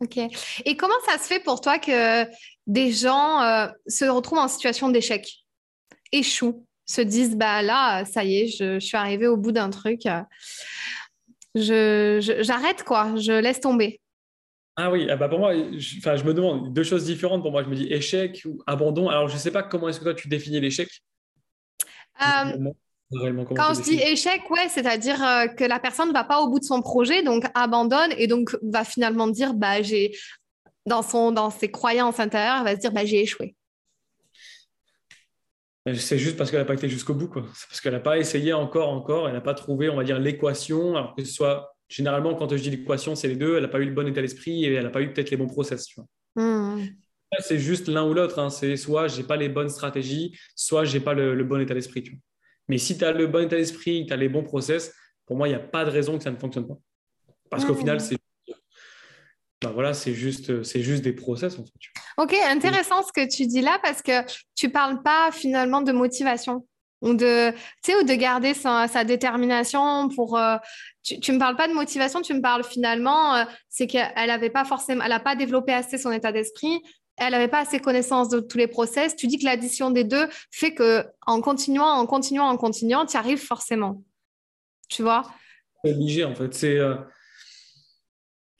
Ok. 0.00 0.18
Et 0.64 0.76
comment 0.76 0.94
ça 1.06 1.18
se 1.18 1.26
fait 1.26 1.40
pour 1.40 1.60
toi 1.60 1.78
que 1.78 2.24
des 2.66 2.92
gens 2.92 3.42
euh, 3.42 3.66
se 3.86 4.04
retrouvent 4.04 4.38
en 4.38 4.48
situation 4.48 4.90
d'échec, 4.90 5.28
échouent, 6.12 6.64
se 6.86 7.00
disent 7.00 7.36
bah 7.36 7.62
là, 7.62 8.04
ça 8.04 8.24
y 8.24 8.36
est, 8.36 8.46
je, 8.46 8.78
suis 8.78 8.96
arrivé 8.96 9.26
au 9.26 9.36
bout 9.36 9.52
d'un 9.52 9.70
truc, 9.70 10.06
euh, 10.06 10.22
je, 11.54 12.38
j'arrête 12.42 12.84
quoi, 12.84 13.14
je 13.16 13.32
laisse 13.32 13.60
tomber. 13.60 14.00
Ah 14.76 14.92
oui, 14.92 15.08
ah 15.10 15.16
bah 15.16 15.28
pour 15.28 15.40
moi, 15.40 15.52
je, 15.54 15.98
je 15.98 16.24
me 16.24 16.32
demande 16.32 16.72
deux 16.72 16.84
choses 16.84 17.04
différentes 17.04 17.42
pour 17.42 17.50
moi. 17.50 17.64
Je 17.64 17.68
me 17.68 17.74
dis 17.74 17.92
échec 17.92 18.42
ou 18.44 18.62
abandon. 18.64 19.08
Alors 19.08 19.26
je 19.26 19.34
ne 19.34 19.38
sais 19.40 19.50
pas 19.50 19.64
comment 19.64 19.88
est-ce 19.88 19.98
que 19.98 20.04
toi 20.04 20.14
tu 20.14 20.28
définis 20.28 20.60
l'échec. 20.60 20.88
Euh, 22.20 22.70
quand 23.10 23.74
je 23.74 23.82
dis 23.82 24.00
échec, 24.02 24.42
ouais, 24.50 24.68
c'est-à-dire 24.68 25.22
euh, 25.24 25.46
que 25.46 25.64
la 25.64 25.78
personne 25.78 26.08
ne 26.08 26.12
va 26.12 26.24
pas 26.24 26.40
au 26.40 26.48
bout 26.48 26.58
de 26.58 26.64
son 26.64 26.82
projet, 26.82 27.22
donc 27.22 27.44
abandonne 27.54 28.12
et 28.18 28.26
donc 28.26 28.54
va 28.62 28.84
finalement 28.84 29.28
dire, 29.28 29.54
bah, 29.54 29.80
j'ai, 29.80 30.14
dans, 30.84 31.02
son, 31.02 31.32
dans 31.32 31.50
ses 31.50 31.70
croyances 31.70 32.20
intérieures, 32.20 32.64
va 32.64 32.74
se 32.74 32.80
dire, 32.80 32.92
bah, 32.92 33.06
j'ai 33.06 33.22
échoué. 33.22 33.54
C'est 35.94 36.18
juste 36.18 36.36
parce 36.36 36.50
qu'elle 36.50 36.60
n'a 36.60 36.66
pas 36.66 36.74
été 36.74 36.86
jusqu'au 36.86 37.14
bout, 37.14 37.28
quoi. 37.28 37.46
C'est 37.54 37.68
parce 37.68 37.80
qu'elle 37.80 37.94
n'a 37.94 38.00
pas 38.00 38.18
essayé 38.18 38.52
encore, 38.52 38.90
encore, 38.90 39.26
elle 39.26 39.34
n'a 39.34 39.40
pas 39.40 39.54
trouvé, 39.54 39.88
on 39.88 39.96
va 39.96 40.04
dire, 40.04 40.18
l'équation, 40.18 40.96
alors 40.96 41.14
que 41.14 41.24
ce 41.24 41.32
soit, 41.32 41.74
généralement, 41.88 42.34
quand 42.34 42.54
je 42.54 42.62
dis 42.62 42.68
l'équation, 42.68 43.14
c'est 43.14 43.28
les 43.28 43.36
deux, 43.36 43.56
elle 43.56 43.62
n'a 43.62 43.68
pas 43.68 43.78
eu 43.78 43.86
le 43.86 43.94
bon 43.94 44.06
état 44.06 44.20
d'esprit 44.20 44.66
et 44.66 44.74
elle 44.74 44.84
n'a 44.84 44.90
pas 44.90 45.00
eu 45.00 45.10
peut-être 45.14 45.30
les 45.30 45.38
bons 45.38 45.46
process, 45.46 45.86
tu 45.86 45.98
vois. 45.98 46.06
Hmm. 46.44 46.84
C'est 47.40 47.58
juste 47.58 47.88
l'un 47.88 48.06
ou 48.06 48.12
l'autre, 48.12 48.38
hein. 48.38 48.50
c'est 48.50 48.76
soit 48.76 49.08
j'ai 49.08 49.22
pas 49.22 49.36
les 49.36 49.48
bonnes 49.48 49.68
stratégies, 49.68 50.38
soit 50.54 50.84
j'ai 50.84 51.00
pas 51.00 51.14
le, 51.14 51.34
le 51.34 51.44
bon 51.44 51.60
état 51.60 51.74
d'esprit. 51.74 52.18
Mais 52.68 52.78
si 52.78 52.98
tu 52.98 53.04
as 53.04 53.12
le 53.12 53.26
bon 53.26 53.44
état 53.44 53.56
d'esprit, 53.56 54.04
tu 54.06 54.12
as 54.12 54.16
les 54.16 54.28
bons 54.28 54.42
process, 54.42 54.94
pour 55.26 55.36
moi, 55.36 55.48
il 55.48 55.52
n'y 55.52 55.56
a 55.56 55.60
pas 55.60 55.84
de 55.84 55.90
raison 55.90 56.18
que 56.18 56.24
ça 56.24 56.30
ne 56.30 56.36
fonctionne 56.36 56.66
pas. 56.66 56.78
Parce 57.50 57.64
qu'au 57.64 57.74
final, 57.74 58.00
c'est 58.00 58.18
ben 59.60 59.72
voilà, 59.72 59.92
c'est 59.92 60.14
juste, 60.14 60.62
c'est 60.62 60.82
juste 60.82 61.02
des 61.02 61.12
process 61.12 61.58
en 61.58 61.64
fait. 61.64 61.72
Ok, 62.16 62.32
intéressant 62.48 63.02
ce 63.02 63.12
que 63.12 63.28
tu 63.28 63.46
dis 63.46 63.60
là 63.60 63.80
parce 63.82 64.02
que 64.02 64.24
tu 64.54 64.70
parles 64.70 65.02
pas 65.02 65.30
finalement 65.32 65.82
de 65.82 65.90
motivation 65.90 66.64
ou 67.00 67.14
de, 67.14 67.50
ou 67.50 68.02
de 68.04 68.14
garder 68.14 68.54
sa, 68.54 68.86
détermination 69.04 70.08
pour. 70.14 70.38
Euh, 70.38 70.56
tu, 71.02 71.16
ne 71.16 71.34
me 71.34 71.38
parles 71.38 71.56
pas 71.56 71.68
de 71.68 71.72
motivation, 71.72 72.22
tu 72.22 72.34
me 72.34 72.40
parles 72.40 72.64
finalement, 72.64 73.34
euh, 73.34 73.44
c'est 73.68 73.86
qu'elle 73.86 74.12
n'avait 74.14 74.50
pas 74.50 74.64
forcément, 74.64 75.02
elle 75.02 75.10
n'a 75.10 75.20
pas 75.20 75.36
développé 75.36 75.72
assez 75.72 75.98
son 75.98 76.12
état 76.12 76.32
d'esprit, 76.32 76.80
elle 77.18 77.32
n'avait 77.32 77.48
pas 77.48 77.60
assez 77.60 77.80
connaissance 77.80 78.28
de 78.28 78.40
tous 78.40 78.58
les 78.58 78.66
process. 78.66 79.16
Tu 79.16 79.26
dis 79.26 79.38
que 79.38 79.44
l'addition 79.44 79.90
des 79.90 80.04
deux 80.04 80.28
fait 80.50 80.74
que 80.74 81.06
en 81.26 81.40
continuant, 81.40 81.88
en 81.88 82.06
continuant, 82.06 82.48
en 82.48 82.56
continuant, 82.56 83.06
tu 83.06 83.16
arrives 83.16 83.44
forcément. 83.44 84.02
Tu 84.88 85.02
vois? 85.02 85.22
C'est 85.84 85.92
obligé 85.92 86.24
en 86.24 86.34
fait. 86.34 86.64
Euh, 86.64 86.96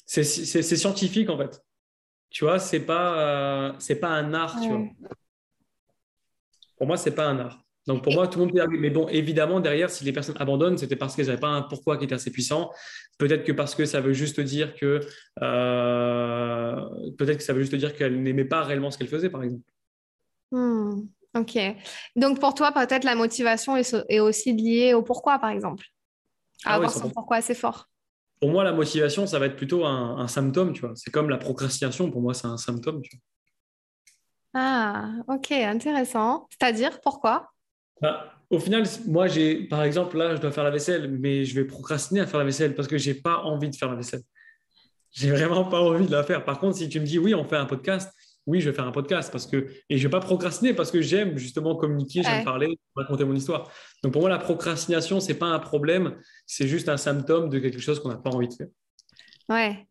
c'est 0.05 0.25
scientifique 0.25 1.31
en 1.31 1.38
fait. 1.38 1.62
Tu 2.31 2.44
vois, 2.44 2.59
c'est 2.59 2.81
pas 2.81 3.18
euh, 3.18 3.73
c'est 3.79 3.97
pas 3.97 4.09
un 4.09 4.35
art. 4.35 4.61
Tu 4.61 4.68
vois. 4.68 4.83
Pour 6.77 6.87
moi, 6.87 6.97
c'est 6.97 7.14
pas 7.14 7.27
un 7.27 7.38
art. 7.38 7.64
Donc 7.88 8.05
pour 8.05 8.12
moi, 8.12 8.29
tout 8.29 8.38
le 8.38 8.44
monde 8.44 8.55
peut 8.55 8.61
arriver. 8.61 8.79
Mais 8.79 8.90
bon, 8.90 9.09
évidemment, 9.09 9.61
derrière, 9.61 9.88
si 9.88 10.05
les 10.05 10.12
personnes 10.12 10.37
abandonnent, 10.38 10.77
c'était 10.77 10.94
parce 10.94 11.16
qu'elles 11.16 11.29
n'avaient 11.29 11.40
pas 11.40 11.48
un 11.48 11.62
pourquoi 11.62 11.96
qui 11.96 12.05
était 12.05 12.14
assez 12.14 12.31
puissant. 12.31 12.70
Peut-être 13.16 13.44
que 13.44 13.53
parce 13.53 13.74
que 13.74 13.87
ça 13.87 14.03
veut 14.03 14.12
juste 14.12 14.40
dire 14.40 14.74
que 14.74 15.01
euh, 15.42 16.77
peut-être 17.16 17.38
que 17.38 17.42
ça 17.42 17.55
veut 17.55 17.62
juste 17.62 17.74
dire 17.74 17.96
qu'elles 17.96 18.22
n'aimaient 18.22 18.44
pas 18.44 18.62
réellement 18.62 18.90
ce 18.90 18.98
qu'elles 18.98 19.09
faisaient, 19.09 19.31
par 19.31 19.42
exemple. 19.42 19.62
Hmm, 20.53 21.01
ok. 21.35 21.59
Donc 22.14 22.40
pour 22.40 22.53
toi, 22.53 22.72
peut-être 22.72 23.05
la 23.05 23.14
motivation 23.14 23.74
est, 23.74 24.20
aussi 24.20 24.53
liée 24.53 24.92
au 24.92 25.03
pourquoi, 25.03 25.38
par 25.38 25.48
exemple. 25.48 25.87
À 26.66 26.72
ah 26.72 26.74
avoir 26.74 26.90
son 26.90 27.09
pourquoi 27.09 27.38
assez 27.38 27.55
fort. 27.55 27.88
Pour 28.38 28.51
moi, 28.51 28.64
la 28.64 28.72
motivation, 28.72 29.27
ça 29.27 29.38
va 29.38 29.46
être 29.46 29.57
plutôt 29.57 29.87
un, 29.87 30.29
symptôme, 30.29 30.74
tu 30.74 30.83
vois. 30.83 30.92
C'est 30.94 31.11
comme 31.11 31.31
la 31.31 31.38
procrastination, 31.38 32.11
pour 32.11 32.20
moi, 32.20 32.35
c'est 32.35 32.48
un 32.48 32.59
symptôme. 32.59 33.01
Ah, 34.53 35.11
ok, 35.27 35.53
intéressant. 35.53 36.46
C'est-à-dire, 36.51 37.01
pourquoi? 37.01 37.51
Bah, 38.00 38.32
au 38.50 38.58
final, 38.58 38.84
moi, 39.06 39.26
j'ai, 39.26 39.64
par 39.64 39.82
exemple, 39.82 40.16
là, 40.16 40.34
je 40.34 40.40
dois 40.40 40.50
faire 40.50 40.64
la 40.64 40.70
vaisselle, 40.70 41.11
mais 41.11 41.44
je 41.44 41.54
vais 41.54 41.64
procrastiner 41.64 42.20
à 42.20 42.26
faire 42.26 42.38
la 42.38 42.46
vaisselle 42.46 42.74
parce 42.74 42.88
que 42.88 42.96
j'ai 42.96 43.14
pas 43.14 43.38
envie 43.42 43.68
de 43.68 43.76
faire 43.76 43.90
la 43.90 43.96
vaisselle. 43.96 44.22
J'ai 45.11 45.30
vraiment 45.30 45.64
pas 45.64 45.80
envie 45.80 46.06
de 46.06 46.12
la 46.12 46.22
faire. 46.22 46.44
Par 46.44 46.58
contre, 46.58 46.76
si 46.76 46.88
tu 46.88 47.00
me 47.00 47.04
dis 47.04 47.18
oui, 47.18 47.34
on 47.34 47.44
fait 47.44 47.56
un 47.56 47.66
podcast, 47.66 48.12
oui, 48.46 48.61
je 48.61 48.70
vais 48.70 48.74
faire 48.74 48.87
un 48.87 48.92
podcast 48.92 49.30
parce 49.30 49.46
que 49.46 49.68
et 49.90 49.98
je 49.98 50.02
vais 50.02 50.11
pas 50.11 50.20
procrastiner 50.20 50.72
parce 50.72 50.90
que 50.90 51.02
j'aime 51.02 51.37
justement 51.37 51.76
communiquer, 51.76 52.22
j'aime 52.22 52.44
parler, 52.44 52.78
raconter 52.96 53.24
mon 53.24 53.34
histoire. 53.34 53.70
Donc 54.02 54.12
pour 54.12 54.22
moi, 54.22 54.30
la 54.30 54.38
procrastination, 54.38 55.20
c'est 55.20 55.34
pas 55.34 55.46
un 55.46 55.58
problème, 55.58 56.16
c'est 56.46 56.66
juste 56.66 56.88
un 56.88 56.96
symptôme 56.96 57.50
de 57.50 57.58
quelque 57.58 57.80
chose 57.80 58.00
qu'on 58.00 58.08
n'a 58.08 58.16
pas 58.16 58.30
envie 58.30 58.48
de 58.48 58.54
faire. 58.54 58.68
Ouais. 59.50 59.87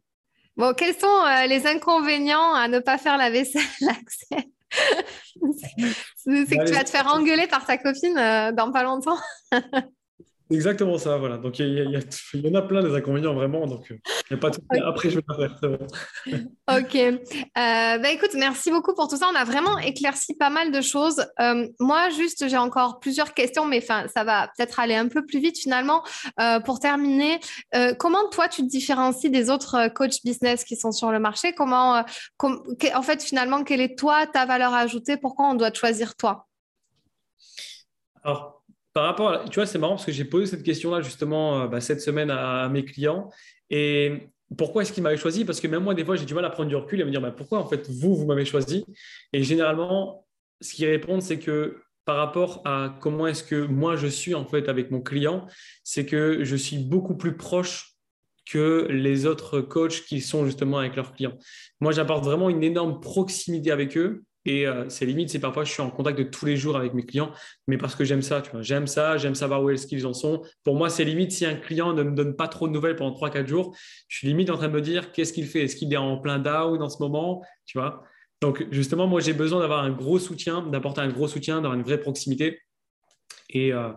Bon, 0.56 0.74
quels 0.74 0.96
sont 0.96 1.06
euh, 1.06 1.46
les 1.46 1.67
inconvénients 1.67 2.56
à 2.56 2.67
ne 2.67 2.80
pas 2.80 2.98
faire 2.98 3.17
la 3.17 3.30
vaisselle, 3.30 3.62
Axel? 3.89 4.50
c'est 4.72 6.58
que 6.58 6.66
tu 6.66 6.74
vas 6.74 6.84
te 6.84 6.90
faire 6.90 7.08
engueuler 7.08 7.48
par 7.48 7.66
ta 7.66 7.78
copine 7.78 8.18
euh, 8.18 8.52
dans 8.52 8.72
pas 8.72 8.84
longtemps. 8.84 9.20
Exactement 10.50 10.98
ça, 10.98 11.18
voilà. 11.18 11.38
Donc 11.38 11.60
il 11.60 11.78
y, 12.34 12.48
en 12.48 12.56
a 12.56 12.62
plein 12.62 12.82
des 12.82 12.96
inconvénients 12.96 13.34
vraiment, 13.34 13.68
donc 13.68 13.88
il 13.90 13.96
euh, 14.34 14.36
a 14.36 14.40
pas 14.40 14.50
de... 14.50 14.58
après 14.86 15.10
je 15.10 15.18
vais 15.18 15.24
la 15.28 15.50
faire. 15.50 15.78
ok. 16.80 16.96
Euh, 16.96 17.20
bah, 17.54 18.10
écoute, 18.12 18.30
merci 18.36 18.72
beaucoup 18.72 18.94
pour 18.96 19.10
tout 19.10 19.18
ça. 19.18 19.28
On 19.30 19.36
a 19.36 19.44
vraiment 19.44 19.78
éclairci 19.80 20.36
pas 20.36 20.50
mal 20.50 20.72
de 20.72 20.80
choses. 20.80 21.26
Euh, 21.42 21.68
moi, 21.82 22.10
juste, 22.12 22.48
j'ai 22.48 22.58
encore 22.58 23.00
plusieurs 23.00 23.34
questions, 23.34 23.66
mais 23.66 23.82
ça 23.82 24.24
va 24.24 24.50
peut-être 24.56 24.80
aller 24.80 24.96
un 24.96 25.10
peu 25.10 25.26
plus 25.26 25.40
vite 25.40 25.58
finalement. 25.58 26.04
pour 26.66 26.80
terminer, 26.80 27.40
comment 28.00 28.30
toi 28.30 28.48
tu 28.48 28.62
te 28.62 28.68
différencies 28.68 29.30
des 29.30 29.50
autres 29.50 29.90
coachs 29.90 30.24
business 30.24 30.64
qui 30.64 30.78
sont 30.78 30.92
sur 30.92 31.12
le 31.12 31.20
marché? 31.20 31.54
Comment, 31.54 32.04
en 32.42 33.02
fait, 33.02 33.22
finalement, 33.22 33.64
quelle 33.64 33.82
est 33.82 33.98
toi 33.98 34.26
ta 34.28 34.46
valeur 34.46 34.74
ajoutée? 34.74 35.18
Pourquoi 35.18 35.48
on 35.50 35.56
doit 35.56 35.72
te 35.72 35.78
choisir 35.78 36.16
toi? 36.16 36.48
Alors 38.24 38.57
par 38.98 39.06
rapport 39.06 39.48
tu 39.52 39.60
vois, 39.60 39.68
c'est 39.68 39.78
marrant 39.78 39.94
parce 39.94 40.08
que 40.08 40.12
j'ai 40.12 40.26
posé 40.26 40.48
cette 40.48 40.64
question-là 40.64 41.02
justement 41.02 41.62
euh, 41.62 41.68
bah, 41.68 41.82
cette 41.82 42.02
semaine 42.02 42.32
à, 42.32 42.68
mes 42.68 42.84
clients. 42.84 43.30
Et 43.70 44.28
pourquoi 44.58 44.82
est-ce 44.82 44.92
qu'ils 44.92 45.04
m'avaient 45.04 45.18
choisi? 45.18 45.46
Parce 45.46 45.60
que 45.60 45.68
même 45.68 45.84
moi, 45.84 45.94
des 45.94 46.04
fois, 46.04 46.16
j'ai 46.16 46.26
du 46.26 46.34
mal 46.34 46.44
à 46.46 46.50
prendre 46.50 46.68
du 46.68 46.76
recul 46.76 47.00
et 47.00 47.06
me 47.06 47.12
dire 47.12 47.22
bah, 47.22 47.30
pourquoi 47.30 47.60
en 47.60 47.68
fait 47.68 47.88
vous, 47.92 48.16
vous 48.16 48.26
m'avez 48.26 48.44
choisi? 48.44 48.86
Et 49.34 49.44
généralement, 49.44 50.26
ce 50.62 50.74
qu'ils 50.74 50.88
répondent, 50.88 51.22
c'est 51.22 51.38
que 51.38 51.78
par 52.06 52.18
rapport 52.18 52.64
à 52.66 52.98
comment 53.00 53.28
est-ce 53.28 53.44
que 53.44 53.68
moi 53.68 53.98
je 53.98 54.08
suis 54.08 54.34
en 54.34 54.46
fait 54.46 54.68
avec 54.68 54.90
mon 54.90 55.02
client, 55.02 55.46
c'est 55.84 56.08
que 56.08 56.44
je 56.44 56.56
suis 56.56 56.80
beaucoup 56.80 57.16
plus 57.16 57.38
proche 57.38 57.98
que 58.50 58.88
les 58.90 59.28
autres 59.28 59.62
coachs 59.62 60.06
qui 60.08 60.22
sont 60.22 60.44
justement 60.44 60.80
avec 60.80 60.96
leurs 60.96 61.14
clients. 61.14 61.38
Moi, 61.82 61.92
j'apporte 61.92 62.26
vraiment 62.26 62.50
une 62.50 62.64
énorme 62.64 63.00
proximité 63.00 63.70
avec 63.70 63.96
eux 63.96 64.24
et 64.48 64.66
euh, 64.66 64.88
c'est 64.88 65.06
limite, 65.06 65.30
c'est 65.30 65.40
parfois 65.40 65.66
je 65.66 65.74
suis 65.74 65.82
en 65.82 65.92
contact 65.92 66.18
de 66.18 66.24
tous 66.24 66.46
les 66.46 66.56
jours 66.56 66.78
avec 66.78 66.94
mes 66.94 67.06
clients, 67.06 67.34
mais 67.68 67.78
parce 67.78 67.96
que 67.96 68.06
j'aime 68.06 68.22
ça, 68.22 68.42
tu 68.42 68.50
vois. 68.52 68.62
J'aime 68.62 68.88
ça, 68.88 69.18
j'aime 69.18 69.36
savoir 69.36 69.62
où 69.62 69.70
est-ce 69.70 69.86
qu'ils 69.86 70.08
en 70.08 70.14
sont. 70.14 70.42
Pour 70.64 70.76
moi, 70.76 70.90
c'est 70.90 71.04
limite 71.04 71.34
si 71.34 71.46
un 71.46 71.56
client 71.56 71.92
ne 71.92 72.02
me 72.02 72.16
donne 72.16 72.34
pas 72.34 72.48
trop 72.48 72.66
de 72.70 72.74
nouvelles 72.74 72.96
pendant 72.96 73.14
3-4 73.14 73.46
jours, 73.46 73.76
je 74.08 74.18
suis 74.18 74.28
limite 74.30 74.50
en 74.50 74.56
train 74.56 74.70
de 74.70 74.74
me 74.74 74.82
dire 74.82 75.12
qu'est-ce 75.12 75.34
qu'il 75.34 75.48
fait? 75.48 75.64
Est-ce 75.64 75.76
qu'il 75.76 75.94
est 75.94 75.98
en 75.98 76.18
plein 76.18 76.40
down 76.40 76.82
en 76.82 76.88
ce 76.88 77.04
moment? 77.04 77.44
Tu 77.66 77.78
vois? 77.78 78.04
Donc, 78.42 78.66
justement, 78.72 79.06
moi, 79.06 79.20
j'ai 79.20 79.34
besoin 79.34 79.60
d'avoir 79.60 79.84
un 79.84 79.92
gros 79.92 80.18
soutien, 80.18 80.62
d'apporter 80.62 81.02
un 81.02 81.10
gros 81.10 81.28
soutien, 81.28 81.56
d'avoir 81.56 81.74
une 81.74 81.84
vraie 81.84 82.00
proximité. 82.00 82.62
Et 83.50 83.74
euh, 83.74 83.92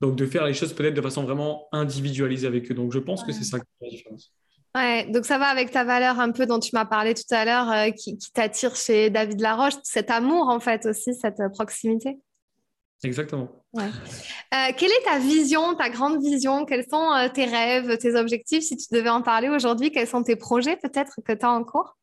donc, 0.00 0.14
de 0.14 0.24
faire 0.24 0.44
les 0.46 0.54
choses 0.54 0.72
peut-être 0.72 0.94
de 0.94 1.02
façon 1.02 1.24
vraiment 1.24 1.66
individualisée 1.72 2.46
avec 2.46 2.70
eux. 2.70 2.74
Donc, 2.74 2.92
je 2.92 3.00
pense 3.00 3.24
que 3.24 3.32
c'est 3.32 3.42
ça 3.42 3.58
qui 3.58 3.66
fait 3.80 3.86
la 3.86 3.90
différence. 3.90 4.32
Ouais, 4.76 5.06
donc 5.10 5.24
ça 5.24 5.38
va 5.38 5.46
avec 5.46 5.70
ta 5.70 5.84
valeur 5.84 6.20
un 6.20 6.32
peu 6.32 6.44
dont 6.44 6.60
tu 6.60 6.70
m'as 6.74 6.84
parlé 6.84 7.14
tout 7.14 7.22
à 7.34 7.46
l'heure, 7.46 7.70
euh, 7.70 7.90
qui, 7.92 8.18
t'attire 8.34 8.76
chez 8.76 9.08
David 9.08 9.40
Laroche, 9.40 9.72
cet 9.82 10.10
amour 10.10 10.48
en 10.50 10.60
fait 10.60 10.84
aussi, 10.84 11.14
cette 11.14 11.40
euh, 11.40 11.48
proximité. 11.48 12.18
Exactement. 13.02 13.48
Ouais. 13.72 13.84
Euh, 13.84 14.72
quelle 14.76 14.90
est 14.90 15.04
ta 15.04 15.18
vision, 15.18 15.74
ta 15.76 15.88
grande 15.88 16.22
vision? 16.22 16.66
Quels 16.66 16.84
sont 16.90 17.08
tes 17.32 17.46
rêves, 17.46 17.96
tes 17.96 18.16
objectifs? 18.16 18.64
Si 18.64 18.76
tu 18.76 18.86
devais 18.92 19.08
en 19.08 19.22
parler 19.22 19.48
aujourd'hui, 19.48 19.90
quels 19.90 20.08
sont 20.08 20.22
tes 20.22 20.36
projets 20.36 20.76
peut-être 20.76 21.20
que 21.24 21.32
tu 21.32 21.46
as 21.46 21.50
en 21.50 21.64
cours? 21.64 21.96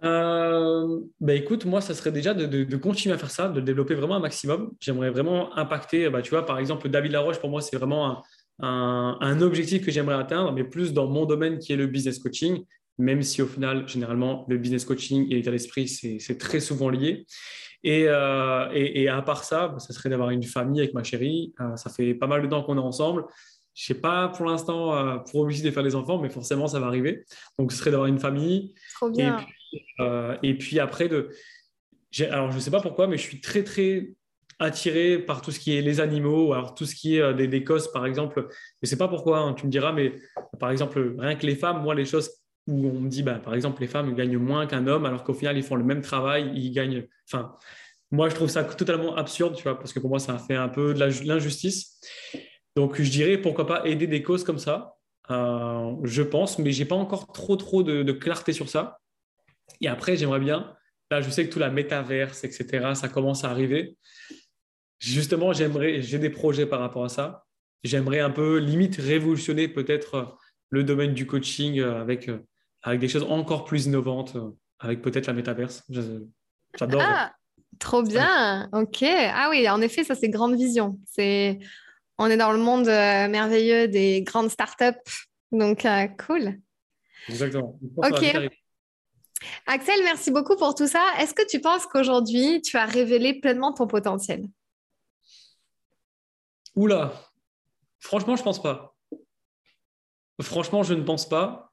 Bah 0.00 1.34
écoute, 1.34 1.64
moi, 1.64 1.80
ça 1.80 1.94
serait 1.94 2.12
déjà 2.12 2.32
de, 2.32 2.76
continuer 2.76 3.14
à 3.14 3.18
faire 3.18 3.30
ça, 3.30 3.48
de 3.48 3.60
développer 3.60 3.94
vraiment 3.94 4.16
un 4.16 4.20
maximum. 4.20 4.72
J'aimerais 4.78 5.10
vraiment 5.10 5.56
impacter, 5.56 6.08
bah, 6.08 6.22
tu 6.22 6.30
vois, 6.30 6.46
par 6.46 6.58
exemple, 6.58 6.88
David 6.88 7.12
Laroche, 7.12 7.38
pour 7.40 7.50
moi, 7.50 7.60
c'est 7.60 7.76
vraiment 7.76 8.08
un, 8.10 8.22
un, 8.60 9.40
objectif 9.40 9.84
que 9.84 9.90
j'aimerais 9.90 10.16
atteindre, 10.16 10.52
mais 10.52 10.64
plus 10.64 10.92
dans 10.92 11.06
mon 11.06 11.26
domaine 11.26 11.58
qui 11.58 11.72
est 11.72 11.76
le 11.76 11.86
business 11.86 12.18
coaching, 12.18 12.64
même 12.98 13.22
si 13.22 13.42
au 13.42 13.46
final, 13.46 13.88
généralement, 13.88 14.44
le 14.48 14.58
business 14.58 14.84
coaching 14.84 15.26
et 15.30 15.36
l'état 15.36 15.50
d'esprit, 15.50 15.88
c'est 15.88 16.38
très 16.38 16.60
souvent 16.60 16.88
lié. 16.88 17.26
Euh, 17.86 18.68
et, 18.72 19.02
et, 19.02 19.08
à 19.08 19.22
part 19.22 19.44
ça, 19.44 19.74
ça 19.78 19.92
serait 19.92 20.08
d'avoir 20.08 20.30
une 20.30 20.42
famille 20.42 20.80
avec 20.80 20.94
ma 20.94 21.04
chérie. 21.04 21.54
Euh, 21.60 21.76
ça 21.76 21.90
fait 21.90 22.14
pas 22.14 22.26
mal 22.26 22.42
de 22.42 22.48
temps 22.48 22.62
qu'on 22.64 22.76
est 22.76 22.80
ensemble. 22.80 23.24
Je 23.74 23.84
sais 23.86 24.00
pas 24.00 24.28
pour 24.28 24.46
l'instant 24.46 24.96
euh, 24.96 25.18
pour 25.18 25.36
obliger 25.42 25.62
de 25.62 25.70
faire 25.70 25.84
des 25.84 25.94
enfants, 25.94 26.18
mais 26.18 26.28
forcément, 26.28 26.66
ça 26.66 26.80
va 26.80 26.86
arriver. 26.86 27.24
Donc, 27.56 27.70
ce 27.70 27.78
serait 27.78 27.92
d'avoir 27.92 28.08
une 28.08 28.18
famille. 28.18 28.74
Trop 28.94 29.10
bien. 29.10 29.38
Et 29.38 29.44
puis, 29.44 30.48
et 30.50 30.58
puis 30.58 30.80
après, 30.80 31.08
de... 31.08 31.30
alors 32.22 32.50
je 32.50 32.56
ne 32.56 32.60
sais 32.60 32.72
pas 32.72 32.80
pourquoi, 32.80 33.06
mais 33.06 33.16
je 33.16 33.22
suis 33.22 33.40
très, 33.40 33.62
très 33.62 34.10
attiré 34.58 35.18
par 35.18 35.42
tout 35.42 35.50
ce 35.50 35.60
qui 35.60 35.76
est 35.76 35.82
les 35.82 36.00
animaux, 36.00 36.52
alors 36.52 36.74
tout 36.74 36.84
ce 36.84 36.94
qui 36.94 37.16
est 37.16 37.34
des, 37.34 37.46
des 37.46 37.64
causes, 37.64 37.90
par 37.92 38.06
exemple. 38.06 38.48
Ne 38.82 38.86
sais 38.86 38.98
pas 38.98 39.08
pourquoi, 39.08 39.38
hein, 39.38 39.54
tu 39.54 39.66
me 39.66 39.70
diras, 39.70 39.92
mais 39.92 40.14
par 40.58 40.70
exemple, 40.70 41.14
rien 41.18 41.36
que 41.36 41.46
les 41.46 41.54
femmes, 41.54 41.82
moi, 41.82 41.94
les 41.94 42.04
choses 42.04 42.30
où 42.68 42.88
on 42.88 43.00
me 43.00 43.08
dit, 43.08 43.22
bah, 43.22 43.40
par 43.42 43.54
exemple, 43.54 43.80
les 43.80 43.88
femmes 43.88 44.14
gagnent 44.14 44.36
moins 44.36 44.66
qu'un 44.66 44.86
homme, 44.86 45.06
alors 45.06 45.24
qu'au 45.24 45.34
final, 45.34 45.56
ils 45.56 45.62
font 45.62 45.76
le 45.76 45.84
même 45.84 46.02
travail, 46.02 46.52
ils 46.54 46.70
gagnent. 46.70 47.06
Enfin, 47.26 47.56
moi, 48.10 48.28
je 48.28 48.34
trouve 48.34 48.48
ça 48.48 48.62
totalement 48.64 49.16
absurde, 49.16 49.56
tu 49.56 49.62
vois, 49.62 49.78
parce 49.78 49.92
que 49.92 49.98
pour 50.00 50.10
moi, 50.10 50.18
ça 50.18 50.38
fait 50.38 50.54
un 50.54 50.68
peu 50.68 50.94
de 50.94 50.98
l'injustice. 50.98 52.00
Donc, 52.76 53.00
je 53.00 53.10
dirais, 53.10 53.38
pourquoi 53.38 53.66
pas 53.66 53.86
aider 53.86 54.06
des 54.06 54.22
causes 54.22 54.44
comme 54.44 54.58
ça, 54.58 54.96
euh, 55.30 55.94
je 56.04 56.22
pense, 56.22 56.58
mais 56.58 56.70
j'ai 56.70 56.84
pas 56.84 56.94
encore 56.94 57.32
trop, 57.32 57.56
trop 57.56 57.82
de, 57.82 58.12
clarté 58.12 58.52
sur 58.52 58.68
ça. 58.68 59.00
Et 59.80 59.88
après, 59.88 60.16
j'aimerais 60.16 60.40
bien, 60.40 60.74
là, 61.10 61.20
je 61.20 61.30
sais 61.30 61.46
que 61.46 61.52
tout 61.52 61.58
la 61.58 61.70
métaverse, 61.70 62.44
etc., 62.44 62.94
ça 62.94 63.08
commence 63.08 63.44
à 63.44 63.50
arriver. 63.50 63.96
Justement, 64.98 65.52
j'aimerais, 65.52 66.02
j'ai 66.02 66.18
des 66.18 66.30
projets 66.30 66.66
par 66.66 66.80
rapport 66.80 67.04
à 67.04 67.08
ça. 67.08 67.44
J'aimerais 67.84 68.20
un 68.20 68.30
peu, 68.30 68.58
limite, 68.58 68.96
révolutionner 68.96 69.68
peut-être 69.68 70.36
le 70.70 70.84
domaine 70.84 71.14
du 71.14 71.26
coaching 71.26 71.80
avec, 71.80 72.30
avec 72.82 73.00
des 73.00 73.08
choses 73.08 73.22
encore 73.22 73.64
plus 73.64 73.86
innovantes, 73.86 74.36
avec 74.80 75.00
peut-être 75.00 75.26
la 75.26 75.32
métaverse. 75.32 75.84
J'adore. 76.76 77.02
Ah, 77.04 77.32
trop 77.78 78.02
bien. 78.02 78.68
Ok. 78.72 79.04
Ah 79.04 79.48
oui, 79.50 79.68
en 79.68 79.80
effet, 79.80 80.02
ça, 80.02 80.14
c'est 80.14 80.28
grande 80.28 80.56
vision. 80.56 80.98
C'est 81.06 81.60
on 82.18 82.28
est 82.28 82.36
dans 82.36 82.52
le 82.52 82.58
monde 82.58 82.88
euh, 82.88 83.28
merveilleux 83.28 83.88
des 83.88 84.22
grandes 84.22 84.50
startups. 84.50 85.00
Donc, 85.52 85.84
euh, 85.86 86.08
cool. 86.26 86.58
Exactement. 87.28 87.78
Ok. 87.96 88.24
Axel, 89.66 90.00
merci 90.02 90.32
beaucoup 90.32 90.56
pour 90.56 90.74
tout 90.74 90.88
ça. 90.88 91.02
Est-ce 91.20 91.32
que 91.32 91.46
tu 91.46 91.60
penses 91.60 91.86
qu'aujourd'hui, 91.86 92.60
tu 92.60 92.76
as 92.76 92.86
révélé 92.86 93.38
pleinement 93.38 93.72
ton 93.72 93.86
potentiel? 93.86 94.44
Oula, 96.78 97.12
franchement, 97.98 98.36
je 98.36 98.44
pense 98.44 98.62
pas. 98.62 98.94
Franchement, 100.40 100.84
je 100.84 100.94
ne 100.94 101.02
pense 101.02 101.28
pas. 101.28 101.72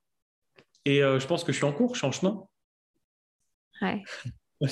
Et 0.83 1.03
euh, 1.03 1.19
je 1.19 1.27
pense 1.27 1.43
que 1.43 1.51
je 1.51 1.57
suis 1.57 1.65
en 1.65 1.71
cours, 1.71 1.93
je 1.93 1.99
suis 1.99 2.07
en 2.07 2.11
chemin. 2.11 2.43
Ouais. 3.83 4.01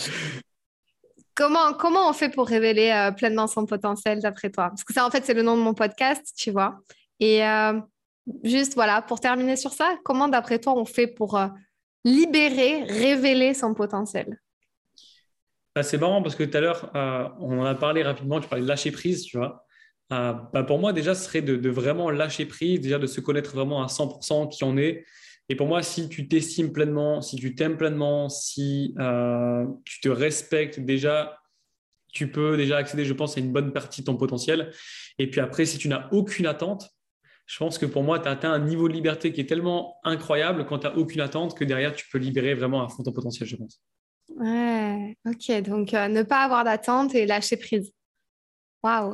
Comment, 1.36 1.74
comment 1.74 2.08
on 2.08 2.14
fait 2.14 2.30
pour 2.30 2.48
révéler 2.48 2.92
euh, 2.92 3.12
pleinement 3.12 3.48
son 3.48 3.66
potentiel 3.66 4.22
d'après 4.22 4.52
toi? 4.52 4.70
Parce 4.70 4.84
que 4.84 4.94
ça, 4.94 5.04
en 5.04 5.10
fait, 5.10 5.26
c'est 5.26 5.34
le 5.34 5.42
nom 5.42 5.58
de 5.58 5.64
mon 5.64 5.74
podcast, 5.74 6.32
tu 6.38 6.52
vois. 6.52 6.78
Et 7.20 7.44
euh, 7.44 7.80
juste, 8.44 8.76
voilà, 8.76 9.02
pour 9.02 9.20
terminer 9.20 9.56
sur 9.56 9.74
ça, 9.74 9.98
comment 10.04 10.28
d'après 10.28 10.60
toi 10.60 10.74
on 10.78 10.86
fait 10.86 11.08
pour 11.08 11.40
libérer, 12.06 12.84
révéler 12.84 13.56
son 13.56 13.74
potentiel? 13.74 14.40
Bah, 15.76 15.82
C'est 15.82 15.98
marrant 15.98 16.22
parce 16.22 16.36
que 16.36 16.44
tout 16.44 16.56
à 16.56 16.62
l'heure, 16.62 16.92
on 17.40 17.60
en 17.60 17.66
a 17.66 17.74
parlé 17.74 18.04
rapidement, 18.04 18.40
tu 18.40 18.48
parlais 18.48 18.64
de 18.64 18.68
lâcher 18.68 18.92
prise, 18.92 19.24
tu 19.24 19.38
vois. 19.38 19.66
Bah, 20.54 20.64
pour 20.64 20.80
moi, 20.80 20.94
déjà, 20.94 21.16
ce 21.16 21.26
serait 21.26 21.42
de, 21.42 21.56
de, 21.56 21.70
vraiment 21.70 22.10
lâcher 22.10 22.46
prise, 22.46 22.82
déjà 22.82 23.00
de 23.00 23.08
se 23.08 23.22
connaître 23.22 23.56
vraiment 23.56 23.84
à 23.84 23.88
100% 23.88 24.50
qui 24.50 24.64
on 24.64 24.78
est, 24.78 25.06
et 25.50 25.56
pour 25.56 25.68
moi, 25.68 25.84
si 25.84 26.08
tu 26.10 26.28
t'estimes 26.28 26.72
pleinement, 26.72 27.22
si 27.22 27.36
tu 27.36 27.54
t'aimes 27.56 27.78
pleinement, 27.78 28.30
si 28.30 28.96
euh, 29.00 29.66
tu 29.84 30.00
te 30.00 30.10
respectes 30.10 30.80
déjà, 30.80 31.38
tu 32.14 32.32
peux 32.32 32.56
déjà 32.56 32.78
accéder, 32.78 33.04
je 33.04 33.14
pense, 33.14 33.38
à 33.38 33.42
une 33.42 33.52
bonne 33.52 33.74
partie 33.74 34.02
de 34.02 34.06
ton 34.06 34.16
potentiel. 34.16 34.72
Et 35.20 35.30
puis 35.30 35.42
après, 35.42 35.66
si 35.66 35.78
tu 35.78 35.90
n'as 35.90 36.08
aucune 36.12 36.46
attente, 36.46 36.90
je 37.46 37.58
pense 37.58 37.78
que 37.78 37.86
pour 37.86 38.04
moi, 38.04 38.20
tu 38.20 38.28
as 38.30 38.32
atteint 38.32 38.54
un 38.54 38.60
niveau 38.60 38.88
de 38.88 38.94
liberté 38.94 39.34
qui 39.34 39.42
est 39.42 39.46
tellement 39.46 39.98
incroyable 40.06 40.66
quand 40.66 40.80
tu 40.80 40.88
n'as 40.88 40.94
aucune 40.94 41.20
attente 41.20 41.58
que 41.58 41.66
derrière, 41.66 41.94
tu 41.94 42.08
peux 42.10 42.20
libérer 42.20 42.54
vraiment 42.54 42.84
à 42.84 42.88
fond 42.88 43.04
ton 43.04 43.12
potentiel, 43.12 43.50
je 43.50 43.58
pense. 43.58 43.82
Ouais, 44.38 45.18
ok. 45.26 45.62
Donc, 45.64 45.94
euh, 45.94 46.08
ne 46.08 46.24
pas 46.24 46.44
avoir 46.44 46.64
d'attente 46.64 47.14
et 47.16 47.26
lâcher 47.26 47.58
prise. 47.58 47.92
Waouh. 48.82 49.14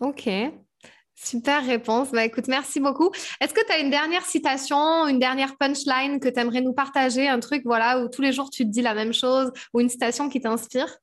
Ok. 0.00 0.28
Super 1.14 1.64
réponse. 1.64 2.12
Bah, 2.12 2.24
écoute, 2.24 2.46
merci 2.48 2.78
beaucoup. 2.78 3.10
Est-ce 3.40 3.54
que 3.54 3.64
tu 3.64 3.72
as 3.72 3.78
une 3.78 3.90
dernière 3.90 4.24
citation, 4.24 5.08
une 5.08 5.18
dernière 5.18 5.56
punchline 5.56 6.20
que 6.20 6.28
tu 6.28 6.38
aimerais 6.38 6.60
nous 6.60 6.74
partager, 6.74 7.26
un 7.26 7.40
truc 7.40 7.62
voilà, 7.64 8.00
où 8.00 8.08
tous 8.08 8.20
les 8.20 8.32
jours 8.32 8.50
tu 8.50 8.64
te 8.64 8.70
dis 8.70 8.82
la 8.82 8.94
même 8.94 9.14
chose 9.14 9.50
ou 9.72 9.80
une 9.80 9.88
citation 9.88 10.28
qui 10.28 10.40
t'inspire? 10.40 10.98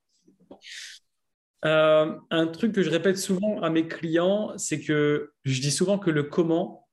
Euh, 1.65 2.15
Un 2.29 2.47
truc 2.47 2.73
que 2.73 2.83
je 2.83 2.91
répète 2.91 3.17
souvent 3.17 3.59
à 3.61 3.69
mes 3.71 3.87
clients, 3.87 4.51
c'est 4.57 4.81
que 4.81 5.31
je 5.45 5.61
dis 5.61 5.71
souvent 5.71 5.97
que 5.97 6.11
le 6.11 6.23
comment, 6.23 6.87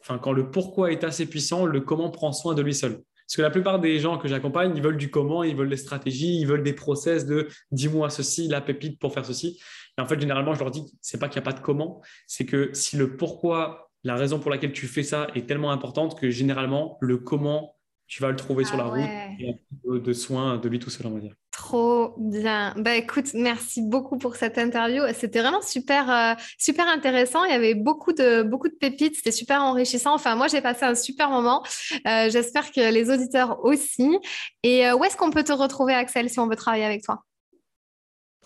enfin 0.00 0.18
quand 0.18 0.32
le 0.32 0.50
pourquoi 0.50 0.90
est 0.92 1.04
assez 1.04 1.26
puissant, 1.26 1.66
le 1.66 1.80
comment 1.80 2.10
prend 2.10 2.32
soin 2.32 2.54
de 2.54 2.62
lui 2.62 2.74
seul. 2.74 3.02
Parce 3.28 3.36
que 3.36 3.42
la 3.42 3.50
plupart 3.50 3.78
des 3.78 3.98
gens 3.98 4.16
que 4.16 4.26
j'accompagne, 4.26 4.74
ils 4.74 4.82
veulent 4.82 4.96
du 4.96 5.10
comment, 5.10 5.44
ils 5.44 5.54
veulent 5.54 5.68
des 5.68 5.76
stratégies, 5.76 6.40
ils 6.40 6.46
veulent 6.46 6.62
des 6.62 6.72
process 6.72 7.26
de 7.26 7.46
dis-moi 7.70 8.08
ceci, 8.08 8.48
la 8.48 8.62
pépite 8.62 8.98
pour 8.98 9.12
faire 9.12 9.26
ceci. 9.26 9.60
Et 9.98 10.00
en 10.00 10.06
fait, 10.06 10.18
généralement, 10.18 10.54
je 10.54 10.60
leur 10.60 10.70
dis, 10.70 10.82
c'est 11.02 11.18
pas 11.18 11.28
qu'il 11.28 11.38
n'y 11.42 11.46
a 11.46 11.52
pas 11.52 11.58
de 11.58 11.62
comment, 11.62 12.00
c'est 12.26 12.46
que 12.46 12.70
si 12.72 12.96
le 12.96 13.18
pourquoi, 13.18 13.90
la 14.02 14.16
raison 14.16 14.40
pour 14.40 14.50
laquelle 14.50 14.72
tu 14.72 14.86
fais 14.86 15.02
ça 15.02 15.26
est 15.34 15.46
tellement 15.46 15.72
importante 15.72 16.18
que 16.18 16.30
généralement, 16.30 16.96
le 17.02 17.18
comment, 17.18 17.76
tu 18.08 18.22
vas 18.22 18.30
le 18.30 18.36
trouver 18.36 18.64
sur 18.64 18.78
la 18.78 18.84
ah 18.84 18.88
route 18.88 19.38
et 19.38 19.54
de, 19.84 19.98
de 19.98 20.12
soins 20.14 20.56
de 20.56 20.68
lui 20.68 20.78
tout 20.78 20.88
seul, 20.88 21.06
on 21.06 21.10
va 21.10 21.20
dire. 21.20 21.34
Trop 21.52 22.14
bien. 22.16 22.72
Bah 22.78 22.94
écoute, 22.94 23.34
merci 23.34 23.82
beaucoup 23.82 24.16
pour 24.16 24.36
cette 24.36 24.56
interview. 24.56 25.02
C'était 25.12 25.40
vraiment 25.40 25.60
super, 25.60 26.10
euh, 26.10 26.34
super 26.56 26.88
intéressant. 26.88 27.44
Il 27.44 27.50
y 27.50 27.54
avait 27.54 27.74
beaucoup 27.74 28.12
de, 28.12 28.42
beaucoup 28.42 28.68
de 28.68 28.74
pépites. 28.74 29.16
C'était 29.16 29.30
super 29.30 29.62
enrichissant. 29.62 30.14
Enfin, 30.14 30.36
moi, 30.36 30.48
j'ai 30.48 30.62
passé 30.62 30.84
un 30.84 30.94
super 30.94 31.28
moment. 31.28 31.62
Euh, 32.06 32.30
j'espère 32.30 32.72
que 32.72 32.92
les 32.92 33.10
auditeurs 33.10 33.62
aussi. 33.64 34.18
Et 34.62 34.86
euh, 34.86 34.96
où 34.96 35.04
est-ce 35.04 35.16
qu'on 35.16 35.30
peut 35.30 35.44
te 35.44 35.52
retrouver, 35.52 35.92
Axel, 35.92 36.30
si 36.30 36.40
on 36.40 36.48
veut 36.48 36.56
travailler 36.56 36.84
avec 36.84 37.02
toi? 37.02 37.24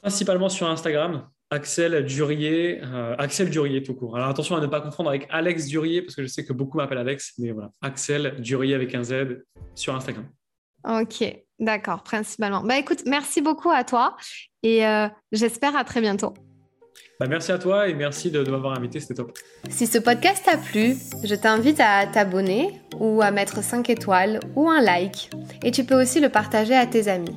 Principalement 0.01 0.49
sur 0.49 0.69
Instagram. 0.69 1.29
Axel 1.53 2.07
Durier, 2.07 2.81
euh, 2.83 3.15
Axel 3.19 3.51
Durier 3.51 3.83
tout 3.83 3.93
court. 3.93 4.17
Alors 4.17 4.29
attention 4.29 4.57
à 4.57 4.61
ne 4.61 4.67
pas 4.67 4.81
confondre 4.81 5.11
avec 5.11 5.27
Alex 5.29 5.67
Durier, 5.67 6.01
parce 6.01 6.17
que 6.17 6.23
je 6.23 6.27
sais 6.27 6.47
que 6.47 6.55
beaucoup 6.55 6.79
m'appellent 6.79 6.97
Alex, 6.97 7.35
mais 7.39 7.51
voilà, 7.51 7.71
Axel 7.83 8.37
Durier 8.41 8.75
avec 8.75 8.95
un 8.95 9.05
Z 9.05 9.45
sur 9.75 9.95
Instagram. 9.95 10.25
Ok, 10.89 11.23
d'accord, 11.59 12.05
principalement. 12.05 12.63
Bah 12.63 12.79
écoute, 12.79 13.03
merci 13.07 13.43
beaucoup 13.43 13.71
à 13.71 13.85
toi 13.85 14.17
et 14.63 14.87
euh, 14.87 15.09
j'espère 15.31 15.77
à 15.77 15.85
très 15.85 16.01
bientôt. 16.01 16.33
Bah, 17.21 17.27
merci 17.29 17.53
à 17.53 17.59
toi 17.59 17.87
et 17.87 17.93
merci 17.93 18.31
de, 18.31 18.43
de 18.43 18.51
m'avoir 18.51 18.75
invité, 18.75 18.99
c'était 18.99 19.15
top. 19.15 19.37
Si 19.69 19.87
ce 19.87 19.99
podcast 19.99 20.43
t'a 20.47 20.57
plu, 20.57 20.97
je 21.23 21.35
t'invite 21.35 21.81
à 21.81 22.07
t'abonner 22.07 22.81
ou 22.99 23.21
à 23.21 23.31
mettre 23.31 23.63
5 23.63 23.91
étoiles 23.91 24.41
ou 24.57 24.71
un 24.71 24.81
like. 24.81 25.31
Et 25.63 25.71
tu 25.71 25.85
peux 25.85 26.01
aussi 26.01 26.19
le 26.19 26.31
partager 26.31 26.75
à 26.75 26.87
tes 26.87 27.09
amis. 27.09 27.37